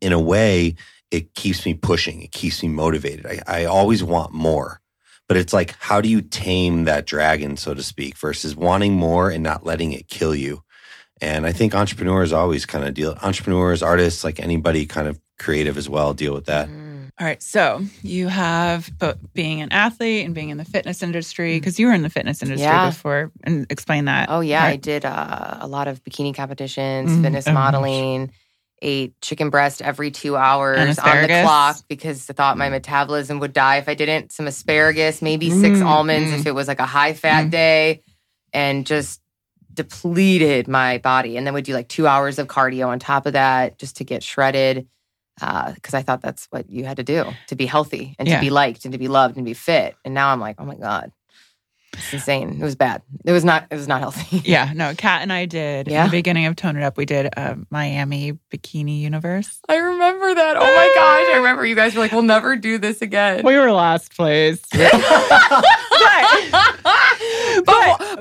in 0.00 0.14
a 0.14 0.20
way 0.20 0.76
it 1.10 1.34
keeps 1.34 1.66
me 1.66 1.74
pushing. 1.74 2.22
It 2.22 2.32
keeps 2.32 2.62
me 2.62 2.70
motivated. 2.70 3.26
I, 3.26 3.42
I 3.46 3.64
always 3.66 4.02
want 4.02 4.32
more. 4.32 4.80
But 5.28 5.36
it's 5.36 5.52
like, 5.52 5.74
how 5.78 6.00
do 6.00 6.08
you 6.08 6.22
tame 6.22 6.84
that 6.84 7.04
dragon, 7.04 7.58
so 7.58 7.74
to 7.74 7.82
speak, 7.82 8.16
versus 8.16 8.56
wanting 8.56 8.94
more 8.94 9.28
and 9.28 9.42
not 9.42 9.66
letting 9.66 9.92
it 9.92 10.08
kill 10.08 10.34
you? 10.34 10.62
And 11.22 11.46
I 11.46 11.52
think 11.52 11.74
entrepreneurs 11.74 12.32
always 12.32 12.66
kind 12.66 12.84
of 12.86 12.92
deal, 12.94 13.16
entrepreneurs, 13.22 13.82
artists, 13.82 14.22
like 14.22 14.38
anybody 14.40 14.84
kind 14.86 15.08
of 15.08 15.18
creative 15.38 15.78
as 15.78 15.88
well, 15.88 16.12
deal 16.12 16.34
with 16.34 16.46
that. 16.46 16.68
Mm. 16.68 17.10
All 17.18 17.26
right. 17.26 17.42
So 17.42 17.82
you 18.02 18.28
have 18.28 18.90
both 18.98 19.16
being 19.32 19.62
an 19.62 19.72
athlete 19.72 20.26
and 20.26 20.34
being 20.34 20.50
in 20.50 20.58
the 20.58 20.64
fitness 20.66 21.02
industry 21.02 21.58
because 21.58 21.78
you 21.78 21.86
were 21.86 21.94
in 21.94 22.02
the 22.02 22.10
fitness 22.10 22.42
industry 22.42 22.64
Yeah. 22.64 22.90
before. 22.90 23.32
And 23.44 23.66
explain 23.70 24.04
that. 24.06 24.28
Oh 24.28 24.40
yeah, 24.40 24.62
I 24.62 24.76
did 24.76 25.06
uh, 25.06 25.58
a 25.60 25.66
lot 25.66 25.88
of 25.88 26.02
bikini 26.04 26.34
competitions, 26.34 27.10
Mm, 27.10 27.22
fitness 27.22 27.46
oh 27.48 27.52
my 27.52 27.60
gosh. 27.60 27.72
modeling. 27.72 28.32
Ate 28.82 29.18
chicken 29.22 29.48
breast 29.48 29.80
every 29.80 30.10
two 30.10 30.36
hours 30.36 30.98
on 30.98 31.22
the 31.22 31.28
clock 31.28 31.78
because 31.88 32.28
I 32.28 32.34
thought 32.34 32.58
my 32.58 32.68
metabolism 32.68 33.38
would 33.40 33.54
die 33.54 33.78
if 33.78 33.88
I 33.88 33.94
didn't. 33.94 34.32
Some 34.32 34.46
asparagus, 34.46 35.22
maybe 35.22 35.48
six 35.48 35.80
Mm, 35.80 35.86
almonds 35.86 36.30
mm. 36.30 36.40
if 36.40 36.46
it 36.46 36.54
was 36.54 36.68
like 36.68 36.80
a 36.80 36.84
high 36.86 37.14
fat 37.14 37.46
Mm. 37.46 37.50
day, 37.50 38.02
and 38.52 38.86
just 38.86 39.22
depleted 39.76 40.66
my 40.66 40.98
body. 40.98 41.36
And 41.36 41.46
then 41.46 41.54
would 41.54 41.64
do 41.64 41.72
like 41.74 41.88
two 41.88 42.06
hours 42.08 42.38
of 42.40 42.48
cardio 42.48 42.88
on 42.88 42.98
top 42.98 43.26
of 43.26 43.34
that 43.34 43.78
just 43.78 43.96
to 43.98 44.04
get 44.04 44.22
shredded. 44.24 44.88
Uh 45.40 45.72
because 45.72 45.94
I 45.94 46.02
thought 46.02 46.22
that's 46.22 46.46
what 46.50 46.68
you 46.70 46.84
had 46.86 46.96
to 46.96 47.02
do 47.04 47.24
to 47.48 47.54
be 47.54 47.66
healthy 47.66 48.16
and 48.18 48.26
Yeah. 48.26 48.36
to 48.36 48.40
be 48.40 48.50
liked 48.50 48.84
and 48.84 48.92
to 48.92 48.98
be 48.98 49.06
loved 49.08 49.36
and 49.36 49.44
be 49.44 49.54
fit. 49.54 49.94
And 50.04 50.14
now 50.14 50.30
I'm 50.32 50.40
like, 50.40 50.56
oh 50.58 50.64
my 50.64 50.76
god, 50.76 51.12
it's 51.92 52.12
insane. 52.12 52.58
It 52.60 52.64
was 52.64 52.74
bad. 52.74 53.02
It 53.24 53.32
was 53.32 53.44
not. 53.44 53.66
It 53.70 53.76
was 53.76 53.86
not 53.88 54.00
healthy. 54.00 54.42
Yeah, 54.50 54.72
no, 54.74 54.94
Kat 54.94 55.20
and 55.22 55.32
I 55.32 55.44
did. 55.46 55.88
Yeah. 55.88 56.04
In 56.04 56.10
the 56.10 56.16
beginning 56.16 56.46
of 56.46 56.56
Tone 56.56 56.76
It 56.76 56.82
Up, 56.82 56.96
we 56.96 57.04
did 57.06 57.28
uh, 57.36 57.54
Miami 57.70 58.38
Bikini 58.50 59.00
Universe. 59.00 59.60
I 59.68 59.76
remember 59.76 60.34
that. 60.34 60.56
Oh 60.56 60.60
my 60.60 60.92
gosh. 60.94 61.34
I 61.34 61.36
remember 61.36 61.64
you 61.66 61.74
guys 61.74 61.94
were 61.94 62.00
like, 62.00 62.12
we'll 62.12 62.22
never 62.22 62.56
do 62.56 62.78
this 62.78 63.00
again. 63.02 63.42
We 63.44 63.56
were 63.56 63.70
last 63.72 64.14
place. 64.16 64.60
but, 64.72 64.92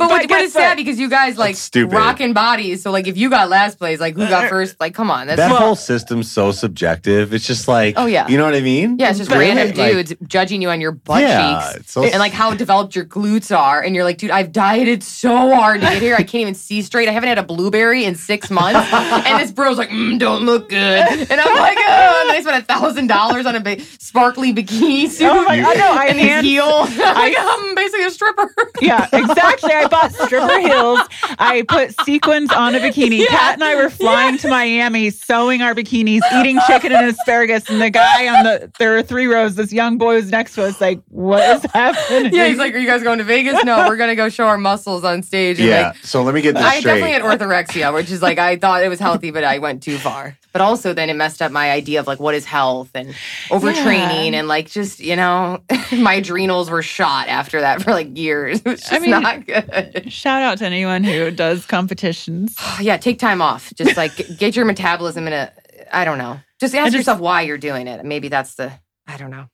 but, 0.08 0.22
but 0.22 0.22
but 0.22 0.30
guess 0.30 0.44
it's 0.46 0.54
sad 0.54 0.78
because 0.78 1.00
you 1.00 1.10
guys 1.10 1.38
like 1.38 1.56
stupid. 1.56 1.94
rocking 1.96 2.34
bodies. 2.34 2.82
So 2.84 2.92
like 2.92 3.08
if 3.08 3.18
you 3.18 3.30
got 3.30 3.50
last 3.50 3.78
place, 3.78 4.00
like 4.00 4.16
who 4.16 4.28
got 4.28 4.50
first? 4.50 4.80
Like 4.80 4.94
come 4.94 5.10
on, 5.12 5.28
that's 5.28 5.38
That 5.38 5.52
whole 5.52 5.76
system's 5.76 6.32
so 6.32 6.52
subjective. 6.52 7.34
It's 7.34 7.46
just 7.46 7.68
like, 7.68 7.96
Oh, 7.98 8.06
yeah. 8.06 8.28
you 8.28 8.38
know 8.38 8.46
what 8.46 8.56
I 8.56 8.62
mean? 8.62 8.98
yeah, 9.00 9.10
it's 9.10 9.20
just 9.20 9.32
Really? 9.32 9.46
random 9.48 9.76
Like, 9.78 9.92
dudes 9.92 10.14
judging 10.28 10.62
you 10.62 10.70
on 10.70 10.82
your 10.82 10.92
butt 10.92 11.22
yeah, 11.22 11.74
cheeks. 11.74 11.92
so 11.92 12.04
and 12.04 12.20
like 12.20 12.32
how 12.34 12.54
developed 12.54 12.96
your 12.96 13.06
glutes 13.06 13.56
are, 13.56 13.82
and 13.82 13.96
you're 13.96 14.04
like, 14.04 14.18
dude, 14.18 14.32
I've 14.32 14.52
dieted 14.52 15.04
so 15.04 15.54
hard 15.56 15.82
to 15.82 15.88
get 15.88 16.02
here. 16.02 16.16
I 16.16 16.24
can't 16.24 16.42
even 16.42 16.56
see 16.56 16.82
straight. 16.82 17.08
I 17.08 17.12
haven't 17.12 17.30
had 17.30 17.38
a 17.38 17.44
blueberry 17.44 18.06
in 18.06 18.16
six 18.16 18.50
months, 18.50 18.80
and 18.94 19.40
this 19.42 19.52
bro's 19.52 19.78
like, 19.78 19.90
mm, 19.90 20.18
don't 20.20 20.46
look 20.46 20.70
good, 20.70 20.78
and 20.80 21.40
I'm 21.42 21.56
like, 21.56 21.78
oh, 21.80 22.22
and 22.28 22.32
I 22.38 22.40
spent 22.42 22.62
a 22.64 22.66
thousand 22.66 23.08
dollars 23.08 23.46
on 23.46 23.56
a 23.56 23.60
big 23.60 23.82
sparkly 24.00 24.54
bikini 24.54 25.08
suit. 25.08 25.28
Oh 25.30 25.44
my 25.46 25.60
god, 25.60 25.78
no, 25.78 25.92
I 25.94 26.06
and 26.08 26.20
these 26.20 26.28
hand- 26.28 26.46
heel. 26.46 26.66
I'm 26.68 26.98
like, 27.16 27.36
I'm 27.40 27.76
basically 27.76 28.06
a 28.06 28.12
stripper. 28.12 28.54
Yeah, 28.82 29.08
exactly. 29.14 29.72
I 29.74 29.88
bought 29.96 30.14
stripper 30.14 30.60
heels. 30.60 31.00
I 31.40 31.64
put 31.68 32.00
sequins 32.06 32.52
on 32.52 32.76
a 32.76 32.80
bikini. 32.80 33.26
Kat 33.28 33.54
and 33.56 33.64
I 33.64 33.76
were 33.76 33.90
flying 33.90 34.38
to 34.40 34.50
Miami, 34.50 35.10
sewing 35.10 35.62
our 35.62 35.74
bikinis, 35.74 36.22
eating 36.40 36.60
chicken 36.68 36.92
and 36.92 37.08
asparagus. 37.08 37.70
And 37.70 37.82
the 37.82 37.90
guy 37.90 38.28
on 38.28 38.44
the 38.44 38.72
there 38.80 38.92
were 38.92 39.04
three 39.04 39.28
rows. 39.28 39.56
This 39.56 39.72
young 39.74 39.98
boy 39.98 40.16
was 40.16 40.30
next 40.32 40.56
to 40.56 40.64
us, 40.64 40.80
like, 40.82 41.00
what 41.10 41.42
is 41.58 41.72
happening? 41.72 42.34
Yeah, 42.34 42.48
he's 42.48 42.58
like, 42.58 42.74
"Are 42.74 42.78
you 42.78 42.88
guys 42.88 43.04
going 43.04 43.20
to 43.20 43.24
Vegas? 43.24 43.64
No, 43.64 43.88
we're 43.88 43.98
gonna 43.98 44.16
go 44.16 44.30
show 44.30 44.46
our 44.48 44.58
muscles 44.58 45.04
on 45.04 45.24
stage." 45.24 45.60
Yeah. 45.60 45.88
like, 45.90 45.98
so 46.04 46.24
let 46.24 46.36
me 46.36 46.42
get 46.42 46.56
this 46.56 46.64
I 46.64 46.80
straight. 46.80 47.02
definitely 47.02 47.12
had 47.14 47.40
orthorexia, 47.40 47.94
which 47.94 48.12
is 48.12 48.22
like 48.22 48.38
I 48.40 48.58
thought 48.58 48.84
it 48.84 48.90
was 48.90 49.00
healthy, 49.00 49.32
but 49.32 49.44
I 49.44 49.60
went 49.60 49.82
too 49.84 49.98
far. 49.98 50.38
But 50.56 50.62
also, 50.62 50.94
then 50.94 51.10
it 51.10 51.18
messed 51.18 51.42
up 51.42 51.52
my 51.52 51.70
idea 51.70 52.00
of 52.00 52.08
like 52.08 52.22
what 52.22 52.34
is 52.34 52.46
health 52.46 52.90
and 52.96 53.10
overtraining 53.50 54.32
Yeah. 54.32 54.40
and 54.40 54.48
like 54.48 54.72
just 54.72 55.02
you 55.02 55.18
know, 55.18 55.62
my 55.92 56.14
adrenals 56.14 56.70
were 56.70 56.82
shot 56.82 57.28
after 57.28 57.60
that 57.60 57.82
for 57.82 57.92
like 57.92 58.18
years. 58.18 58.62
It 58.66 58.66
was 58.66 58.80
just 58.80 58.94
I 58.94 59.00
mean- 59.00 59.12
not 59.12 59.46
good. 59.46 60.10
Shout 60.10 60.42
out 60.44 60.60
to 60.60 60.66
anyone 60.66 61.04
who 61.04 61.30
does 61.30 61.66
competitions. 61.66 62.56
yeah, 62.80 62.96
take 62.96 63.20
time 63.20 63.42
off. 63.42 63.74
Just 63.76 63.98
like 63.98 64.16
get 64.38 64.56
your 64.56 64.64
metabolism 64.64 65.28
in 65.28 65.34
a. 65.34 65.52
I 65.92 66.06
don't 66.06 66.18
know. 66.18 66.40
Just 66.62 66.74
ask 66.74 66.86
just- 66.86 66.96
yourself 67.00 67.20
why 67.20 67.42
you're 67.42 67.58
doing 67.58 67.90
it. 67.90 68.06
Maybe 68.06 68.30
that's 68.30 68.56
the. 68.56 68.72
I 69.08 69.18
don't 69.18 69.32
know. 69.32 69.50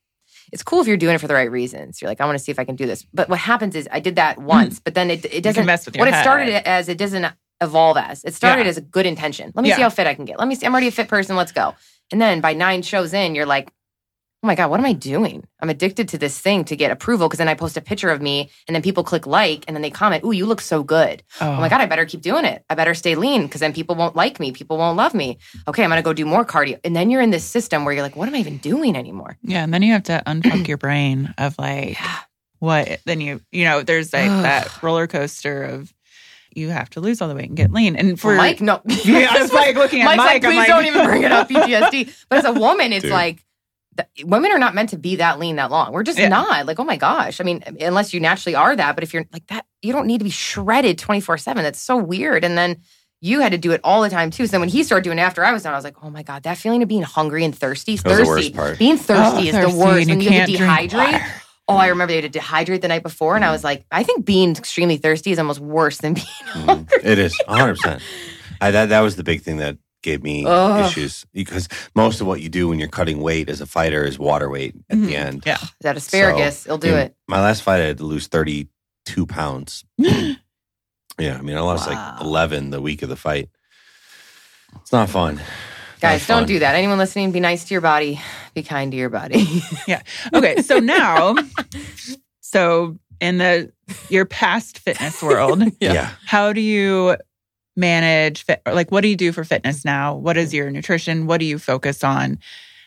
It's 0.52 0.62
cool 0.62 0.82
if 0.82 0.88
you're 0.88 0.98
doing 0.98 1.16
it 1.16 1.18
for 1.18 1.28
the 1.28 1.34
right 1.34 1.50
reasons. 1.50 2.00
You're 2.00 2.10
like, 2.10 2.22
I 2.22 2.26
want 2.26 2.38
to 2.38 2.44
see 2.44 2.52
if 2.52 2.60
I 2.60 2.64
can 2.64 2.76
do 2.76 2.86
this. 2.86 3.08
But 3.12 3.28
what 3.28 3.40
happens 3.40 3.74
is 3.74 3.90
I 3.92 4.02
did 4.02 4.18
that 4.18 4.36
hmm. 4.36 4.46
once, 4.46 4.80
but 4.80 4.94
then 4.94 5.10
it 5.10 5.26
it 5.26 5.42
doesn't 5.42 5.66
mess 5.66 5.84
with 5.88 5.96
your 5.96 6.06
what 6.06 6.14
it 6.14 6.22
started 6.22 6.68
as. 6.68 6.90
It 6.90 7.00
doesn't 7.00 7.26
evolve 7.62 7.98
as. 7.98 8.24
It 8.24 8.34
started 8.34 8.64
Yeah. 8.64 8.70
as 8.70 8.78
a 8.78 8.82
good 8.82 9.06
intention. 9.06 9.52
Let 9.56 9.64
me 9.64 9.72
see 9.72 9.82
how 9.82 9.90
fit 9.90 10.08
I 10.08 10.14
can 10.16 10.26
get. 10.26 10.40
Let 10.40 10.48
me 10.48 10.56
see. 10.56 10.66
I'm 10.66 10.74
already 10.74 10.88
a 10.88 10.92
fit 10.92 11.08
person. 11.08 11.36
Let's 11.36 11.52
go. 11.52 11.76
And 12.12 12.20
then 12.22 12.42
by 12.42 12.54
nine 12.54 12.82
shows 12.82 13.14
in, 13.14 13.36
you're 13.36 13.46
like, 13.46 13.70
oh 14.44 14.48
my 14.48 14.56
god, 14.56 14.72
what 14.72 14.80
am 14.80 14.86
I 14.88 14.94
doing? 14.94 15.46
I'm 15.62 15.70
addicted 15.70 16.08
to 16.10 16.18
this 16.18 16.40
thing 16.40 16.66
to 16.66 16.76
get 16.76 16.90
approval 16.90 17.28
because 17.30 17.38
then 17.38 17.48
I 17.48 17.54
post 17.54 17.78
a 17.78 17.82
picture 17.82 18.10
of 18.10 18.24
me 18.24 18.50
and 18.68 18.74
then 18.76 18.82
people 18.82 19.04
click 19.04 19.28
like 19.28 19.64
and 19.68 19.76
then 19.76 19.84
they 19.84 19.92
comment, 19.92 20.24
ooh, 20.26 20.32
you 20.32 20.48
look 20.48 20.62
so 20.62 20.82
good. 20.82 21.22
Oh, 21.40 21.52
Oh 21.52 21.58
my 21.58 21.70
God, 21.70 21.80
I 21.80 21.86
better 21.86 22.06
keep 22.08 22.22
doing 22.24 22.44
it. 22.46 22.66
I 22.68 22.74
better 22.74 22.96
stay 22.96 23.14
lean 23.14 23.44
because 23.44 23.62
then 23.62 23.72
people 23.72 23.94
won't 23.96 24.16
like 24.16 24.40
me. 24.40 24.52
People 24.52 24.80
won't 24.80 24.98
love 24.98 25.14
me. 25.14 25.38
Okay, 25.68 25.84
I'm 25.84 25.92
going 25.92 26.00
to 26.00 26.04
go 26.04 26.14
do 26.14 26.26
more 26.26 26.44
cardio. 26.44 26.80
And 26.84 26.96
then 26.96 27.12
you're 27.12 27.22
in 27.22 27.30
this 27.30 27.44
system 27.46 27.86
where 27.86 27.94
you're 27.94 28.02
like, 28.02 28.16
what 28.16 28.28
am 28.28 28.34
I 28.34 28.40
even 28.40 28.58
doing 28.58 28.96
anymore? 28.96 29.38
Yeah, 29.44 29.64
and 29.64 29.72
then 29.72 29.84
you 29.84 29.94
have 29.94 30.04
to 30.06 30.24
unfuck 30.26 30.68
your 30.68 30.78
brain 30.78 31.36
of 31.38 31.56
like 31.60 31.98
what 32.58 33.00
then 33.06 33.22
you 33.22 33.42
you 33.52 33.66
know, 33.66 33.84
there's 33.84 34.12
like 34.12 34.26
that 34.28 34.82
roller 34.84 35.06
coaster 35.08 35.64
of 35.64 35.94
you 36.56 36.70
have 36.70 36.90
to 36.92 37.00
lose 37.02 37.22
all 37.22 37.28
the 37.30 37.36
weight 37.36 37.48
and 37.50 37.58
get 37.58 37.72
lean. 37.72 37.96
And 37.96 38.20
for 38.20 38.36
Mike, 38.36 38.62
no. 38.62 38.82
Yeah, 39.06 39.28
I 39.32 39.42
was 39.42 39.52
like 39.54 39.76
looking 39.76 40.02
at 40.02 40.06
Mike's 40.06 40.18
like, 40.18 40.28
Mike, 40.28 40.44
I'm 40.46 40.50
please 40.52 40.58
like- 40.58 40.68
don't 40.68 40.86
even 40.86 41.06
bring 41.06 41.24
it 41.24 41.32
up, 41.32 41.50
PTSD. 41.50 42.26
But 42.30 42.40
as 42.40 42.46
a 42.46 42.52
woman, 42.54 42.92
it's 42.94 43.04
Dude. 43.04 43.12
like, 43.12 43.44
th- 43.98 44.26
women 44.28 44.52
are 44.52 44.60
not 44.60 44.76
meant 44.76 44.90
to 44.90 44.98
be 44.98 45.18
that 45.18 45.40
lean 45.40 45.56
that 45.58 45.72
long. 45.72 45.92
We're 45.94 46.04
just 46.04 46.20
Yeah. 46.20 46.30
not. 46.30 46.66
Like, 46.66 46.80
oh 46.80 46.84
my 46.84 46.98
gosh. 46.98 47.40
I 47.40 47.44
mean, 47.44 47.64
unless 47.80 48.14
you 48.14 48.20
naturally 48.20 48.56
are 48.56 48.76
that. 48.76 48.96
But 48.96 49.04
if 49.04 49.14
you're 49.14 49.26
like 49.34 49.48
that, 49.48 49.66
you 49.82 49.94
don't 49.94 50.08
need 50.08 50.18
to 50.20 50.24
be 50.26 50.30
shredded 50.30 50.98
24 50.98 51.38
7. 51.38 51.64
That's 51.64 51.80
so 51.82 51.98
weird. 51.98 52.44
And 52.44 52.58
then 52.58 52.78
you 53.24 53.40
had 53.40 53.52
to 53.52 53.58
do 53.60 53.72
it 53.72 53.82
all 53.84 54.02
the 54.02 54.10
time 54.10 54.32
too. 54.32 54.48
So 54.48 54.52
then 54.52 54.62
when 54.62 54.70
he 54.70 54.84
started 54.84 55.04
doing 55.04 55.20
it 55.20 55.22
after 55.22 55.46
I 55.46 55.54
was 55.54 55.62
done, 55.64 55.74
I 55.74 55.76
was 55.76 55.84
like, 55.86 56.04
oh 56.04 56.10
my 56.10 56.24
God, 56.24 56.44
that 56.44 56.58
feeling 56.58 56.82
of 56.82 56.90
being 56.90 57.04
hungry 57.04 57.46
and 57.46 57.56
thirsty. 57.56 57.92
was 57.94 58.02
the 58.04 58.10
Thirsty. 58.10 58.26
worst 58.28 58.54
part. 58.56 58.80
Being 58.80 58.98
thirsty 58.98 59.38
Oh, 59.38 59.50
is 59.50 59.52
thirsty 59.56 59.72
the 59.72 59.78
worst. 59.78 60.00
and 60.02 60.10
When 60.10 60.22
you 60.22 60.30
you 60.32 60.40
have 60.40 60.50
to 60.50 60.58
can't 60.58 60.90
drink 60.90 60.92
dehydrate. 60.92 61.41
Water. 61.68 61.78
Oh, 61.80 61.82
I 61.82 61.88
remember 61.88 62.14
they 62.14 62.22
had 62.22 62.34
to 62.34 62.40
dehydrate 62.40 62.82
the 62.82 62.88
night 62.88 63.04
before. 63.04 63.36
And 63.36 63.46
I 63.46 63.52
was 63.52 63.64
like, 63.64 63.86
I 63.92 64.04
think 64.04 64.26
being 64.26 64.52
extremely 64.56 64.98
thirsty 64.98 65.32
is 65.32 65.40
almost 65.40 65.60
worse 65.60 65.98
than 66.00 66.14
being 66.16 66.28
Mhm. 66.54 66.92
It 67.04 67.20
is 67.20 67.36
100%. 67.48 68.02
I, 68.60 68.72
that, 68.72 68.90
that 68.90 69.00
was 69.02 69.16
the 69.16 69.24
big 69.24 69.42
thing 69.42 69.58
that 69.58 69.78
gave 70.04 70.24
me 70.24 70.46
Ugh. 70.48 70.86
issues 70.86 71.26
because 71.34 71.68
most 71.96 72.22
of 72.22 72.28
what 72.28 72.42
you 72.42 72.50
do 72.50 72.68
when 72.68 72.80
you're 72.80 72.88
cutting 72.90 73.22
weight 73.22 73.50
as 73.50 73.62
a 73.62 73.66
fighter 73.68 74.04
is 74.04 74.18
water 74.18 74.50
weight 74.50 74.76
at 74.90 74.98
Mhm. 74.98 75.06
the 75.06 75.16
end. 75.16 75.44
Yeah. 75.46 75.58
that 75.82 75.96
asparagus. 75.98 76.60
So, 76.60 76.70
It'll 76.70 76.78
do 76.80 76.96
it. 76.96 77.16
My 77.28 77.40
last 77.42 77.62
fight, 77.62 77.82
I 77.82 77.86
had 77.86 77.98
to 78.00 78.06
lose 78.06 78.28
32 78.28 79.26
pounds. 79.28 79.84
yeah, 79.98 80.36
I 81.20 81.42
mean, 81.42 81.56
I 81.56 81.60
lost 81.62 81.88
Wow. 81.90 82.14
like 82.14 82.22
11 82.22 82.72
the 82.72 82.82
week 82.82 83.02
of 83.04 83.10
the 83.10 83.16
fight. 83.16 83.50
It's 84.82 84.92
not 84.92 85.10
fun. 85.10 85.40
Guys, 86.02 86.26
don't 86.26 86.48
do 86.48 86.60
that. 86.60 86.76
Anyone 86.76 86.98
listening, 86.98 87.32
be 87.32 87.40
nice 87.40 87.64
to 87.66 87.74
your 87.74 87.82
body. 87.82 88.20
Be 88.56 88.64
kind 88.64 88.92
to 88.92 88.98
your 88.98 89.10
body. 89.10 89.62
Yeah. 89.88 90.02
Okay, 90.34 90.62
so 90.62 90.80
now 90.80 91.36
so 92.42 92.98
in 93.20 93.38
the 93.38 93.72
your 94.10 94.26
past 94.26 94.80
fitness 94.80 95.22
world, 95.22 95.64
Yeah. 95.80 96.10
how 96.26 96.54
do 96.54 96.62
you 96.62 97.18
manage 97.76 98.44
fit, 98.46 98.62
like 98.66 98.92
what 98.92 99.02
do 99.02 99.08
you 99.10 99.16
do 99.16 99.32
for 99.32 99.44
fitness 99.44 99.86
now? 99.86 100.16
What 100.16 100.38
is 100.38 100.54
your 100.54 100.70
nutrition? 100.72 101.28
What 101.28 101.40
do 101.40 101.46
you 101.46 101.58
focus 101.60 102.04
on? 102.04 102.40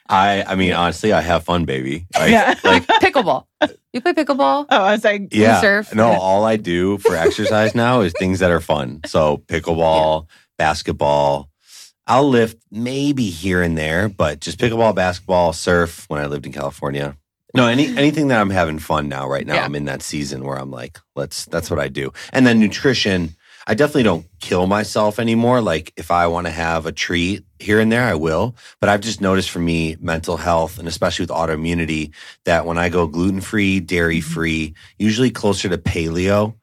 I, 0.09 0.43
I 0.47 0.55
mean, 0.55 0.73
honestly, 0.75 1.12
I 1.15 1.23
have 1.23 1.45
fun, 1.45 1.65
baby. 1.65 2.07
Like, 2.15 2.31
Yeah. 2.31 2.55
like 2.65 2.87
pickleball. 2.87 3.47
You 3.93 4.01
play 4.03 4.12
pickleball? 4.12 4.67
Oh, 4.71 4.83
I 4.83 4.93
was 4.93 5.05
like, 5.05 5.29
yeah. 5.33 5.61
surf? 5.62 5.95
No, 5.95 6.09
all 6.11 6.45
I 6.45 6.57
do 6.57 6.99
for 6.99 7.15
exercise 7.17 7.75
now 7.75 8.01
is 8.03 8.12
things 8.19 8.41
that 8.41 8.51
are 8.51 8.61
fun. 8.61 9.01
So 9.07 9.39
pickleball, 9.47 10.27
basketball. 10.59 11.49
I'll 12.07 12.29
lift 12.29 12.59
maybe 12.71 13.31
here 13.31 13.63
and 13.63 13.79
there, 13.79 14.09
but 14.09 14.41
just 14.41 14.59
pickleball, 14.59 14.95
basketball, 14.95 15.53
surf 15.53 16.05
when 16.09 16.21
I 16.21 16.27
lived 16.27 16.47
in 16.47 16.53
California. 16.53 17.17
No, 17.55 17.69
any 17.69 17.87
anything 17.97 18.29
that 18.29 18.41
I'm 18.41 18.51
having 18.51 18.81
fun 18.81 19.09
now, 19.09 19.29
right 19.29 19.47
now. 19.47 19.55
Yeah. 19.55 19.65
I'm 19.65 19.77
in 19.77 19.85
that 19.85 20.03
season 20.03 20.45
where 20.45 20.59
I'm 20.59 20.71
like, 20.71 20.99
let's 21.15 21.45
that's 21.47 21.71
what 21.71 21.79
I 21.79 21.89
do. 21.89 22.13
And 22.33 22.45
then 22.47 22.59
nutrition, 22.59 23.37
I 23.67 23.75
definitely 23.75 24.03
don't 24.03 24.27
kill 24.41 24.67
myself 24.67 25.19
anymore. 25.19 25.61
Like 25.61 25.93
if 25.97 26.11
I 26.11 26.27
want 26.27 26.47
to 26.49 26.53
have 26.53 26.85
a 26.85 26.93
treat 26.93 27.45
here 27.61 27.81
and 27.81 27.93
there, 27.93 28.03
I 28.03 28.15
will. 28.15 28.57
But 28.81 28.91
I've 28.91 29.01
just 29.01 29.21
noticed 29.21 29.51
for 29.51 29.61
me, 29.61 29.97
mental 30.01 30.37
health 30.37 30.79
and 30.79 30.89
especially 30.89 31.23
with 31.23 31.31
autoimmunity, 31.31 32.13
that 32.45 32.67
when 32.67 32.77
I 32.77 32.89
go 32.89 33.07
gluten 33.07 33.41
free, 33.41 33.81
dairy 33.81 34.21
free, 34.21 34.75
usually 34.99 35.31
closer 35.31 35.69
to 35.69 35.79
paleo 35.79 36.55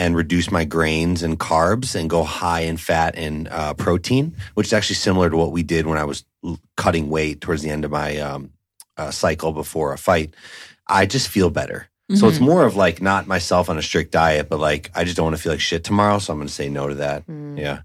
and 0.00 0.16
reduce 0.16 0.50
my 0.50 0.64
grains 0.64 1.22
and 1.22 1.38
carbs 1.38 1.94
and 1.94 2.08
go 2.08 2.22
high 2.24 2.60
in 2.62 2.78
fat 2.78 3.14
and 3.16 3.48
uh, 3.48 3.74
protein, 3.74 4.34
which 4.54 4.68
is 4.68 4.72
actually 4.72 4.96
similar 4.96 5.28
to 5.28 5.36
what 5.36 5.52
we 5.52 5.62
did 5.62 5.86
when 5.86 5.98
I 5.98 6.04
was 6.04 6.24
l- 6.42 6.58
cutting 6.78 7.10
weight 7.10 7.42
towards 7.42 7.60
the 7.62 7.68
end 7.68 7.84
of 7.84 7.90
my 7.90 8.16
um, 8.18 8.50
uh, 8.96 9.10
cycle 9.10 9.52
before 9.52 9.92
a 9.92 9.98
fight. 9.98 10.32
I 10.88 11.04
just 11.04 11.28
feel 11.28 11.50
better. 11.50 11.86
So 12.14 12.26
it's 12.28 12.40
more 12.40 12.64
of 12.64 12.74
like 12.74 13.00
not 13.00 13.28
myself 13.28 13.68
on 13.70 13.78
a 13.78 13.82
strict 13.82 14.10
diet, 14.10 14.48
but 14.48 14.58
like 14.58 14.90
I 14.96 15.04
just 15.04 15.16
don't 15.16 15.26
want 15.26 15.36
to 15.36 15.42
feel 15.42 15.52
like 15.52 15.60
shit 15.60 15.84
tomorrow. 15.84 16.18
So 16.18 16.32
I'm 16.32 16.38
going 16.40 16.48
to 16.48 16.52
say 16.54 16.68
no 16.68 16.88
to 16.88 16.94
that. 16.96 17.24
Mm. 17.28 17.56
Yeah. 17.58 17.82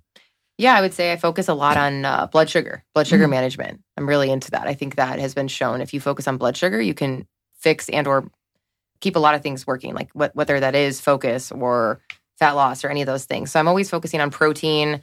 Yeah, 0.58 0.74
I 0.74 0.82
would 0.82 0.94
say 0.96 1.12
I 1.12 1.18
focus 1.18 1.48
a 1.50 1.54
lot 1.54 1.76
on 1.78 2.06
uh, 2.06 2.26
blood 2.28 2.50
sugar, 2.50 2.84
blood 2.96 3.06
sugar 3.08 3.28
Mhm. 3.28 3.32
management. 3.38 3.82
I'm 3.98 4.08
really 4.10 4.32
into 4.32 4.50
that. 4.52 4.68
I 4.68 4.74
think 4.74 4.96
that 4.96 5.20
has 5.20 5.36
been 5.36 5.48
shown. 5.50 5.80
If 5.82 5.94
you 5.94 6.00
focus 6.00 6.28
on 6.28 6.38
blood 6.38 6.56
sugar, 6.58 6.82
you 6.82 6.94
can 6.96 7.28
fix 7.60 7.88
and 7.90 8.08
or 8.08 8.32
keep 9.02 9.16
a 9.16 9.20
lot 9.20 9.36
of 9.36 9.42
things 9.42 9.66
working, 9.68 9.94
like 9.94 10.10
what, 10.14 10.36
whether 10.36 10.60
that 10.60 10.76
is 10.76 11.00
focus 11.02 11.52
or 11.52 12.00
fat 12.40 12.52
loss 12.52 12.84
or 12.84 12.90
any 12.90 13.02
of 13.02 13.06
those 13.08 13.26
things. 13.26 13.52
So 13.52 13.60
I'm 13.60 13.68
always 13.68 13.90
focusing 13.90 14.20
on 14.22 14.30
protein, 14.32 15.02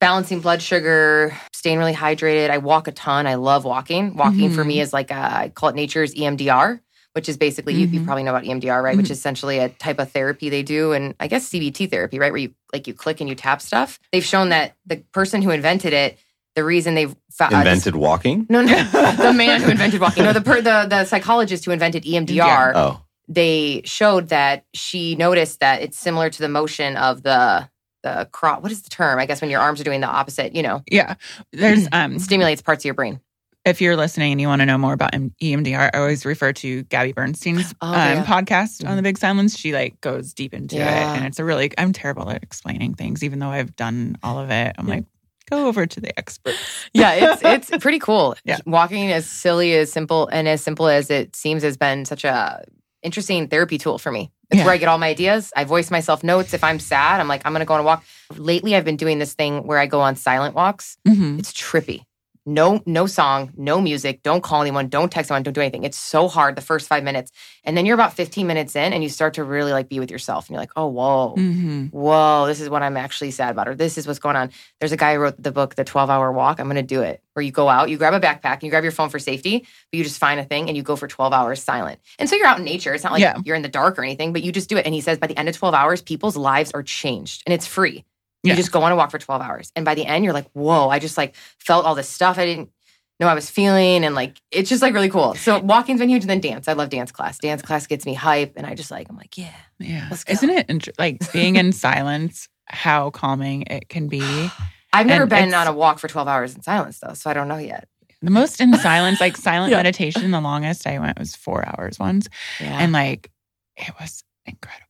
balancing 0.00 0.40
blood 0.40 0.60
sugar, 0.62 1.34
staying 1.52 1.78
really 1.78 1.94
hydrated. 1.94 2.50
I 2.50 2.58
walk 2.58 2.86
a 2.88 2.92
ton. 2.92 3.26
I 3.26 3.36
love 3.36 3.64
walking. 3.64 4.14
Walking 4.16 4.50
for 4.50 4.62
Mhm. 4.62 4.66
me 4.68 4.80
is 4.80 4.92
like 4.92 5.10
a, 5.10 5.14
I 5.16 5.48
call 5.54 5.70
it 5.70 5.74
nature's 5.74 6.14
EMDR. 6.14 6.80
Which 7.14 7.30
is 7.30 7.38
basically 7.38 7.72
you, 7.72 7.86
you 7.86 8.00
Mhm. 8.00 8.04
probably 8.04 8.24
know 8.24 8.30
about 8.36 8.44
EMDR, 8.44 8.82
right? 8.82 8.94
Which 8.94 9.06
Mhm. 9.06 9.12
is 9.12 9.18
essentially 9.18 9.58
a 9.58 9.70
type 9.70 9.98
of 9.98 10.12
therapy 10.12 10.50
they 10.50 10.62
do, 10.62 10.92
and 10.92 11.14
I 11.18 11.28
guess 11.28 11.48
CBT 11.48 11.86
therapy, 11.90 12.18
right? 12.18 12.30
Where 12.30 12.42
you 12.42 12.50
like 12.74 12.86
you 12.86 12.92
click 12.92 13.20
and 13.22 13.28
you 13.30 13.34
tap 13.34 13.62
stuff. 13.62 13.98
They've 14.12 14.22
shown 14.22 14.50
that 14.50 14.74
the 14.84 14.96
person 15.12 15.40
who 15.40 15.48
invented 15.48 15.94
it, 15.94 16.18
the 16.56 16.62
reason 16.62 16.94
they've 16.94 17.16
fa- 17.32 17.46
uh, 17.50 17.56
Invented 17.60 17.96
walking? 17.96 18.44
no, 18.50 18.60
no, 18.60 18.66
the 19.16 19.32
man 19.32 19.62
who 19.62 19.70
invented 19.70 19.98
walking. 19.98 20.24
No, 20.24 20.34
the 20.34 20.42
per, 20.42 20.60
the 20.60 20.88
the 20.90 21.06
psychologist 21.06 21.64
who 21.64 21.70
invented 21.70 22.04
EMDR. 22.04 22.72
Oh. 22.74 23.00
They 23.28 23.82
showed 23.84 24.28
that 24.28 24.64
she 24.74 25.16
noticed 25.16 25.60
that 25.60 25.82
it's 25.82 25.98
similar 25.98 26.30
to 26.30 26.38
the 26.38 26.48
motion 26.48 26.96
of 26.96 27.22
the 27.22 27.68
the 28.02 28.28
cross. 28.30 28.62
What 28.62 28.70
is 28.70 28.82
the 28.82 28.90
term? 28.90 29.18
I 29.18 29.26
guess 29.26 29.40
when 29.40 29.50
your 29.50 29.60
arms 29.60 29.80
are 29.80 29.84
doing 29.84 30.00
the 30.00 30.06
opposite. 30.06 30.54
You 30.54 30.62
know, 30.62 30.82
Yeah. 30.90 31.14
There's 31.52 31.88
um 31.92 32.18
stimulates 32.20 32.62
parts 32.62 32.82
of 32.82 32.84
your 32.86 32.94
brain. 32.94 33.20
if 33.64 33.80
you're 33.80 33.96
listening 33.96 34.30
and 34.30 34.40
you 34.40 34.46
want 34.46 34.60
to 34.62 34.66
know 34.66 34.78
more 34.78 34.92
about 34.92 35.10
EMDR, 35.12 35.90
I 35.92 35.98
always 35.98 36.24
refer 36.24 36.52
to 36.52 36.84
Gabby 36.84 37.12
Bernstein's 37.12 37.74
Oh, 37.80 37.88
um, 37.88 37.94
yeah. 37.94 38.24
podcast 38.24 38.88
on 38.88 38.94
the 38.96 39.02
Big 39.02 39.18
Silence. 39.18 39.58
She 39.58 39.72
like 39.72 40.00
goes 40.00 40.32
deep 40.32 40.54
into 40.54 40.76
Yeah. 40.76 41.14
it, 41.14 41.16
and 41.16 41.26
it's 41.26 41.40
a 41.40 41.44
really. 41.44 41.72
I'm 41.76 41.92
terrible 41.92 42.30
at 42.30 42.44
explaining 42.44 42.94
things, 42.94 43.24
even 43.24 43.40
though 43.40 43.48
I've 43.50 43.74
done 43.74 44.16
all 44.22 44.38
of 44.38 44.50
it. 44.50 44.76
I'm 44.78 44.86
like, 44.86 45.04
go 45.50 45.66
over 45.66 45.84
to 45.84 46.00
the 46.00 46.16
experts. 46.16 46.58
Yeah, 46.94 47.34
it's 47.42 47.70
it's 47.72 47.82
pretty 47.82 47.98
cool. 47.98 48.36
Yeah. 48.44 48.58
Walking 48.66 49.10
as 49.10 49.26
silly 49.28 49.74
as 49.74 49.90
simple 49.90 50.28
and 50.28 50.46
as 50.46 50.62
simple 50.62 50.86
as 50.86 51.10
it 51.10 51.34
seems 51.34 51.64
has 51.64 51.76
been 51.76 52.04
such 52.04 52.22
a 52.24 52.64
interesting 53.02 53.48
therapy 53.48 53.78
tool 53.78 53.98
for 53.98 54.10
me. 54.12 54.30
It's 54.50 54.58
Yeah. 54.58 54.64
where 54.64 54.74
I 54.74 54.78
get 54.78 54.88
all 54.88 54.98
my 54.98 55.08
ideas. 55.08 55.52
I 55.56 55.64
voice 55.64 55.90
myself 55.90 56.22
notes. 56.22 56.54
If 56.54 56.62
I'm 56.64 56.78
sad, 56.78 57.20
I'm 57.20 57.28
like, 57.28 57.42
I'm 57.44 57.52
gonna 57.52 57.64
go 57.64 57.74
on 57.74 57.80
a 57.80 57.82
walk. 57.84 58.04
Lately 58.36 58.74
I've 58.76 58.84
been 58.84 58.96
doing 58.96 59.18
this 59.18 59.34
thing 59.34 59.66
where 59.66 59.78
I 59.78 59.86
go 59.86 60.00
on 60.00 60.16
silent 60.16 60.54
walks. 60.54 60.96
Mm-hmm. 61.06 61.38
It's 61.38 61.52
trippy. 61.52 62.04
No, 62.48 62.80
no 62.86 63.06
song, 63.06 63.52
no 63.56 63.80
music. 63.80 64.22
Don't 64.22 64.40
call 64.40 64.62
anyone. 64.62 64.86
Don't 64.88 65.10
text 65.10 65.32
anyone. 65.32 65.42
Don't 65.42 65.52
do 65.52 65.60
anything. 65.60 65.82
It's 65.82 65.98
so 65.98 66.28
hard 66.28 66.54
the 66.54 66.62
first 66.62 66.86
five 66.86 67.02
minutes, 67.02 67.32
and 67.64 67.76
then 67.76 67.84
you're 67.86 67.94
about 67.96 68.12
15 68.14 68.46
minutes 68.46 68.76
in, 68.76 68.92
and 68.92 69.02
you 69.02 69.08
start 69.08 69.34
to 69.34 69.42
really 69.42 69.72
like 69.72 69.88
be 69.88 69.98
with 69.98 70.12
yourself, 70.12 70.46
and 70.46 70.54
you're 70.54 70.60
like, 70.60 70.70
oh, 70.76 70.86
whoa, 70.86 71.34
Mm-hmm. 71.36 71.86
whoa, 71.86 72.46
this 72.46 72.60
is 72.60 72.70
what 72.70 72.84
I'm 72.84 72.96
actually 72.96 73.32
sad 73.32 73.50
about, 73.50 73.66
or 73.66 73.74
this 73.74 73.98
is 73.98 74.06
what's 74.06 74.20
going 74.20 74.36
on. 74.36 74.50
There's 74.78 74.92
a 74.92 74.96
guy 74.96 75.14
who 75.14 75.20
wrote 75.20 75.42
the 75.42 75.50
book, 75.50 75.74
The 75.74 75.82
12 75.82 76.08
Hour 76.08 76.30
Walk. 76.30 76.60
I'm 76.60 76.66
going 76.66 76.76
to 76.76 76.82
do 76.82 77.02
it. 77.02 77.20
Where 77.32 77.42
you 77.42 77.50
go 77.50 77.68
out, 77.68 77.90
you 77.90 77.98
grab 77.98 78.14
a 78.14 78.20
backpack, 78.20 78.54
and 78.54 78.62
you 78.62 78.70
grab 78.70 78.84
your 78.84 78.92
phone 78.92 79.08
for 79.08 79.18
safety, 79.18 79.58
but 79.90 79.98
you 79.98 80.04
just 80.04 80.18
find 80.20 80.38
a 80.38 80.44
thing 80.44 80.68
and 80.68 80.76
you 80.76 80.82
go 80.84 80.94
for 80.94 81.08
12 81.08 81.32
hours 81.32 81.60
silent. 81.62 81.98
And 82.18 82.30
so 82.30 82.36
you're 82.36 82.46
out 82.46 82.58
in 82.58 82.64
nature. 82.64 82.94
It's 82.94 83.02
not 83.04 83.12
like 83.12 83.22
Yeah. 83.22 83.36
you're 83.44 83.56
in 83.56 83.62
the 83.62 83.68
dark 83.68 83.98
or 83.98 84.04
anything, 84.04 84.32
but 84.32 84.42
you 84.44 84.52
just 84.52 84.68
do 84.70 84.76
it. 84.76 84.86
And 84.86 84.94
he 84.94 85.00
says 85.00 85.18
by 85.18 85.26
the 85.26 85.36
end 85.38 85.48
of 85.48 85.56
12 85.56 85.74
hours, 85.74 86.00
people's 86.00 86.36
lives 86.36 86.70
are 86.72 86.82
changed, 86.84 87.42
and 87.44 87.52
it's 87.52 87.66
free. 87.66 88.04
You 88.46 88.52
Yeah. 88.52 88.56
just 88.56 88.72
go 88.72 88.82
on 88.82 88.92
a 88.92 88.96
walk 88.96 89.10
for 89.10 89.18
12 89.18 89.42
hours. 89.42 89.72
And 89.76 89.84
by 89.84 89.94
the 89.94 90.06
end, 90.06 90.24
you're 90.24 90.32
like, 90.34 90.48
whoa, 90.52 90.88
I 90.88 90.98
just 90.98 91.16
like 91.16 91.34
felt 91.58 91.84
all 91.84 91.94
this 91.94 92.08
stuff 92.08 92.38
I 92.38 92.46
didn't 92.46 92.70
know 93.18 93.26
I 93.28 93.34
was 93.34 93.48
feeling. 93.50 94.04
And 94.04 94.14
like, 94.14 94.40
it's 94.50 94.68
just 94.68 94.82
like 94.82 94.94
really 94.94 95.08
cool. 95.10 95.34
So 95.34 95.58
walking's 95.58 96.00
been 96.00 96.08
huge. 96.08 96.22
And 96.22 96.30
then 96.30 96.40
dance. 96.40 96.68
I 96.68 96.74
love 96.74 96.88
dance 96.90 97.12
class. 97.12 97.38
Dance 97.38 97.62
class 97.62 97.86
gets 97.86 98.04
me 98.06 98.14
hype. 98.14 98.52
And 98.56 98.66
I 98.66 98.74
just 98.74 98.90
like, 98.90 99.08
I'm 99.08 99.16
like, 99.16 99.36
yeah. 99.38 99.54
Yeah. 99.78 100.10
Isn't 100.28 100.50
it 100.50 100.88
like 100.98 101.32
being 101.32 101.56
in 101.56 101.72
silence? 101.72 102.48
How 102.68 103.10
calming 103.10 103.62
it 103.62 103.88
can 103.88 104.08
be. 104.08 104.20
I've 104.92 105.06
never 105.06 105.22
And 105.22 105.30
been 105.30 105.54
on 105.54 105.66
a 105.66 105.72
walk 105.72 105.98
for 105.98 106.08
12 106.08 106.26
hours 106.28 106.54
in 106.54 106.62
silence 106.62 106.98
though. 107.00 107.14
So 107.14 107.28
I 107.30 107.34
don't 107.34 107.48
know 107.48 107.58
yet. 107.58 107.88
The 108.22 108.30
most 108.30 108.60
in 108.60 108.72
silence, 108.78 109.20
like 109.20 109.36
silent 109.36 109.70
Yeah. 109.72 109.76
meditation, 109.78 110.30
the 110.30 110.40
longest 110.40 110.86
I 110.86 110.98
went 110.98 111.18
was 111.18 111.36
four 111.36 111.64
hours 111.66 111.98
once. 111.98 112.28
Yeah. 112.60 112.78
And 112.80 112.92
like, 112.92 113.30
it 113.76 113.92
was 114.00 114.22
incredible. 114.46 114.85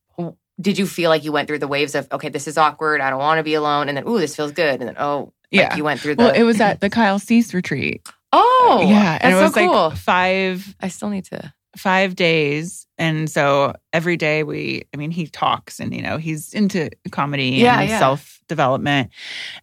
Did 0.59 0.77
you 0.77 0.87
feel 0.87 1.09
like 1.09 1.23
you 1.23 1.31
went 1.31 1.47
through 1.47 1.59
the 1.59 1.67
waves 1.67 1.93
of, 1.95 2.07
okay, 2.11 2.29
this 2.29 2.47
is 2.47 2.57
awkward. 2.57 2.99
I 3.01 3.09
don't 3.09 3.19
want 3.19 3.39
to 3.39 3.43
be 3.43 3.53
alone. 3.53 3.89
And 3.89 3.97
then, 3.97 4.07
ooh, 4.07 4.19
this 4.19 4.35
feels 4.35 4.51
good. 4.51 4.79
And 4.79 4.89
then, 4.89 4.95
oh, 4.97 5.33
like 5.51 5.61
Yeah. 5.61 5.75
you 5.75 5.83
went 5.83 5.99
through 5.99 6.15
the. 6.15 6.23
Well, 6.23 6.33
it 6.33 6.43
was 6.43 6.59
at 6.59 6.81
the 6.81 6.89
Kyle 6.89 7.19
Cease 7.19 7.53
retreat. 7.53 8.07
oh, 8.33 8.85
yeah. 8.87 9.17
And 9.21 9.33
it 9.33 9.41
was 9.41 9.53
so 9.53 9.59
cool. 9.67 9.89
like 9.89 9.97
five 9.97 10.75
I 10.81 10.87
still 10.89 11.09
need 11.09 11.25
to. 11.25 11.53
five 11.77 12.15
days. 12.15 12.87
And 12.97 13.29
so 13.29 13.73
every 13.93 14.17
day 14.17 14.43
we, 14.43 14.83
I 14.93 14.97
mean, 14.97 15.11
he 15.11 15.27
talks 15.27 15.79
and, 15.79 15.93
you 15.93 16.01
know, 16.01 16.17
he's 16.17 16.53
into 16.53 16.89
comedy 17.11 17.49
Yeah, 17.51 17.79
and 17.81 17.89
yeah. 17.89 17.99
self 17.99 18.39
development. 18.47 19.11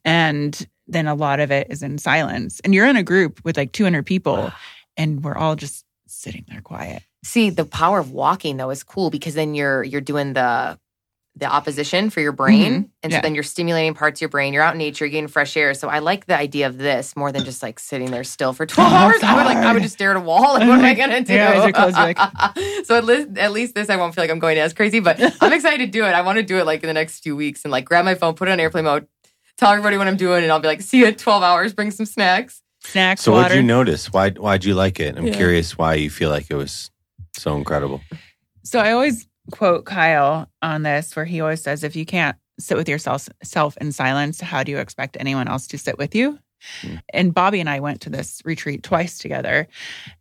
And 0.05 0.67
then 0.87 1.07
a 1.07 1.15
lot 1.15 1.41
of 1.41 1.51
it 1.51 1.67
is 1.71 1.83
in 1.83 1.99
silence. 1.99 2.61
And 2.65 2.75
you're 2.75 2.87
in 2.87 2.97
a 2.97 3.03
group 3.03 3.41
with 3.45 3.57
like 3.57 3.73
200 3.73 4.05
people 4.07 4.53
and 4.97 5.25
we're 5.25 5.37
all 5.37 5.57
just 5.57 5.85
sitting 6.07 6.45
there 6.49 6.61
quiet. 6.61 7.03
See, 7.25 7.51
the 7.51 7.65
power 7.65 7.99
of 7.99 8.13
walking 8.13 8.59
though 8.59 8.71
is 8.71 8.83
cool 8.85 9.11
because 9.11 9.35
then 9.35 9.55
you're 9.55 9.83
you're 9.83 10.01
doing 10.03 10.35
the 10.35 10.79
the 11.37 11.47
opposition 11.47 12.11
for 12.11 12.21
your 12.21 12.31
brain, 12.31 12.73
Mhm. 12.85 12.89
and 13.03 13.13
so 13.13 13.17
Yeah. 13.17 13.21
then 13.23 13.35
you're 13.35 13.43
stimulating 13.43 13.93
parts 13.95 14.19
of 14.19 14.21
your 14.23 14.29
brain. 14.29 14.55
You're 14.55 14.63
out 14.63 14.75
in 14.75 14.79
nature, 14.79 15.05
you're 15.05 15.11
getting 15.11 15.27
fresh 15.27 15.57
air. 15.57 15.75
So 15.75 15.89
I 15.89 15.99
like 15.99 16.27
the 16.27 16.39
idea 16.39 16.69
of 16.69 16.79
this 16.79 17.17
more 17.17 17.33
than 17.33 17.45
just 17.45 17.61
like 17.61 17.81
sitting 17.81 18.13
there 18.13 18.23
still 18.23 18.53
for 18.53 18.67
twelve 18.67 18.93
Oh, 18.93 18.97
hours. 18.97 19.21
I 19.23 19.35
would 19.35 19.45
like 19.45 19.57
I 19.57 19.73
would 19.73 19.83
just 19.83 19.95
stare 19.97 20.13
at 20.13 20.17
a 20.17 20.21
wall. 20.21 20.55
Like, 20.59 20.69
what 20.69 20.79
am 20.79 20.85
I 20.85 20.95
gonna 20.95 21.23
do? 21.23 21.35
Yeah, 21.35 21.71
closed, 21.73 21.97
you're 21.99 22.85
so 22.85 22.97
at 22.97 23.05
least 23.05 23.29
at 23.37 23.51
least 23.53 23.75
this 23.75 23.91
I 23.91 23.97
won't 23.97 24.15
feel 24.15 24.23
like 24.23 24.31
I'm 24.31 24.39
going 24.39 24.59
as 24.59 24.73
crazy. 24.73 25.01
But 25.01 25.21
I'm 25.41 25.53
excited 25.53 25.79
to 25.87 25.91
do 25.91 26.05
it. 26.05 26.11
I 26.15 26.21
want 26.23 26.37
to 26.37 26.45
do 26.45 26.59
it 26.59 26.67
like 26.67 26.83
in 26.85 26.87
the 26.87 26.95
next 26.95 27.21
few 27.25 27.35
weeks 27.35 27.63
and 27.65 27.73
like 27.73 27.85
grab 27.85 28.05
my 28.05 28.15
phone, 28.15 28.35
put 28.35 28.47
it 28.49 28.53
on 28.53 28.61
airplane 28.61 28.85
mode, 28.85 29.09
tell 29.59 29.71
everybody 29.73 29.97
what 29.99 30.07
I'm 30.07 30.17
doing, 30.17 30.45
and 30.45 30.53
I'll 30.53 30.61
be 30.61 30.69
like, 30.69 30.83
see 30.83 30.99
you 30.99 31.07
at 31.07 31.19
twelve 31.19 31.43
hours. 31.43 31.73
Bring 31.73 31.91
some 31.91 32.07
snacks. 32.07 32.61
Snacks, 32.85 33.23
So 33.23 33.33
what 33.33 33.39
water. 33.45 33.55
did 33.55 33.61
you 33.63 33.67
notice? 33.67 34.13
Why 34.13 34.31
why'd 34.31 34.65
you 34.65 34.75
like 34.75 35.01
it? 35.01 35.17
I'm 35.19 35.27
Yeah. 35.27 35.35
curious 35.35 35.77
why 35.77 35.95
you 35.95 36.11
feel 36.11 36.31
like 36.31 36.47
it 36.51 36.55
was 36.55 36.91
so 37.33 37.57
incredible. 37.57 38.03
So 38.63 38.79
I 38.79 38.93
always 38.93 39.27
quote 39.51 39.85
Kyle 39.85 40.49
on 40.63 40.83
this, 40.83 41.15
where 41.17 41.25
he 41.25 41.41
always 41.41 41.63
says, 41.63 41.85
if 41.85 41.97
you 41.97 42.07
can't 42.07 42.37
sit 42.59 42.77
with 42.77 42.89
yourself 42.89 43.29
self 43.43 43.77
in 43.79 43.93
silence, 43.93 44.41
how 44.41 44.63
do 44.63 44.73
you 44.73 44.79
expect 44.79 45.17
anyone 45.19 45.49
else 45.49 45.67
to 45.69 45.79
sit 45.79 45.99
with 45.99 46.15
you? 46.15 46.39
Mm. 46.83 47.01
And 47.13 47.35
Bobby 47.35 47.61
and 47.61 47.69
I 47.69 47.81
went 47.81 48.01
to 48.03 48.11
this 48.11 48.41
retreat 48.45 48.83
twice 48.83 49.19
together, 49.19 49.69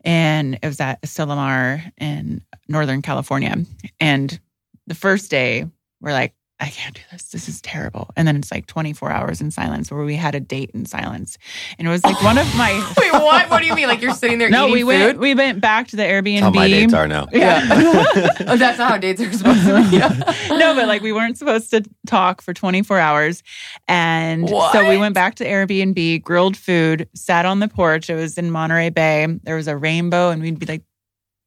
and 0.04 0.56
it 0.62 0.68
was 0.68 0.80
at 0.80 1.02
Asilomar 1.02 1.92
in 1.98 2.42
Northern 2.68 3.02
California. 3.02 3.56
And 4.00 4.40
the 4.88 4.96
first 4.96 5.32
day, 5.32 5.68
we're 6.02 6.12
like, 6.12 6.34
I 6.64 6.70
can't 6.70 6.96
do 6.96 7.02
this. 7.12 7.24
This 7.24 7.50
is 7.50 7.60
terrible. 7.60 8.10
And 8.16 8.26
then 8.26 8.38
it's 8.38 8.50
like 8.50 8.68
24 8.68 9.12
hours 9.12 9.42
in 9.42 9.52
silence 9.52 9.92
where 9.92 10.06
we 10.06 10.16
had 10.16 10.34
a 10.34 10.40
date 10.40 10.72
in 10.74 10.86
silence. 10.86 11.38
And 11.78 11.86
it 11.86 11.92
was 11.92 12.06
like 12.06 12.24
one 12.24 12.38
of 12.38 12.46
my. 12.56 12.72
Wait, 12.98 13.12
what? 13.12 13.50
What 13.50 13.60
do 13.60 13.66
you 13.66 13.76
mean? 13.76 13.90
Like 13.90 14.02
you're 14.02 14.14
sitting 14.14 14.38
there 14.38 14.50
no, 14.50 14.68
eating 14.70 14.88
we 14.88 14.94
food? 14.94 15.06
went. 15.06 15.20
We 15.20 15.36
went 15.36 15.60
back 15.60 15.90
to 15.90 15.98
the 15.98 16.04
Airbnb. 16.04 16.40
How 16.40 16.52
my 16.52 16.70
dates 16.70 16.94
are 16.94 17.06
now. 17.06 17.28
Yeah. 17.34 17.68
oh, 18.48 18.56
that's 18.56 18.78
not 18.78 18.92
how 18.92 18.98
dates 18.98 19.20
are 19.20 19.34
supposed 19.34 19.66
to 19.66 19.90
be. 19.92 19.98
no, 20.58 20.74
but 20.74 20.88
like 20.88 21.02
we 21.02 21.12
weren't 21.12 21.38
supposed 21.38 21.70
to 21.72 21.84
talk 22.08 22.42
for 22.42 22.54
24 22.54 22.98
hours. 22.98 23.44
And 23.90 24.48
so 24.48 24.88
we 24.88 24.98
went 24.98 25.16
back 25.16 25.36
to 25.36 25.46
Airbnb, 25.46 26.24
grilled 26.24 26.56
food, 26.56 27.10
sat 27.14 27.46
on 27.46 27.60
the 27.60 27.68
porch. 27.68 28.10
It 28.10 28.16
was 28.16 28.38
in 28.38 28.52
Monterey 28.52 28.90
Bay. 28.90 29.28
There 29.44 29.58
was 29.58 29.68
a 29.68 29.76
rainbow, 29.76 30.30
and 30.30 30.42
we'd 30.42 30.60
be 30.60 30.66
like 30.66 30.84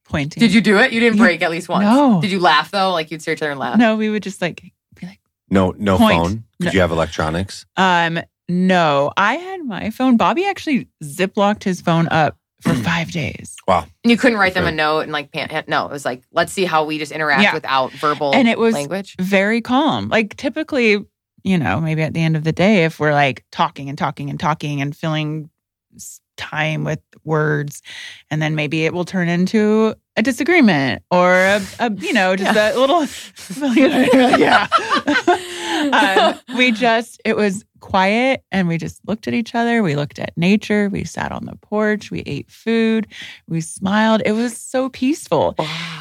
pointing. 0.05 0.41
Did 0.41 0.53
you 0.53 0.61
do 0.61 0.77
it? 0.79 0.93
You 0.93 1.01
didn't 1.01 1.17
Yeah. 1.17 1.25
break 1.25 1.41
at 1.43 1.51
least 1.51 1.71
once. 1.71 1.85
No. 1.85 2.21
Did 2.21 2.31
you 2.31 2.39
laugh 2.39 2.71
though? 2.71 2.93
Like 2.93 3.11
you'd 3.11 3.23
stare 3.23 3.33
at 3.33 3.39
each 3.39 3.43
other 3.43 3.53
and 3.53 3.61
laugh. 3.61 3.79
No, 3.79 3.97
we 3.97 4.11
would 4.11 4.23
just 4.23 4.43
like, 4.43 4.63
No 5.51 5.75
no 5.79 5.97
Point. 5.99 6.17
phone. 6.23 6.45
Did 6.61 6.67
No. 6.67 6.71
you 6.73 6.81
have 6.81 6.91
electronics? 6.91 7.67
um, 7.77 8.21
no. 8.49 9.13
I 9.17 9.35
had 9.35 9.65
my 9.65 9.91
phone. 9.91 10.17
Bobby 10.17 10.47
actually 10.47 10.89
ziplocked 11.03 11.65
his 11.65 11.81
phone 11.81 12.07
up 12.09 12.37
for 12.63 12.75
five 12.75 13.11
days. 13.11 13.57
Wow. 13.67 13.87
And 14.05 14.11
you 14.11 14.17
couldn't 14.17 14.39
write 14.39 14.55
them 14.55 14.67
a 14.67 14.73
note 14.73 15.01
and 15.01 15.13
like 15.13 15.33
pan- 15.33 15.65
no. 15.67 15.87
It 15.87 15.91
was 15.93 16.05
like 16.05 16.23
let's 16.33 16.53
see 16.53 16.65
how 16.65 16.85
we 16.85 16.99
just 16.99 17.13
interact 17.13 17.43
Yeah. 17.43 17.55
without 17.55 17.93
verbal 17.93 18.33
And 18.35 18.47
it 18.49 18.59
was- 18.59 18.75
language. 18.75 19.17
Very 19.21 19.61
calm. 19.61 20.09
Like 20.09 20.37
typically, 20.37 21.05
you 21.43 21.59
know, 21.59 21.81
maybe 21.81 22.03
at 22.03 22.15
the 22.15 22.23
end 22.23 22.37
of 22.37 22.45
the 22.45 22.53
day, 22.53 22.85
if 22.85 22.99
we're 23.01 23.13
like 23.13 23.45
talking 23.53 23.89
and 23.89 23.99
talking 23.99 24.31
and 24.31 24.39
talking 24.39 24.81
and 24.81 24.97
filling 24.97 25.51
time 26.37 26.85
with 26.85 27.01
words, 27.25 27.83
and 28.31 28.41
then 28.43 28.55
maybe 28.55 28.85
it 28.85 28.93
will 28.93 29.05
turn 29.05 29.29
into 29.29 29.95
a 30.17 30.23
disagreement 30.23 31.03
or 31.11 31.33
a, 31.33 31.63
a 31.79 31.93
you 31.93 32.13
know, 32.13 32.37
just 32.37 32.57
a 32.57 32.79
little, 32.79 33.07
yeah. 34.39 34.67
um, 36.47 36.57
we 36.57 36.73
just, 36.73 37.21
it 37.25 37.37
was 37.37 37.65
quiet 37.81 38.43
and 38.51 38.67
we 38.67 38.79
just 38.79 39.01
looked 39.07 39.29
at 39.29 39.35
each 39.35 39.55
other. 39.55 39.83
We 39.83 39.95
looked 39.95 40.19
at 40.19 40.37
nature. 40.37 40.89
We 40.89 41.05
sat 41.05 41.33
on 41.33 41.45
the 41.45 41.57
porch. 41.57 42.11
We 42.11 42.21
ate 42.21 42.51
food. 42.51 43.07
We 43.49 43.61
smiled. 43.61 44.23
It 44.25 44.33
was 44.33 44.57
so 44.57 44.89
peaceful. 44.89 45.55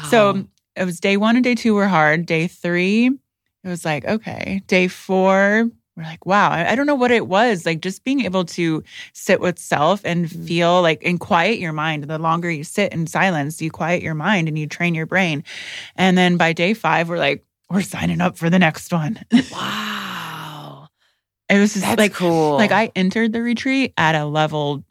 So 0.08 0.44
it 0.76 0.84
was 0.84 1.00
day 1.00 1.16
one 1.16 1.36
and 1.36 1.44
day 1.44 1.54
two 1.54 1.74
were 1.74 1.88
hard. 1.88 2.26
Day 2.26 2.48
three, 2.48 3.06
it 3.06 3.68
was 3.68 3.84
like, 3.84 4.04
okay. 4.04 4.62
Day 4.66 4.88
four, 4.88 5.70
we're 5.96 6.02
like, 6.02 6.26
wow, 6.26 6.50
I, 6.50 6.72
I 6.72 6.74
don't 6.74 6.86
know 6.86 6.94
what 6.94 7.10
it 7.10 7.26
was. 7.26 7.64
Like 7.64 7.80
just 7.80 8.04
being 8.04 8.20
able 8.20 8.44
to 8.44 8.82
sit 9.14 9.40
with 9.40 9.58
self 9.58 10.04
and 10.04 10.26
Mm-hmm. 10.26 10.44
feel 10.44 10.82
like 10.82 11.02
and 11.04 11.18
quiet 11.18 11.58
your 11.58 11.72
mind. 11.72 12.04
The 12.04 12.18
longer 12.18 12.50
you 12.50 12.64
sit 12.64 12.92
in 12.92 13.06
silence, 13.06 13.62
you 13.62 13.70
quiet 13.70 14.02
your 14.02 14.14
mind 14.14 14.46
and 14.48 14.58
you 14.58 14.66
train 14.66 14.94
your 14.94 15.06
brain. 15.06 15.42
And 15.96 16.18
then 16.18 16.36
by 16.36 16.52
day 16.52 16.74
five, 16.74 17.08
we're 17.08 17.18
like, 17.18 17.44
we're 17.70 17.80
signing 17.82 18.20
up 18.20 18.36
for 18.36 18.50
the 18.50 18.58
next 18.58 18.92
one. 18.92 19.18
wow. 19.52 20.88
It 21.48 21.60
was 21.60 21.74
just 21.74 21.84
That's 21.86 21.96
like 21.98 22.12
cool. 22.14 22.56
like 22.56 22.72
I 22.72 22.90
entered 22.96 23.32
the 23.32 23.40
retreat 23.40 23.92
at 23.96 24.16
a 24.16 24.24
level 24.24 24.82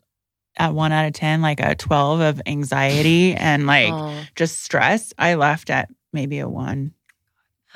at 0.58 0.74
one 0.74 0.94
out 0.94 1.06
of 1.06 1.12
ten, 1.12 1.42
like 1.42 1.60
a 1.60 1.76
twelve 1.76 2.22
of 2.22 2.42
anxiety 2.46 3.34
and 3.36 3.68
like 3.68 3.92
Oh. 3.94 4.24
just 4.36 4.62
stress. 4.62 5.14
I 5.18 5.36
left 5.36 5.70
at 5.70 5.90
maybe 6.14 6.40
a 6.40 6.48
one. 6.48 6.94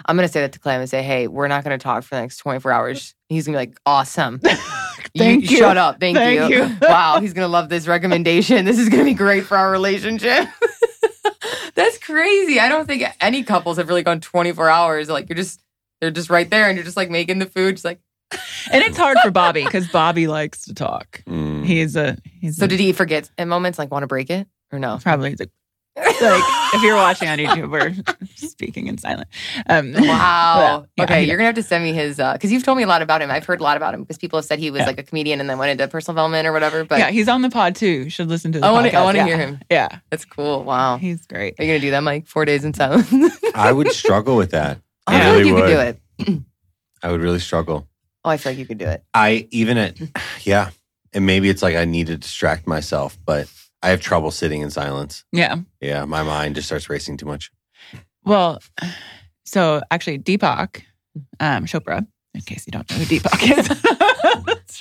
I'm 0.06 0.16
gonna 0.16 0.28
say 0.28 0.42
that 0.42 0.54
to 0.54 0.60
Clem 0.60 0.82
and 0.82 0.90
say, 0.90 1.02
"Hey, 1.04 1.28
we're 1.28 1.48
not 1.48 1.64
gonna 1.64 1.78
talk 1.78 2.04
for 2.04 2.16
the 2.16 2.22
next 2.22 2.38
24 2.38 2.72
hours." 2.72 3.16
He's 3.28 3.46
gonna 3.46 3.56
be 3.58 3.60
like, 3.68 3.80
"Awesome, 3.86 4.40
Thank 5.18 5.50
you. 5.50 5.58
Shut 5.58 5.78
up, 5.78 6.00
thank, 6.00 6.18
Thank 6.18 6.52
you. 6.52 6.64
you. 6.66 6.78
wow, 6.82 7.20
he's 7.20 7.34
gonna 7.34 7.48
love 7.48 7.70
this 7.70 7.88
recommendation. 7.88 8.66
This 8.66 8.78
is 8.80 8.90
gonna 8.90 9.04
be 9.04 9.14
great 9.14 9.46
for 9.46 9.58
our 9.58 9.72
relationship." 9.72 10.48
That's 11.76 11.98
crazy. 11.98 12.60
I 12.60 12.68
don't 12.68 12.88
think 12.88 13.04
any 13.22 13.44
couples 13.44 13.78
have 13.78 13.88
really 13.88 14.04
gone 14.04 14.20
24 14.20 14.70
hours. 14.70 15.10
Like 15.10 15.30
you're 15.30 15.36
just 15.38 15.62
they're 16.02 16.12
just 16.12 16.30
right 16.30 16.50
there, 16.50 16.68
and 16.68 16.76
you're 16.78 16.84
just 16.86 16.98
like 16.98 17.10
making 17.10 17.40
the 17.40 17.46
food, 17.46 17.76
just 17.76 17.86
like. 17.86 18.00
And 18.72 18.84
it's 18.84 18.98
hard 18.98 19.18
for 19.24 19.32
Bobby 19.32 19.64
because 19.64 19.88
Bobby 19.88 20.28
likes 20.28 20.66
to 20.66 20.74
talk. 20.74 21.24
Mm. 21.28 21.66
He's 21.66 21.96
a 21.96 22.18
he's 22.24 22.58
So 22.58 22.66
a, 22.66 22.68
did 22.68 22.80
he 22.80 22.92
forget 22.94 23.30
at 23.38 23.48
moments 23.48 23.80
like 23.80 23.90
want 23.92 24.04
to 24.04 24.08
break 24.08 24.30
it 24.30 24.48
or 24.72 24.78
no? 24.78 25.00
probably 25.02 25.34
the, 25.36 25.50
like 26.06 26.44
if 26.74 26.82
you're 26.84 26.96
watching 26.96 27.28
on 27.30 27.38
YouTube, 27.38 27.70
we're 27.72 27.94
speaking 28.36 28.88
in 28.88 28.98
silent. 28.98 29.28
Um, 29.68 29.94
Wow. 29.94 30.86
yeah, 30.98 31.04
okay, 31.04 31.22
he- 31.22 31.28
you're 31.28 31.38
gonna 31.38 31.48
have 31.48 31.56
to 31.56 31.64
send 31.64 31.84
me 31.84 31.94
his 31.94 32.18
because 32.18 32.52
you've 32.52 32.64
told 32.64 32.78
me 32.78 32.84
a 32.84 32.88
lot 32.88 33.02
about 33.02 33.22
him. 33.22 33.32
I've 33.32 33.46
heard 33.46 33.60
a 33.60 33.64
lot 33.64 33.78
about 33.78 33.94
him 33.94 34.02
because 34.02 34.18
people 34.18 34.38
have 34.38 34.46
said 34.46 34.60
he 34.60 34.72
was 34.72 34.80
Yeah. 34.82 34.86
like 34.88 35.00
a 35.00 35.04
comedian 35.04 35.40
and 35.40 35.50
then 35.50 35.58
went 35.58 35.72
into 35.72 35.88
personal 35.88 36.16
development 36.16 36.48
or 36.48 36.52
whatever. 36.54 36.84
But 36.84 37.00
yeah, 37.00 37.10
he's 37.12 37.28
on 37.28 37.42
the 37.42 37.50
pod 37.50 37.76
too. 37.76 37.88
You 37.88 38.10
should 38.10 38.28
listen 38.30 38.52
to. 38.54 38.60
The 38.60 38.66
I 38.66 38.72
want 38.72 38.88
to. 38.90 38.96
I 38.96 39.04
want 39.04 39.16
to 39.16 39.20
Yeah. 39.20 39.26
hear 39.28 39.38
him. 39.38 39.60
Yeah, 39.70 39.88
That's 40.10 40.26
cool. 40.26 40.64
Wow. 40.64 40.98
he's 40.98 41.26
great. 41.26 41.56
Are 41.60 41.64
you 41.64 41.70
gonna 41.72 41.80
do 41.80 41.92
that, 41.92 42.02
Mike? 42.04 42.28
Four 42.28 42.46
days 42.46 42.64
in 42.66 42.74
silence. 42.74 43.12
I 43.56 43.72
would 43.72 43.92
struggle 43.92 44.36
with 44.38 44.52
that. 44.52 44.80
I 45.08 45.14
Yeah. 45.18 45.24
feel 45.24 45.34
like 45.36 45.46
you 45.46 45.56
Really 45.56 45.62
could 45.62 45.68
do 45.70 45.78
would. 45.78 46.38
it. 46.38 46.44
I 47.04 47.12
would 47.12 47.22
really 47.22 47.40
struggle. 47.40 47.88
Oh, 48.26 48.30
I 48.30 48.38
feel 48.38 48.52
like 48.52 48.60
you 48.60 48.66
could 48.66 48.78
do 48.78 48.86
it. 48.86 49.04
I 49.14 49.48
even 49.52 49.78
at 49.78 49.96
yeah, 50.44 50.70
and 51.14 51.26
maybe 51.26 51.50
it's 51.50 51.64
like 51.64 51.76
I 51.76 51.86
need 51.86 52.08
to 52.08 52.18
distract 52.18 52.68
myself, 52.68 53.18
but 53.26 53.48
I 53.82 53.90
have 53.90 54.02
trouble 54.02 54.32
sitting 54.32 54.62
in 54.62 54.70
silence. 54.72 55.24
Yeah. 55.32 55.58
Yeah, 55.82 56.06
my 56.06 56.24
mind 56.24 56.56
just 56.56 56.68
starts 56.68 56.90
racing 56.90 57.18
too 57.18 57.26
much. 57.26 57.52
Well, 58.26 58.60
so 59.46 59.82
actually, 59.90 60.20
Deepak 60.20 60.84
um, 61.40 61.66
Chopra, 61.66 62.06
in 62.34 62.42
case 62.42 62.66
you 62.68 62.72
don't 62.72 62.90
know 62.90 62.98
who 62.98 63.06
Deepak 63.06 63.58
is, 63.58 64.74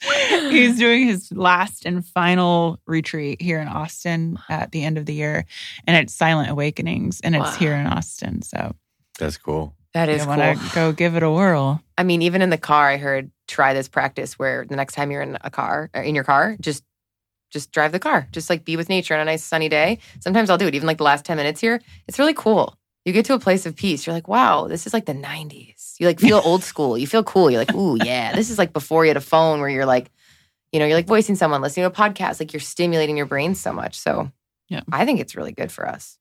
he's 0.50 0.78
doing 0.78 1.06
his 1.06 1.30
last 1.32 1.84
and 1.84 2.04
final 2.04 2.80
retreat 2.86 3.40
here 3.42 3.60
in 3.60 3.68
Austin 3.68 4.38
at 4.48 4.72
the 4.72 4.84
end 4.84 4.98
of 4.98 5.06
the 5.06 5.14
year, 5.14 5.44
and 5.86 5.96
it's 5.96 6.14
Silent 6.14 6.50
Awakenings, 6.50 7.20
and 7.20 7.36
it's 7.36 7.44
Wow. 7.52 7.56
here 7.58 7.74
in 7.74 7.86
Austin. 7.86 8.42
So 8.42 8.74
That's 9.18 9.36
cool. 9.36 9.74
That 9.94 10.08
is 10.08 10.16
you 10.16 10.22
is 10.22 10.26
want 10.26 10.40
to 10.60 10.74
go 10.74 10.92
give 10.92 11.14
it 11.16 11.22
a 11.22 11.30
whirl. 11.30 11.82
I 11.96 12.02
mean, 12.02 12.22
even 12.22 12.42
in 12.42 12.50
the 12.50 12.58
car, 12.58 12.88
I 12.88 12.96
heard 12.98 13.30
try 13.48 13.72
this 13.72 13.88
practice 13.88 14.38
where 14.38 14.64
the 14.68 14.76
next 14.76 14.94
time 14.94 15.10
you're 15.10 15.22
in 15.22 15.38
a 15.42 15.50
car, 15.50 15.90
or 15.94 16.02
in 16.02 16.14
your 16.14 16.24
car, 16.24 16.56
just 16.60 16.82
just 17.56 17.72
drive 17.72 17.92
the 17.92 17.98
car, 17.98 18.28
just 18.32 18.50
like 18.50 18.64
be 18.64 18.76
with 18.76 18.88
nature 18.88 19.14
on 19.14 19.20
a 19.20 19.24
nice 19.24 19.42
sunny 19.42 19.68
day. 19.68 19.98
Sometimes 20.20 20.50
I'll 20.50 20.58
do 20.58 20.66
it, 20.66 20.74
even 20.74 20.86
like 20.86 20.98
the 20.98 21.04
last 21.04 21.24
ten 21.24 21.36
minutes 21.38 21.60
here. 21.60 21.80
It's 22.06 22.18
really 22.18 22.34
cool. 22.34 22.76
You 23.06 23.12
get 23.12 23.24
to 23.26 23.34
a 23.34 23.38
place 23.38 23.64
of 23.66 23.74
peace. 23.76 24.04
You're 24.06 24.14
like, 24.14 24.28
wow, 24.28 24.66
this 24.66 24.86
is 24.86 24.92
like 24.92 25.06
the 25.06 25.14
'90s. 25.14 25.94
You 25.98 26.06
like 26.06 26.20
feel 26.20 26.40
old 26.44 26.62
school. 26.62 26.98
You 26.98 27.06
feel 27.06 27.24
cool. 27.24 27.50
You're 27.50 27.60
like, 27.60 27.74
ooh, 27.74 27.96
yeah, 28.04 28.34
this 28.34 28.50
is 28.50 28.58
like 28.58 28.72
before 28.72 29.04
you 29.04 29.10
had 29.10 29.16
a 29.16 29.20
phone 29.20 29.60
where 29.60 29.68
you're 29.70 29.86
like, 29.86 30.10
you 30.72 30.78
know, 30.78 30.86
you're 30.86 30.96
like 30.96 31.06
voicing 31.06 31.36
someone, 31.36 31.62
listening 31.62 31.90
to 31.90 31.90
a 31.90 32.08
podcast. 32.10 32.40
Like 32.40 32.52
you're 32.52 32.60
stimulating 32.60 33.16
your 33.16 33.26
brain 33.26 33.54
so 33.54 33.72
much. 33.72 33.98
So, 33.98 34.30
Yeah. 34.68 34.82
I 34.92 35.04
think 35.06 35.20
it's 35.20 35.34
really 35.36 35.52
good 35.52 35.72
for 35.72 35.88
us. 35.88 36.18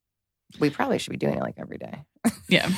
We 0.60 0.70
probably 0.70 1.00
should 1.00 1.12
be 1.12 1.18
doing 1.18 1.36
it 1.36 1.42
like 1.42 1.56
every 1.58 1.78
day. 1.78 2.04
Yeah. 2.48 2.70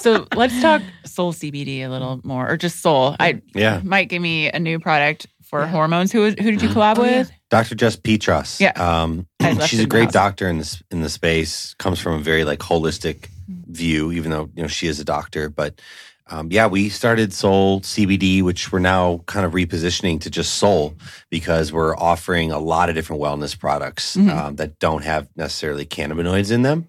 So 0.00 0.26
let's 0.34 0.60
talk 0.60 0.82
soul 1.04 1.32
CBD 1.32 1.80
a 1.80 1.88
little 1.88 2.20
more, 2.24 2.50
or 2.50 2.56
just 2.56 2.80
soul. 2.80 3.16
I 3.18 3.40
Yeah. 3.54 3.80
Mike 3.84 4.08
gave 4.08 4.20
me 4.20 4.50
a 4.50 4.58
new 4.58 4.78
product 4.78 5.26
for 5.54 5.60
Yeah. 5.60 5.68
hormones. 5.68 6.10
Who 6.10 6.24
who 6.24 6.32
did 6.50 6.60
you 6.62 6.68
collab 6.68 6.98
Oh, 6.98 7.04
yeah. 7.04 7.18
with? 7.18 7.30
Dr. 7.50 7.76
Jess 7.76 7.94
Peatross. 7.96 8.58
Yeah. 8.60 8.72
Um, 8.72 9.26
she's 9.66 9.78
a 9.80 9.86
great 9.86 10.04
house. 10.06 10.12
doctor 10.12 10.48
in 10.48 10.58
this 10.58 10.82
in 10.90 11.02
the 11.02 11.08
space. 11.08 11.74
Comes 11.78 12.00
from 12.00 12.14
a 12.14 12.18
very 12.18 12.44
like 12.44 12.58
holistic 12.58 13.26
view, 13.70 14.10
even 14.12 14.30
though 14.32 14.50
you 14.56 14.62
know 14.62 14.68
she 14.68 14.88
is 14.88 14.98
a 14.98 15.04
doctor. 15.04 15.48
But 15.48 15.80
um, 16.28 16.48
yeah, 16.50 16.66
we 16.66 16.88
started 16.88 17.32
Soul 17.32 17.82
CBD, 17.82 18.42
which 18.42 18.72
we're 18.72 18.78
now 18.80 19.20
kind 19.26 19.46
of 19.46 19.52
repositioning 19.52 20.20
to 20.22 20.30
just 20.30 20.54
Soul 20.54 20.94
because 21.30 21.70
we're 21.72 21.96
offering 21.96 22.50
a 22.50 22.58
lot 22.58 22.88
of 22.88 22.94
different 22.96 23.22
wellness 23.22 23.56
products 23.56 24.16
Mhm. 24.16 24.30
um, 24.36 24.56
that 24.56 24.78
don't 24.80 25.04
have 25.04 25.28
necessarily 25.36 25.84
cannabinoids 25.86 26.50
in 26.50 26.62
them. 26.62 26.88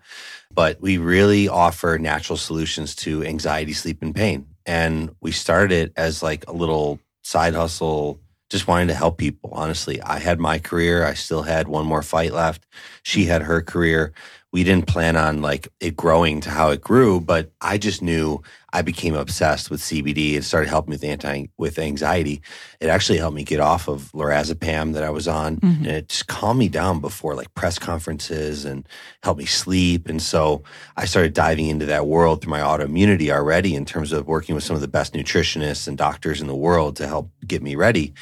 But 0.52 0.82
we 0.82 0.98
really 0.98 1.50
offer 1.50 1.98
natural 2.00 2.38
solutions 2.38 2.96
to 3.04 3.24
anxiety, 3.26 3.74
sleep, 3.74 4.02
and 4.02 4.16
pain. 4.16 4.46
And 4.66 5.12
we 5.22 5.32
started 5.34 5.72
it 5.82 5.92
as 5.98 6.24
like 6.24 6.46
a 6.48 6.54
little 6.54 7.00
side 7.24 7.54
hustle 7.56 8.20
just 8.56 8.70
wanting 8.70 8.88
to 8.88 8.94
help 8.94 9.18
people. 9.18 9.50
Honestly, 9.52 10.02
I 10.02 10.18
had 10.20 10.40
my 10.40 10.60
career. 10.60 11.06
I 11.06 11.14
still 11.14 11.42
had 11.42 11.68
one 11.68 11.86
more 11.86 12.02
fight 12.02 12.32
left. 12.32 12.66
She 13.04 13.26
had 13.26 13.42
her 13.42 13.62
career. 13.62 14.14
We 14.54 14.64
didn't 14.64 14.88
plan 14.88 15.18
on 15.18 15.42
like 15.42 15.68
it 15.82 15.98
growing 15.98 16.40
to 16.42 16.50
how 16.50 16.70
it 16.70 16.80
grew, 16.80 17.20
but 17.20 17.52
I 17.60 17.78
just 17.78 18.02
knew 18.02 18.42
I 18.76 18.82
became 18.82 19.16
obsessed 19.16 19.70
with 19.72 19.80
CBD. 19.80 20.34
It 20.36 20.44
started 20.44 20.68
helping 20.70 20.92
me 20.92 20.96
with 20.96 21.04
anti 21.06 21.46
with 21.58 21.80
anxiety. 21.80 22.42
It 22.82 22.88
actually 22.88 23.20
helped 23.20 23.36
me 23.36 23.44
get 23.44 23.62
off 23.62 23.88
of 23.88 24.12
lorazepam 24.14 24.94
that 24.94 25.04
I 25.04 25.10
was 25.10 25.28
on, 25.28 25.58
Mhm. 25.58 25.78
and 25.78 25.88
it 25.88 26.10
just 26.10 26.28
calmed 26.28 26.60
me 26.60 26.68
down 26.68 27.00
before 27.00 27.36
like 27.36 27.54
press 27.56 27.80
conferences 27.80 28.66
and 28.66 28.86
helped 29.24 29.40
me 29.40 29.46
sleep. 29.46 30.10
And 30.10 30.22
so 30.22 30.62
I 30.98 31.06
started 31.06 31.34
diving 31.34 31.68
into 31.68 31.86
that 31.86 32.06
world 32.06 32.42
through 32.42 32.52
my 32.52 32.60
autoimmunity 32.60 33.30
already 33.32 33.76
in 33.76 33.86
terms 33.86 34.12
of 34.12 34.28
working 34.28 34.56
with 34.56 34.64
some 34.66 34.76
of 34.76 34.82
the 34.82 34.88
best 34.90 35.14
nutritionists 35.14 35.88
and 35.88 35.98
doctors 35.98 36.42
in 36.42 36.48
the 36.48 36.56
world 36.56 36.98
to 36.98 37.08
help 37.08 37.30
get 37.48 37.62
me 37.64 37.76
ready. 37.76 38.14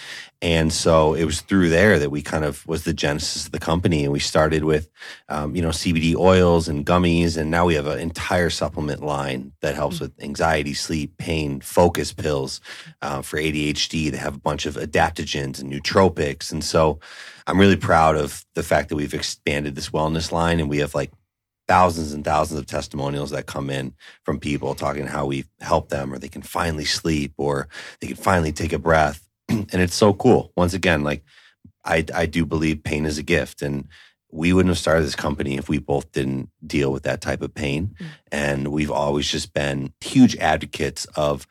And 0.41 0.74
so 0.74 1.14
it 1.14 1.24
was 1.24 1.39
through 1.39 1.70
there 1.70 1.97
that 1.99 2.12
we 2.12 2.22
kind 2.22 2.43
of 2.43 2.68
was 2.68 2.84
the 2.84 2.93
genesis 2.93 3.45
of 3.45 3.54
the 3.54 3.60
company. 3.60 4.04
And 4.04 4.12
we 4.12 4.20
started 4.20 4.66
with, 4.66 4.89
um, 5.30 5.56
you 5.56 5.62
know, 5.62 5.70
CBD 5.72 6.16
oils 6.18 6.68
and 6.68 6.86
gummies. 6.86 7.38
And 7.38 7.49
now 7.49 7.66
we 7.66 7.76
have 7.76 7.88
an 7.88 7.97
entire 7.99 8.49
supplement 8.49 9.01
line 9.01 9.54
that 9.62 9.74
helps 9.76 10.01
with 10.01 10.12
anxiety, 10.22 10.42
sleep, 10.73 11.17
pain, 11.17 11.61
focus 11.61 12.13
pills 12.13 12.61
uh, 13.01 13.21
for 13.21 13.37
ADHD. 13.37 14.11
They 14.11 14.17
have 14.17 14.35
a 14.35 14.39
bunch 14.39 14.65
of 14.65 14.75
adaptogens 14.75 15.61
and 15.61 15.71
nootropics. 15.71 16.51
And 16.51 16.63
so 16.63 16.99
I'm 17.47 17.59
really 17.59 17.75
proud 17.75 18.15
of 18.15 18.45
the 18.55 18.63
fact 18.63 18.89
that 18.89 18.95
we've 18.95 19.13
expanded 19.13 19.75
this 19.75 19.89
wellness 19.89 20.31
line 20.31 20.59
and 20.59 20.69
we 20.69 20.79
have 20.79 20.95
like 20.95 21.11
thousands 21.67 22.13
and 22.13 22.25
thousands 22.25 22.59
of 22.59 22.65
testimonials 22.65 23.31
that 23.31 23.45
come 23.45 23.69
in 23.69 23.93
from 24.23 24.39
people 24.39 24.75
talking 24.75 25.07
how 25.07 25.25
we've 25.25 25.49
helped 25.61 25.89
them 25.89 26.13
or 26.13 26.19
they 26.19 26.27
can 26.27 26.41
finally 26.41 26.85
sleep 26.85 27.33
or 27.37 27.67
they 27.99 28.07
can 28.07 28.17
finally 28.17 28.51
take 28.51 28.73
a 28.73 28.79
breath. 28.79 29.27
and 29.49 29.73
it's 29.73 29.95
so 29.95 30.13
cool. 30.13 30.51
Once 30.57 30.73
again, 30.73 31.03
like 31.03 31.23
I, 31.85 32.05
I 32.13 32.25
do 32.25 32.45
believe 32.45 32.83
pain 32.83 33.05
is 33.05 33.17
a 33.17 33.23
gift 33.23 33.61
and 33.61 33.87
we 34.34 34.51
wouldn't 34.51 34.71
have 34.71 34.79
started 34.79 35.05
this 35.05 35.15
company 35.15 35.57
if 35.57 35.69
we 35.69 35.77
both 35.77 36.11
didn't 36.11 36.49
deal 36.65 36.91
with 36.91 37.03
that 37.03 37.21
type 37.21 37.43
of 37.43 37.53
pain. 37.53 37.95
And 38.31 38.69
we've 38.69 38.89
always 38.91 39.29
just 39.29 39.53
been 39.53 39.93
huge 40.01 40.36
advocates 40.38 41.05
of 41.15 41.45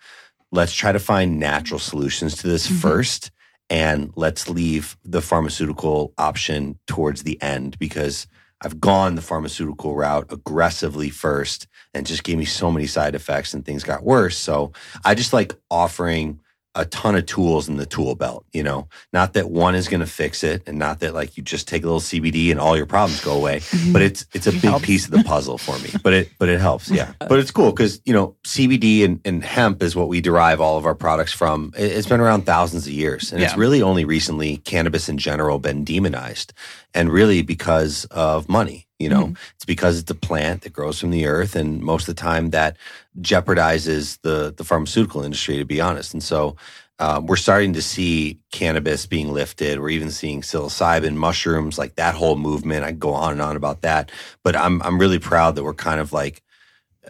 let's 0.50 0.72
try 0.74 0.90
to 0.90 0.98
find 0.98 1.38
natural 1.38 1.78
solutions 1.78 2.36
to 2.38 2.48
this 2.48 2.66
Mhm. 2.68 2.80
first 2.80 3.30
and 3.70 4.10
let's 4.16 4.48
leave 4.48 4.96
the 5.04 5.22
pharmaceutical 5.22 6.12
option 6.18 6.78
towards 6.88 7.22
the 7.22 7.40
end 7.40 7.78
because 7.78 8.26
I've 8.60 8.80
gone 8.80 9.14
the 9.14 9.22
pharmaceutical 9.22 9.94
route 9.94 10.26
aggressively 10.30 11.08
first 11.08 11.68
and 11.94 12.04
just 12.04 12.24
gave 12.24 12.36
me 12.36 12.44
so 12.44 12.70
many 12.70 12.86
side 12.86 13.14
effects 13.14 13.54
and 13.54 13.64
things 13.64 13.84
got 13.84 14.02
worse. 14.04 14.36
So 14.36 14.72
I 15.04 15.14
just 15.14 15.32
like 15.32 15.54
offering 15.70 16.40
a 16.74 16.84
ton 16.86 17.14
of 17.14 17.26
tools 17.26 17.68
in 17.68 17.76
the 17.76 17.84
tool 17.84 18.14
belt, 18.14 18.46
you 18.52 18.62
know, 18.62 18.88
not 19.12 19.34
that 19.34 19.50
one 19.50 19.74
is 19.74 19.88
going 19.88 20.00
to 20.00 20.06
fix 20.06 20.42
it 20.42 20.62
and 20.66 20.78
not 20.78 21.00
that 21.00 21.12
like 21.12 21.36
you 21.36 21.42
just 21.42 21.68
take 21.68 21.82
a 21.82 21.86
little 21.86 22.00
CBD 22.00 22.50
and 22.50 22.58
all 22.58 22.76
your 22.76 22.86
problems 22.86 23.22
go 23.22 23.32
away, 23.36 23.58
but 23.92 24.00
mhm. 24.00 24.00
it's, 24.00 24.24
it's 24.32 24.46
a 24.46 24.50
It 24.50 24.52
big 24.62 24.70
helps. 24.70 24.84
piece 24.86 25.04
of 25.04 25.10
the 25.10 25.22
puzzle 25.22 25.58
for 25.58 25.78
me, 25.80 25.90
but 26.02 26.14
it, 26.14 26.30
but 26.38 26.48
it 26.48 26.60
helps. 26.60 26.90
Yeah. 26.90 27.12
But 27.28 27.38
it's 27.38 27.50
cool 27.50 27.70
because, 27.72 28.00
you 28.04 28.12
know, 28.14 28.36
CBD 28.46 29.04
and, 29.04 29.20
and 29.24 29.44
hemp 29.44 29.82
is 29.82 29.94
what 29.94 30.08
we 30.08 30.20
derive 30.20 30.60
all 30.60 30.76
of 30.78 30.86
our 30.86 30.94
products 30.94 31.32
from. 31.32 31.72
It- 31.76 31.92
It's 31.92 32.08
been 32.08 32.20
around 32.20 32.46
thousands 32.46 32.86
of 32.86 32.92
years 32.92 33.32
and 33.32 33.42
it's 33.42 33.56
really 33.56 33.82
only 33.82 34.04
recently 34.04 34.56
cannabis 34.58 35.08
in 35.08 35.18
general 35.18 35.58
been 35.58 35.84
demonized 35.84 36.52
and 36.94 37.10
really 37.10 37.42
because 37.42 38.06
of 38.10 38.48
money. 38.48 38.86
You 39.02 39.10
know, 39.10 39.34
it's 39.56 39.64
because 39.66 39.98
it's 39.98 40.10
a 40.10 40.14
plant 40.14 40.62
that 40.62 40.72
grows 40.72 41.00
from 41.00 41.10
the 41.10 41.26
earth, 41.26 41.56
and 41.56 41.80
most 41.82 42.08
of 42.08 42.14
the 42.16 42.22
time 42.22 42.50
that 42.50 42.76
jeopardizes 43.20 44.18
the 44.22 44.54
the 44.56 44.64
pharmaceutical 44.64 45.22
industry. 45.22 45.56
To 45.58 45.64
be 45.64 45.80
honest, 45.80 46.14
and 46.14 46.22
so 46.22 46.56
um, 46.98 47.26
we're 47.26 47.36
starting 47.36 47.72
to 47.74 47.82
see 47.82 48.38
cannabis 48.52 49.06
being 49.06 49.32
lifted. 49.32 49.80
We're 49.80 49.90
even 49.90 50.10
seeing 50.10 50.42
psilocybin, 50.42 51.16
mushrooms, 51.16 51.78
like 51.78 51.96
that 51.96 52.14
whole 52.14 52.36
movement. 52.36 52.84
I 52.84 52.90
can 52.90 52.98
go 53.00 53.12
on 53.14 53.32
and 53.32 53.42
on 53.42 53.56
about 53.56 53.82
that, 53.82 54.10
but 54.44 54.54
I'm 54.56 54.80
I'm 54.82 54.98
really 54.98 55.18
proud 55.18 55.56
that 55.56 55.64
we're 55.64 55.74
kind 55.74 56.00
of 56.00 56.12
like 56.12 56.42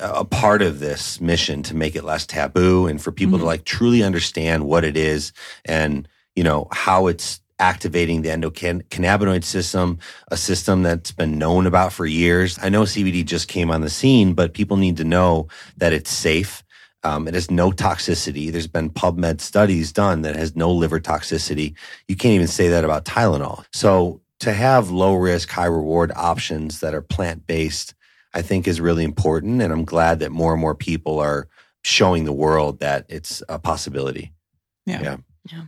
a 0.01 0.24
part 0.24 0.62
of 0.62 0.80
this 0.80 1.20
mission 1.20 1.62
to 1.64 1.76
make 1.76 1.95
it 1.97 2.05
less 2.05 2.26
taboo 2.26 2.86
and 2.86 3.03
for 3.03 3.12
people 3.12 3.38
to 3.38 3.45
Mhm. 3.45 3.49
like 3.49 3.64
truly 3.66 4.03
understand 4.03 4.64
what 4.64 4.84
it 4.84 4.97
is 4.97 5.32
and 5.66 6.09
you 6.34 6.45
know 6.45 6.68
how 6.72 7.09
it's 7.09 7.41
activating 7.70 8.22
the 8.22 8.32
endocannabinoid 8.36 9.44
system 9.44 9.98
a 10.28 10.36
system 10.36 10.82
that's 10.82 11.12
been 11.12 11.38
known 11.38 11.66
about 11.66 11.92
for 11.92 12.06
years 12.06 12.58
i 12.66 12.68
know 12.68 12.82
cbd 12.82 13.24
just 13.24 13.46
came 13.54 13.70
on 13.74 13.82
the 13.82 13.90
scene 13.98 14.34
but 14.34 14.52
people 14.60 14.76
need 14.76 14.96
to 14.96 15.04
know 15.04 15.46
that 15.80 15.92
it's 15.92 16.10
safe 16.28 16.52
Um, 17.04 17.26
it 17.28 17.34
has 17.34 17.48
no 17.50 17.72
toxicity. 17.72 18.46
There's 18.52 18.70
been 18.78 18.90
PubMed 18.90 19.40
studies 19.40 19.92
done 19.92 20.22
that 20.22 20.36
has 20.36 20.54
no 20.54 20.68
liver 20.82 21.00
toxicity. 21.00 21.68
You 22.08 22.16
can't 22.20 22.36
even 22.38 22.46
say 22.58 22.68
that 22.70 22.84
about 22.84 23.04
Tylenol. 23.04 23.64
So 23.72 24.20
to 24.44 24.52
have 24.52 24.94
low 25.02 25.14
risk, 25.30 25.50
high 25.50 25.70
reward 25.80 26.10
options 26.14 26.78
that 26.80 26.94
are 26.94 27.02
plant 27.16 27.40
based, 27.46 27.88
I 28.38 28.42
think 28.48 28.66
is 28.66 28.80
really 28.80 29.04
important. 29.12 29.62
And 29.62 29.72
I'm 29.72 29.84
glad 29.84 30.20
that 30.20 30.30
more 30.30 30.52
and 30.54 30.60
more 30.60 30.76
people 30.88 31.14
are 31.28 31.48
showing 31.82 32.24
the 32.24 32.38
world 32.44 32.78
that 32.78 33.00
it's 33.08 33.42
a 33.48 33.58
possibility. 33.58 34.26
Yeah. 34.86 35.02
Yeah. 35.50 35.64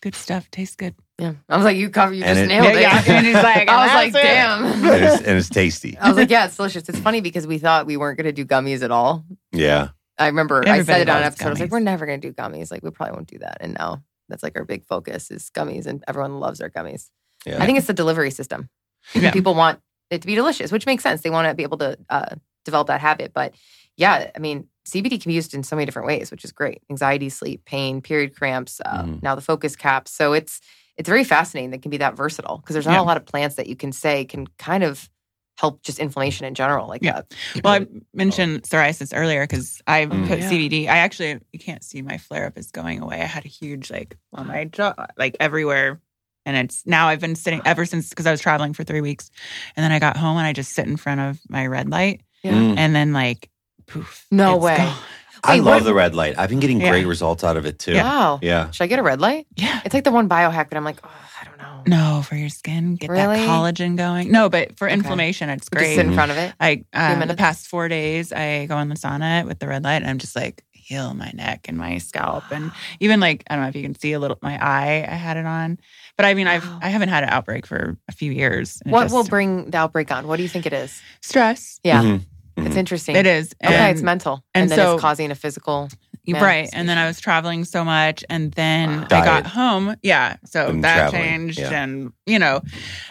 Good 0.00 0.14
stuff. 0.14 0.50
Tastes 0.50 0.76
good. 0.76 0.94
Yeah. 1.18 1.32
I 1.48 1.56
was 1.56 1.64
like, 1.64 1.76
you 1.76 1.90
cover, 1.90 2.14
you 2.14 2.22
And 2.22 2.36
just 2.36 2.44
it- 2.44 2.46
nailed 2.48 2.66
Yeah, 2.66 3.00
it. 3.00 3.06
yeah. 3.08 3.12
And 3.16 3.26
he's 3.26 3.34
like, 3.34 3.68
I 3.68 3.84
was 3.86 3.94
like, 3.94 4.12
"That's 4.12 4.24
it." 4.24 4.28
damn. 4.28 4.64
and, 4.94 5.04
it's, 5.04 5.22
and 5.22 5.38
it's 5.38 5.48
tasty. 5.48 5.98
I 5.98 6.08
was 6.08 6.16
like, 6.16 6.30
yeah, 6.30 6.46
it's 6.46 6.56
delicious. 6.56 6.88
It's 6.88 6.98
funny 7.00 7.20
because 7.20 7.46
we 7.46 7.58
thought 7.58 7.86
we 7.86 7.96
weren't 7.96 8.16
going 8.16 8.26
to 8.26 8.32
do 8.32 8.44
gummies 8.44 8.82
at 8.82 8.90
all. 8.92 9.24
Yeah. 9.52 9.88
I 10.16 10.26
remember 10.26 10.62
I 10.64 10.70
Everybody 10.78 10.84
said 10.84 11.00
it 11.00 11.08
on 11.08 11.16
an 11.16 11.22
loves 11.24 11.34
episode. 11.34 11.46
I 11.46 11.50
was 11.50 11.60
like, 11.60 11.68
gummies. 11.68 11.72
we're 11.72 11.80
never 11.80 12.06
going 12.06 12.20
to 12.20 12.28
do 12.28 12.32
gummies. 12.34 12.70
Like, 12.70 12.82
we 12.84 12.90
probably 12.90 13.14
won't 13.14 13.26
do 13.28 13.38
that. 13.38 13.58
And 13.60 13.74
now 13.74 14.02
that's 14.28 14.42
like 14.44 14.56
our 14.56 14.64
big 14.64 14.84
focus 14.84 15.30
is 15.32 15.50
gummies, 15.50 15.86
and 15.86 16.04
everyone 16.06 16.38
loves 16.38 16.60
our 16.60 16.70
gummies. 16.70 17.10
Yeah. 17.46 17.60
I 17.62 17.66
think 17.66 17.78
it's 17.78 17.86
the 17.88 17.92
delivery 17.94 18.30
system. 18.30 18.68
Yeah. 19.14 19.30
People 19.32 19.54
want 19.54 19.80
it 20.10 20.20
to 20.22 20.26
be 20.26 20.34
delicious, 20.36 20.70
which 20.70 20.86
makes 20.86 21.02
sense. 21.02 21.22
They 21.22 21.30
want 21.30 21.48
to 21.48 21.54
be 21.54 21.62
able 21.64 21.78
to 21.78 21.98
uh, 22.10 22.34
develop 22.64 22.86
that 22.88 23.00
habit. 23.00 23.32
But 23.32 23.54
yeah, 23.96 24.30
I 24.34 24.38
mean, 24.38 24.68
CBD 24.88 25.20
can 25.20 25.30
be 25.30 25.34
used 25.34 25.54
in 25.54 25.62
so 25.62 25.76
many 25.76 25.84
different 25.86 26.06
ways, 26.08 26.30
which 26.30 26.44
is 26.44 26.52
great. 26.52 26.82
Anxiety, 26.90 27.28
sleep, 27.28 27.64
pain, 27.64 28.00
period 28.00 28.34
cramps, 28.36 28.80
uh, 28.84 29.02
Mhm. 29.04 29.22
now 29.22 29.34
the 29.34 29.40
focus 29.40 29.76
caps. 29.76 30.10
So 30.12 30.32
it's 30.32 30.60
it's 30.96 31.08
very 31.08 31.22
fascinating 31.22 31.70
that 31.70 31.76
it 31.76 31.82
can 31.82 31.92
be 31.92 31.98
that 31.98 32.16
versatile 32.16 32.56
because 32.58 32.74
there's 32.74 32.84
not 32.86 32.94
Yeah. 32.94 33.02
a 33.02 33.06
lot 33.06 33.16
of 33.16 33.24
plants 33.24 33.54
that 33.54 33.68
you 33.68 33.76
can 33.76 33.92
say 33.92 34.24
can 34.24 34.48
kind 34.58 34.82
of 34.82 35.08
help 35.56 35.80
just 35.84 36.00
inflammation 36.00 36.44
in 36.44 36.54
general 36.56 36.88
like 36.88 37.02
Yeah. 37.04 37.20
that. 37.22 37.34
Well, 37.62 37.74
I 37.82 37.86
mentioned 38.14 38.62
psoriasis 38.64 39.12
earlier 39.14 39.44
because 39.46 39.80
I 39.86 40.06
Mm. 40.06 40.26
put 40.26 40.40
Yeah. 40.40 40.48
CBD. 40.48 40.88
I 40.88 40.98
actually, 40.98 41.38
you 41.52 41.60
can't 41.60 41.84
see 41.84 42.02
my 42.02 42.18
flare 42.18 42.46
up 42.46 42.58
is 42.58 42.72
going 42.72 43.00
away. 43.00 43.20
I 43.22 43.26
had 43.26 43.44
a 43.44 43.48
huge, 43.48 43.92
like, 43.92 44.16
on 44.32 44.48
my 44.48 44.64
jaw, 44.64 44.94
like 45.16 45.36
everywhere. 45.38 46.00
And 46.44 46.56
it's 46.56 46.84
now 46.84 47.06
I've 47.08 47.20
been 47.20 47.36
sitting 47.36 47.60
ever 47.64 47.84
since 47.86 48.08
because 48.08 48.26
I 48.26 48.32
was 48.32 48.40
traveling 48.40 48.72
for 48.72 48.82
three 48.82 49.00
weeks. 49.00 49.30
And 49.76 49.84
then 49.84 49.92
I 49.92 50.00
got 50.00 50.16
home 50.16 50.36
and 50.36 50.46
I 50.48 50.52
just 50.52 50.72
sit 50.72 50.86
in 50.88 50.96
front 50.96 51.20
of 51.20 51.38
my 51.48 51.66
red 51.68 51.88
light. 51.90 52.22
Yeah. 52.42 52.54
Mm. 52.54 52.76
And 52.78 52.94
then, 52.96 53.12
like, 53.12 53.50
poof. 53.88 54.26
No 54.30 54.56
it's 54.56 54.64
way. 54.64 54.76
gone. 54.76 54.96
I 55.44 55.54
Wait, 55.54 55.60
love 55.60 55.74
what- 55.76 55.84
the 55.84 55.94
red 55.94 56.14
light. 56.14 56.36
I've 56.38 56.48
been 56.50 56.58
getting 56.60 56.80
Yeah. 56.80 56.90
great 56.90 57.06
results 57.06 57.44
out 57.44 57.56
of 57.56 57.64
it 57.64 57.78
too. 57.78 57.94
Wow. 57.94 58.40
Yeah. 58.42 58.70
Should 58.72 58.84
I 58.84 58.86
get 58.88 58.98
a 58.98 59.02
red 59.04 59.20
light? 59.20 59.46
Yeah. 59.56 59.80
It's 59.84 59.94
like 59.94 60.02
the 60.04 60.10
one 60.10 60.28
biohack 60.28 60.70
that 60.70 60.76
I'm 60.76 60.84
like, 60.84 60.98
oh, 61.04 61.10
I 61.40 61.44
don't 61.44 61.58
know. 61.58 61.82
No, 61.86 62.22
for 62.22 62.34
your 62.34 62.48
skin, 62.48 62.96
get 62.96 63.08
Really? 63.08 63.36
that 63.36 63.48
collagen 63.48 63.96
going. 63.96 64.32
No, 64.32 64.48
but 64.48 64.76
for 64.76 64.86
Okay. 64.88 64.94
inflammation, 64.94 65.48
it's 65.48 65.62
Just 65.66 65.70
great. 65.70 65.94
sit 65.94 66.06
in 66.06 66.12
front 66.14 66.32
of 66.32 66.36
it. 66.38 66.52
I 66.60 66.84
uh, 66.92 67.24
the 67.24 67.34
past 67.36 67.68
four 67.68 67.88
days, 67.88 68.32
I 68.32 68.66
go 68.66 68.78
in 68.80 68.88
the 68.88 68.96
sauna 68.96 69.46
with 69.46 69.60
the 69.60 69.68
red 69.68 69.84
light, 69.84 70.02
and 70.02 70.06
I'm 70.10 70.18
just 70.18 70.34
like 70.34 70.64
heal 70.72 71.12
my 71.14 71.30
neck 71.34 71.66
and 71.68 71.76
my 71.78 71.98
scalp, 71.98 72.44
and 72.50 72.72
even 72.98 73.20
like 73.20 73.44
I 73.48 73.54
don't 73.54 73.62
know 73.62 73.68
if 73.68 73.76
you 73.76 73.82
can 73.82 73.94
see 73.98 74.12
a 74.14 74.18
little 74.18 74.38
my 74.42 74.54
eye. 74.60 75.06
I 75.08 75.14
had 75.14 75.36
it 75.36 75.46
on, 75.46 75.78
but 76.16 76.26
I 76.26 76.34
mean 76.34 76.48
I've 76.48 76.66
Wow. 76.66 76.78
I 76.82 76.88
haven't 76.88 77.10
had 77.10 77.22
an 77.24 77.30
outbreak 77.30 77.64
for 77.66 77.96
a 78.08 78.12
few 78.12 78.32
years. 78.32 78.80
What 78.86 79.04
just- 79.04 79.14
will 79.14 79.24
bring 79.24 79.70
the 79.70 79.78
outbreak 79.78 80.10
on? 80.10 80.26
What 80.26 80.36
do 80.38 80.42
you 80.42 80.48
think 80.48 80.66
it 80.66 80.72
is? 80.72 81.00
stress? 81.20 81.78
Yeah, 81.84 82.02
Mhm. 82.02 82.20
It's 82.66 82.74
Mhm. 82.74 82.78
interesting. 82.78 83.16
It 83.16 83.26
is. 83.26 83.54
Okay, 83.64 83.90
it's 83.90 84.02
mental, 84.02 84.44
and 84.54 84.62
and, 84.62 84.70
then 84.70 84.78
so- 84.78 84.94
it's 84.94 85.00
causing 85.00 85.30
a 85.30 85.34
physical. 85.34 85.88
right. 86.28 86.68
And 86.74 86.86
then 86.88 86.98
I 86.98 87.06
was 87.06 87.20
traveling 87.20 87.64
so 87.64 87.84
much, 87.84 88.22
and 88.28 88.52
then 88.52 89.00
Wow. 89.00 89.06
I 89.10 89.24
got 89.24 89.46
home. 89.46 89.96
Yeah, 90.02 90.36
so 90.44 90.66
And 90.68 90.84
that 90.84 91.10
traveling, 91.10 91.22
changed, 91.22 91.58
yeah. 91.58 91.82
and 91.82 92.12
you 92.26 92.38
know, 92.38 92.60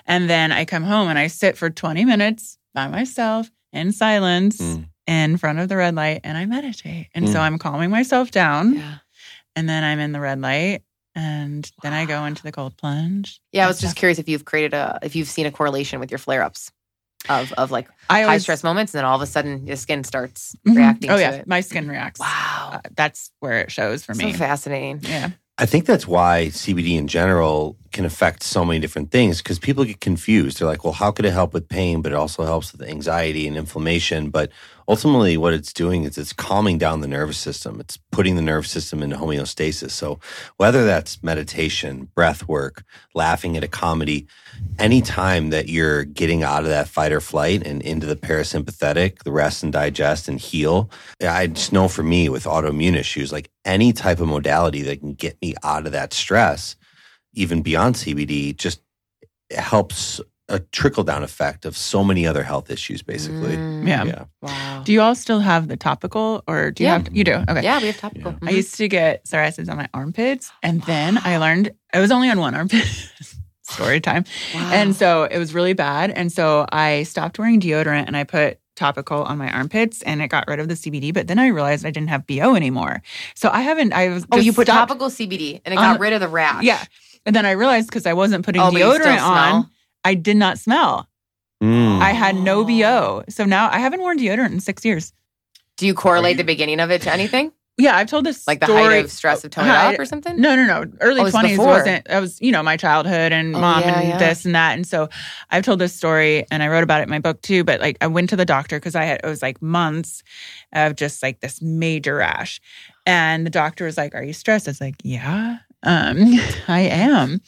and 0.06 0.30
then 0.30 0.52
I 0.52 0.66
come 0.66 0.84
home 0.84 1.10
and 1.10 1.18
I 1.18 1.28
sit 1.28 1.58
for 1.58 1.70
20 1.70 2.06
minutes 2.06 2.58
by 2.76 2.88
myself 2.88 3.50
in 3.74 3.92
silence. 3.92 4.58
Mm. 4.58 4.86
In 5.08 5.38
front 5.38 5.60
of 5.60 5.70
the 5.70 5.78
red 5.78 5.96
light, 5.96 6.20
and 6.26 6.38
I 6.38 6.46
meditate. 6.46 7.08
And 7.16 7.30
so 7.30 7.36
Mm. 7.36 7.42
I'm 7.42 7.58
calming 7.58 7.90
myself 7.90 8.30
down. 8.32 8.76
Yeah. 8.76 8.96
and 9.56 9.68
then 9.68 9.84
I'm 9.84 9.98
in 10.00 10.12
the 10.12 10.20
red 10.20 10.40
light, 10.42 10.82
and 11.16 11.72
then 11.82 11.92
I 11.94 12.06
go 12.06 12.26
into 12.26 12.44
the 12.44 12.52
cold 12.52 12.78
plunge. 12.78 13.40
Yeah, 13.52 13.66
I 13.66 13.68
was 13.68 13.80
just 13.80 13.96
curious 13.96 14.20
if 14.20 14.30
you've 14.30 14.46
created 14.46 14.74
a, 14.76 15.00
if 15.02 15.16
you've 15.16 15.28
seen 15.30 15.48
a 15.48 15.52
correlation 15.52 16.00
with 16.00 16.12
your 16.12 16.20
flare 16.20 16.44
ups 16.44 16.72
of 17.30 17.52
of 17.54 17.72
like 17.72 17.88
I 18.10 18.22
high 18.24 18.38
stress 18.38 18.64
moments, 18.64 18.94
and 18.94 19.00
then 19.00 19.06
all 19.06 19.16
of 19.16 19.22
a 19.22 19.26
sudden 19.26 19.66
your 19.66 19.76
skin 19.76 20.04
starts 20.04 20.56
Mhm. 20.68 20.76
reacting. 20.78 21.10
Oh 21.12 21.16
to 21.16 21.22
yeah, 21.22 21.32
it. 21.32 21.48
my 21.48 21.62
skin 21.62 21.88
reacts. 21.88 22.20
Wow, 22.20 22.70
Uh, 22.74 22.80
that's 22.96 23.32
where 23.40 23.60
it 23.62 23.72
shows 23.72 24.04
for 24.06 24.14
me. 24.14 24.20
so 24.22 24.28
me. 24.28 24.34
fascinating. 24.34 25.00
Yeah, 25.04 25.32
I 25.58 25.66
think 25.66 25.86
that's 25.86 26.08
why 26.08 26.48
CBD 26.52 26.98
in 26.98 27.08
general 27.08 27.76
can 27.92 28.06
affect 28.06 28.44
so 28.44 28.64
many 28.64 28.80
different 28.80 29.12
things 29.12 29.40
because 29.42 29.60
people 29.60 29.84
get 29.84 30.00
confused. 30.00 30.60
They're 30.60 30.68
like, 30.68 30.84
well, 30.84 30.94
how 30.94 31.12
could 31.12 31.26
it 31.26 31.32
help 31.34 31.54
with 31.54 31.68
pain, 31.68 32.02
but 32.02 32.12
it 32.12 32.16
also 32.16 32.46
helps 32.46 32.72
with 32.72 32.82
anxiety 32.88 33.48
and 33.48 33.58
inflammation? 33.58 34.30
But 34.30 34.52
ultimately, 34.88 35.38
what 35.38 35.54
it's 35.54 35.74
doing 35.74 36.04
is 36.04 36.18
it's 36.18 36.34
calming 36.34 36.78
down 36.78 37.02
the 37.02 37.08
nervous 37.08 37.38
system. 37.38 37.80
It's 37.80 37.98
putting 38.12 38.36
the 38.36 38.42
nervous 38.42 38.72
system 38.72 39.04
into 39.04 39.18
homeostasis. 39.18 39.92
So 39.92 40.20
whether 40.58 40.86
that's 40.86 41.22
meditation, 41.22 42.10
breath 42.16 42.48
work, 42.48 42.84
laughing 43.14 43.58
at 43.58 43.64
a 43.64 43.68
comedy, 43.68 44.28
anytime 44.80 45.50
that 45.50 45.68
you're 45.70 46.04
getting 46.06 46.44
out 46.44 46.64
of 46.64 46.70
that 46.70 46.88
fight 46.88 47.12
or 47.12 47.22
flight 47.22 47.66
and 47.66 47.82
into 47.82 48.06
the 48.06 48.16
parasympathetic, 48.16 49.24
the 49.24 49.32
rest 49.32 49.64
and 49.64 49.74
digest 49.74 50.28
and 50.28 50.40
heal, 50.40 50.90
I 51.22 51.48
just 51.48 51.74
know 51.74 51.88
for 51.88 52.04
me 52.04 52.30
with 52.30 52.46
autoimmune 52.46 52.96
issues, 52.96 53.32
like 53.32 53.50
any 53.66 53.94
type 53.94 54.20
of 54.20 54.28
modality 54.28 54.82
that 54.84 55.00
can 55.00 55.14
get 55.14 55.42
me 55.42 55.56
out 55.64 55.86
of 55.86 55.92
that 55.92 56.14
stress, 56.14 56.76
even 57.34 57.62
beyond 57.62 57.96
CBD, 57.96 58.56
just 58.56 58.82
helps 59.52 60.20
a 60.50 60.60
trickle 60.60 61.04
down 61.04 61.24
effect 61.24 61.66
of 61.66 61.76
so 61.76 62.04
many 62.04 62.26
other 62.26 62.44
health 62.44 62.70
issues, 62.72 63.02
basically. 63.02 63.58
Mm, 63.58 63.88
yeah. 63.88 64.04
Yeah. 64.06 64.24
Wow. 64.42 64.82
Do 64.86 64.94
you 64.94 65.02
all 65.02 65.14
still 65.16 65.40
have 65.42 65.68
the 65.68 65.76
topical, 65.78 66.44
or 66.48 66.72
do 66.72 66.84
you 66.84 66.88
Yeah. 66.90 66.98
have? 67.00 67.10
You 67.16 67.24
do. 67.26 67.34
Okay. 67.50 67.64
Yeah, 67.64 67.80
we 67.82 67.88
have 67.88 67.98
topical. 67.98 68.32
Yeah. 68.42 68.48
I 68.50 68.52
Mhm. 68.54 68.56
used 68.56 68.76
to 68.76 68.88
get 68.88 69.26
psoriasis 69.26 69.70
on 69.70 69.76
my 69.78 69.88
armpits, 69.94 70.52
and 70.64 70.82
then 70.84 71.20
I 71.24 71.38
learned 71.46 71.72
it 71.94 72.00
was 72.00 72.12
only 72.12 72.30
on 72.30 72.40
one 72.40 72.56
armpit. 72.56 72.86
Story 73.64 74.00
time. 74.00 74.24
Wow. 74.56 74.70
And 74.72 74.96
so 74.96 75.24
it 75.24 75.38
was 75.38 75.54
really 75.54 75.74
bad. 75.74 76.12
And 76.12 76.32
so 76.32 76.66
I 76.72 77.04
stopped 77.04 77.38
wearing 77.38 77.60
deodorant 77.60 78.08
and 78.08 78.16
I 78.16 78.24
put 78.24 78.60
topical 78.78 79.24
on 79.24 79.38
my 79.38 79.52
armpits 79.52 80.02
and 80.04 80.22
it 80.22 80.30
got 80.30 80.46
rid 80.48 80.60
of 80.62 80.70
the 80.70 80.76
CBD. 80.76 81.14
But 81.14 81.28
then 81.28 81.38
I 81.38 81.48
realized 81.48 81.86
I 81.86 81.92
didn't 81.92 82.08
have 82.08 82.26
BO 82.26 82.56
anymore. 82.56 83.02
So 83.36 83.50
I 83.52 83.60
haven't, 83.62 83.92
I 83.92 84.08
was. 84.08 84.26
oh, 84.32 84.38
you 84.38 84.54
put 84.54 84.68
topical 84.68 85.10
CBD 85.10 85.60
and 85.66 85.74
it 85.74 85.78
On- 85.78 85.84
got 85.96 86.00
rid 86.00 86.14
of 86.14 86.22
the 86.22 86.30
rash. 86.30 86.64
Yeah. 86.64 86.82
And 87.26 87.36
then 87.36 87.46
I 87.46 87.52
realized 87.52 87.90
because 87.90 88.06
I 88.06 88.14
wasn't 88.14 88.46
putting 88.46 88.62
Oh, 88.62 88.72
but 88.72 88.80
you 88.80 88.94
still 88.94 89.06
deodorant 89.06 89.22
on, 89.22 89.50
smell? 89.52 89.70
I 90.08 90.14
did 90.14 90.38
not 90.38 90.58
smell. 90.58 91.08
Mm. 91.62 92.00
I 92.02 92.12
had 92.12 92.36
no 92.36 92.60
Oh. 92.62 92.64
BO. 92.66 93.24
So 93.30 93.44
now 93.46 93.70
I 93.72 93.80
haven't 93.80 94.00
worn 94.02 94.18
deodorant 94.20 94.52
in 94.54 94.60
six 94.60 94.86
years. 94.86 95.12
Do 95.78 95.86
you 95.86 95.94
correlate 95.94 96.34
you- 96.34 96.38
the 96.38 96.44
beginning 96.44 96.80
of 96.80 96.92
it 96.92 97.02
to 97.04 97.12
anything? 97.12 97.52
Yeah, 97.80 97.96
I've 97.96 98.08
told 98.08 98.26
this 98.26 98.48
Like 98.48 98.60
the 98.60 98.66
story. 98.68 98.82
height 98.84 99.06
of 99.06 99.12
stress 99.12 99.44
of 99.44 99.52
toning 99.52 99.70
it 99.72 99.76
up 99.76 100.00
or 100.00 100.06
something? 100.06 100.40
No, 100.42 100.56
no, 100.56 100.66
no. 100.66 100.86
Early 101.00 101.22
Oh, 101.22 101.30
twenties 101.30 101.58
before. 101.58 101.68
wasn't. 101.74 102.06
That 102.08 102.20
was 102.22 102.42
you 102.42 102.52
know 102.52 102.64
my 102.64 102.76
childhood 102.78 103.32
and 103.32 103.56
Oh, 103.56 103.60
mom 103.60 103.82
yeah, 103.82 104.00
and 104.00 104.08
yeah. 104.10 104.18
this 104.18 104.46
and 104.46 104.56
that. 104.56 104.74
And 104.76 104.88
so 104.88 105.10
I've 105.52 105.64
told 105.64 105.78
this 105.80 105.94
story 105.94 106.44
and 106.50 106.64
I 106.64 106.70
wrote 106.70 106.82
about 106.84 107.02
it 107.02 107.04
in 107.04 107.10
my 107.12 107.20
book 107.20 107.40
too. 107.44 107.64
But 107.64 107.80
like 107.80 107.98
I 108.02 108.08
went 108.08 108.30
to 108.32 108.36
the 108.36 108.46
doctor 108.46 108.78
because 108.80 108.96
I 108.96 109.04
had 109.04 109.20
it 109.24 109.28
was 109.28 109.44
like 109.44 109.62
months 109.62 110.24
of 110.74 110.96
just 110.96 111.22
like 111.22 111.42
this 111.42 111.62
major 111.62 112.16
rash, 112.16 112.60
and 113.06 113.46
the 113.46 113.52
doctor 113.52 113.86
was 113.86 113.98
like, 113.98 114.16
"Are 114.16 114.24
you 114.24 114.34
stressed?" 114.34 114.68
I 114.68 114.72
was 114.72 114.82
like, 114.82 114.96
"Yeah." 115.04 115.58
Um, 115.84 116.18
I 116.68 116.82
am. 116.82 117.42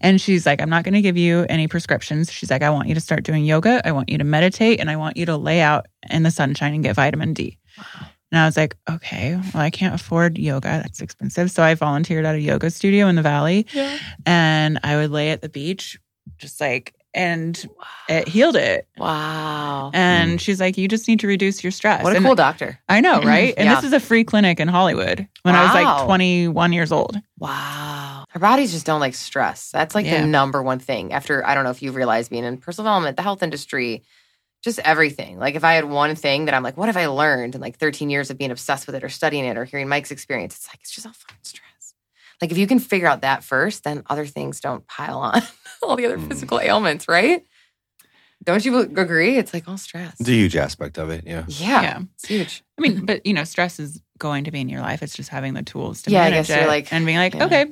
And 0.00 0.20
she's 0.20 0.44
like, 0.46 0.60
I'm 0.60 0.70
not 0.70 0.84
going 0.84 0.94
to 0.94 1.00
give 1.02 1.16
you 1.16 1.46
any 1.48 1.68
prescriptions. 1.68 2.32
She's 2.32 2.50
like, 2.50 2.62
I 2.62 2.70
want 2.70 2.88
you 2.88 2.94
to 2.94 3.00
start 3.00 3.22
doing 3.24 3.44
yoga. 3.44 3.80
I 3.86 3.92
want 3.92 4.08
you 4.10 4.18
to 4.18 4.24
meditate 4.24 4.80
and 4.80 4.90
I 4.90 4.96
want 4.96 5.16
you 5.16 5.26
to 5.26 5.36
lay 5.36 5.60
out 5.60 5.86
in 6.10 6.22
the 6.22 6.30
sunshine 6.30 6.74
and 6.74 6.82
get 6.82 6.96
vitamin 6.96 7.32
D. 7.32 7.58
And 8.32 8.40
I 8.40 8.46
was 8.46 8.56
like, 8.56 8.76
okay, 8.90 9.36
well, 9.36 9.62
I 9.62 9.70
can't 9.70 9.94
afford 9.94 10.36
yoga. 10.36 10.66
That's 10.82 11.00
expensive. 11.00 11.50
So 11.52 11.62
I 11.62 11.74
volunteered 11.74 12.24
at 12.24 12.34
a 12.34 12.40
yoga 12.40 12.70
studio 12.70 13.06
in 13.06 13.14
the 13.14 13.22
valley 13.22 13.66
Yeah. 13.72 13.96
and 14.26 14.80
I 14.82 14.96
would 14.96 15.12
lay 15.12 15.30
at 15.30 15.42
the 15.42 15.48
beach, 15.48 15.96
just 16.38 16.60
like, 16.60 16.92
and 17.16 17.66
it 18.08 18.28
healed 18.28 18.56
it. 18.56 18.86
Wow. 18.98 19.90
And 19.94 20.38
mm. 20.38 20.40
she's 20.40 20.60
like, 20.60 20.76
you 20.76 20.86
just 20.86 21.08
need 21.08 21.20
to 21.20 21.26
reduce 21.26 21.64
your 21.64 21.70
stress. 21.70 22.04
What 22.04 22.12
a 22.12 22.16
and 22.16 22.24
cool 22.24 22.34
doctor. 22.34 22.78
I 22.88 23.00
know, 23.00 23.18
mm-hmm. 23.18 23.28
right? 23.28 23.54
And 23.56 23.66
Yeah. 23.66 23.74
this 23.76 23.84
is 23.84 23.92
a 23.92 24.00
free 24.00 24.22
clinic 24.22 24.60
in 24.60 24.68
Hollywood 24.68 25.26
when 25.42 25.54
I 25.54 25.64
was 25.64 25.74
like 25.74 26.04
21 26.04 26.72
years 26.72 26.92
old. 26.92 27.18
Wow. 27.38 28.26
Our 28.34 28.40
bodies 28.40 28.72
just 28.72 28.84
don't 28.84 29.00
like 29.00 29.14
stress. 29.14 29.70
That's 29.70 29.94
like 29.94 30.04
Yeah. 30.04 30.20
the 30.20 30.26
number 30.26 30.62
one 30.62 30.78
thing. 30.78 31.12
After, 31.12 31.44
I 31.44 31.54
don't 31.54 31.64
know 31.64 31.70
if 31.70 31.82
you've 31.82 31.96
realized 31.96 32.30
being 32.30 32.44
in 32.44 32.58
personal 32.58 32.84
development, 32.84 33.16
the 33.16 33.22
health 33.22 33.42
industry, 33.42 34.02
just 34.62 34.78
everything. 34.80 35.38
Like 35.38 35.54
if 35.54 35.64
I 35.64 35.72
had 35.72 35.86
one 35.86 36.14
thing 36.16 36.44
that 36.44 36.54
I'm 36.54 36.62
like, 36.62 36.76
what 36.76 36.86
have 36.86 36.96
I 36.98 37.06
learned 37.06 37.54
in 37.54 37.62
like 37.62 37.78
13 37.78 38.10
years 38.10 38.30
of 38.30 38.36
being 38.36 38.50
obsessed 38.50 38.86
with 38.86 38.94
it 38.94 39.02
or 39.02 39.08
studying 39.08 39.46
it 39.46 39.56
or 39.56 39.64
hearing 39.64 39.88
Mike's 39.88 40.10
experience? 40.10 40.54
It's 40.56 40.68
like, 40.68 40.80
it's 40.82 40.90
just 40.90 41.06
all 41.06 41.14
fucking 41.14 41.38
stress. 41.42 41.65
Like 42.42 42.50
if 42.50 42.58
you 42.58 42.66
can 42.66 42.78
figure 42.78 43.06
out 43.08 43.22
that 43.22 43.42
first, 43.44 43.84
then 43.84 44.02
other 44.08 44.26
things 44.26 44.60
don't 44.60 44.86
pile 44.86 45.18
on 45.18 45.42
all 45.82 45.96
the 45.96 46.06
other 46.06 46.18
Mm. 46.18 46.28
physical 46.28 46.60
ailments, 46.60 47.08
right? 47.08 47.44
Don't 48.44 48.64
you 48.64 48.78
agree? 48.78 49.38
It's 49.38 49.52
like 49.54 49.66
all 49.66 49.78
stress. 49.78 50.16
The 50.18 50.32
huge 50.32 50.54
aspect 50.56 50.98
of 50.98 51.10
it. 51.10 51.24
Yeah. 51.26 51.44
Yeah, 51.48 51.82
Yeah. 51.82 51.98
it's 52.14 52.28
huge. 52.28 52.62
I 52.78 52.82
mean, 52.82 53.04
but 53.06 53.24
you 53.26 53.32
know, 53.34 53.44
stress 53.44 53.80
is 53.80 54.00
going 54.18 54.44
to 54.44 54.50
be 54.50 54.60
in 54.60 54.68
your 54.68 54.82
life. 54.82 55.02
It's 55.02 55.14
just 55.14 55.30
having 55.30 55.54
the 55.54 55.62
tools 55.62 56.02
to 56.02 56.10
Yeah, 56.10 56.20
I 56.22 56.30
manage 56.30 56.46
guess 56.48 56.56
you're 56.56 56.64
it 56.66 56.68
like- 56.68 56.92
and 56.92 57.04
being 57.06 57.18
like, 57.18 57.34
yeah. 57.34 57.44
okay, 57.46 57.66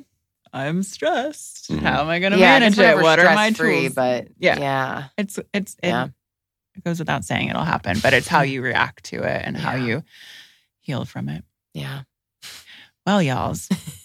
I'm 0.52 0.82
stressed. 0.82 1.70
Mhm. 1.70 1.80
How 1.80 2.00
am 2.00 2.08
I 2.08 2.18
going 2.20 2.32
to 2.32 2.38
yeah, 2.38 2.58
manage 2.58 2.78
it? 2.78 2.96
What 2.96 3.18
are 3.18 3.34
my 3.34 3.50
stress-free, 3.52 3.80
tools? 3.82 3.94
But 3.94 4.28
Yeah. 4.38 4.58
yeah, 4.58 5.04
it's 5.18 5.38
it's 5.52 5.74
it, 5.82 5.88
Yeah. 5.88 6.08
it 6.76 6.84
goes 6.84 6.98
without 6.98 7.24
saying 7.24 7.48
it'll 7.50 7.64
happen, 7.64 7.98
but 8.02 8.12
it's 8.14 8.28
how 8.28 8.42
you 8.42 8.62
react 8.62 9.04
to 9.06 9.22
it 9.22 9.42
and 9.44 9.56
how 9.56 9.74
you 9.76 10.02
heal 10.80 11.04
from 11.04 11.28
it. 11.28 11.44
Yeah. 11.74 12.02
Well, 13.06 13.22
y'all's, 13.22 13.68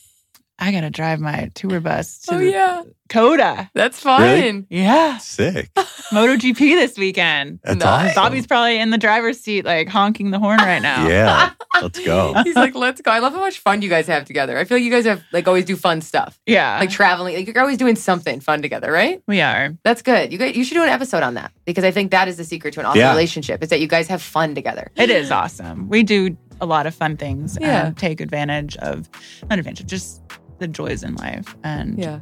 I 0.60 0.72
got 0.72 0.82
to 0.82 0.90
drive 0.90 1.20
my 1.20 1.50
tour 1.56 1.80
bus 1.80 2.20
to 2.24 2.36
Oh, 2.36 2.40
yeah. 2.40 2.84
COTA. 3.08 3.72
That's 3.74 4.00
fun. 4.00 4.22
Really? 4.22 4.66
Yeah. 4.70 5.18
Sick. 5.18 5.74
MotoGP 6.12 6.58
this 6.58 6.98
weekend. 6.98 7.60
That's 7.64 7.80
Nice. 7.80 8.12
awesome. 8.12 8.24
Bobby's 8.24 8.46
probably 8.46 8.78
in 8.78 8.90
the 8.92 8.98
driver's 8.98 9.40
seat, 9.40 9.66
like 9.66 9.88
honking 9.88 10.32
the 10.32 10.38
horn 10.40 10.58
right 10.60 10.82
now. 10.82 11.08
Yeah. 11.08 11.52
Let's 11.82 12.00
go. 12.04 12.34
He's 12.44 12.56
like, 12.56 12.76
let's 12.76 13.00
go. 13.00 13.10
I 13.10 13.20
love 13.20 13.32
how 13.32 13.40
much 13.40 13.60
fun 13.60 13.82
you 13.82 13.90
guys 13.90 14.06
have 14.08 14.26
together. 14.26 14.58
I 14.58 14.66
feel 14.66 14.78
like 14.78 14.84
you 14.84 14.92
guys 14.92 15.06
have 15.06 15.24
like 15.32 15.48
always 15.48 15.64
do 15.64 15.78
fun 15.78 16.02
stuff. 16.02 16.38
Yeah. 16.46 16.78
Like 16.78 16.90
traveling. 16.90 17.36
Like 17.36 17.48
you're 17.48 17.60
always 17.62 17.78
doing 17.78 17.96
something 17.96 18.42
fun 18.42 18.62
together, 18.62 18.92
right? 18.92 19.22
we 19.28 19.40
are. 19.40 19.78
That's 19.86 20.02
good. 20.02 20.32
You 20.34 20.38
guys, 20.38 20.58
you 20.58 20.66
should 20.66 20.74
do 20.74 20.84
an 20.84 20.90
episode 20.90 21.24
on 21.24 21.36
that 21.36 21.54
because 21.66 21.86
I 21.86 21.92
think 21.92 22.12
that 22.12 22.28
is 22.28 22.36
the 22.38 22.44
secret 22.44 22.74
to 22.74 22.82
an 22.82 22.86
awesome 22.88 23.00
Yeah. 23.00 23.12
relationship 23.12 23.64
is 23.64 23.70
that 23.70 23.80
you 23.80 23.88
guys 23.88 24.08
have 24.10 24.22
fun 24.22 24.56
together. 24.56 24.92
It 24.98 25.10
is 25.10 25.32
awesome. 25.32 25.88
We 25.88 26.04
do 26.04 26.36
a 26.60 26.66
lot 26.66 26.86
of 26.86 26.94
fun 26.94 27.16
things 27.16 27.58
Yeah. 27.62 27.88
and 27.88 27.98
take 27.98 28.20
advantage 28.20 28.76
of, 28.78 29.08
not 29.50 29.58
advantage, 29.60 29.88
just 29.88 30.22
the 30.60 30.68
joys 30.68 31.04
in 31.04 31.16
life 31.16 31.56
and 31.64 31.98
yeah. 31.98 32.20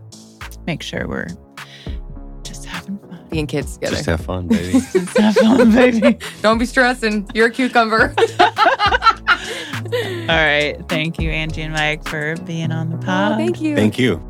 make 0.66 0.82
sure 0.82 1.08
we're 1.08 1.28
just 2.44 2.66
having 2.66 2.98
fun. 3.00 3.28
Being 3.30 3.48
kids 3.48 3.74
together. 3.74 3.96
Just 3.96 4.06
have 4.06 4.22
fun, 4.22 4.48
baby. 4.48 4.72
Just 4.94 5.18
have 5.18 5.36
fun, 5.42 5.72
baby. 5.72 6.18
Don't 6.42 6.58
be 6.58 6.66
stressing. 6.66 7.30
You're 7.34 7.48
a 7.48 7.52
cucumber. 7.52 8.14
All 9.90 10.28
right. 10.28 10.78
Thank 10.88 11.20
you, 11.20 11.30
Angie 11.30 11.64
and 11.64 11.74
Mike, 11.74 12.08
for 12.08 12.36
being 12.46 12.72
on 12.72 12.90
the 12.90 12.98
pod. 12.98 13.34
oh, 13.34 13.36
thank 13.36 13.62
you. 13.62 13.76
Thank 13.76 14.00
you. 14.00 14.22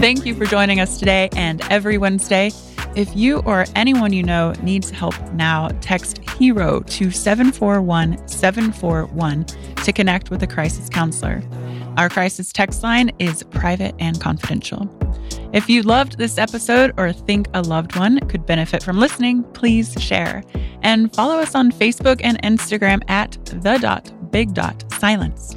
Thank 0.00 0.26
you 0.26 0.34
for 0.34 0.44
joining 0.44 0.80
us 0.80 0.98
today 0.98 1.30
and 1.34 1.62
every 1.70 1.96
Wednesday. 1.96 2.50
If 2.96 3.16
you 3.16 3.38
or 3.40 3.64
anyone 3.74 4.12
you 4.12 4.22
know 4.22 4.52
needs 4.62 4.88
help 4.88 5.20
now, 5.32 5.68
text 5.80 6.18
HERO 6.38 6.80
to 6.80 7.10
741 7.10 8.28
741 8.28 9.44
to 9.82 9.92
connect 9.92 10.30
with 10.30 10.42
a 10.44 10.46
crisis 10.46 10.88
counselor. 10.88 11.42
Our 11.96 12.08
crisis 12.08 12.52
text 12.52 12.84
line 12.84 13.10
is 13.18 13.42
private 13.42 13.96
and 13.98 14.20
confidential. 14.20 14.88
If 15.52 15.68
you 15.68 15.82
loved 15.82 16.18
this 16.18 16.38
episode 16.38 16.92
or 16.96 17.12
think 17.12 17.48
a 17.52 17.62
loved 17.62 17.96
one 17.96 18.20
could 18.28 18.46
benefit 18.46 18.82
from 18.82 18.98
listening, 18.98 19.42
please 19.54 19.94
share 20.00 20.44
and 20.82 21.12
follow 21.12 21.38
us 21.38 21.56
on 21.56 21.72
Facebook 21.72 22.20
and 22.22 22.40
Instagram 22.42 23.02
at 23.08 23.32
the 23.46 23.78
dot 23.78 24.12
big 24.30 24.54
dot 24.54 24.84
silence. 24.92 25.56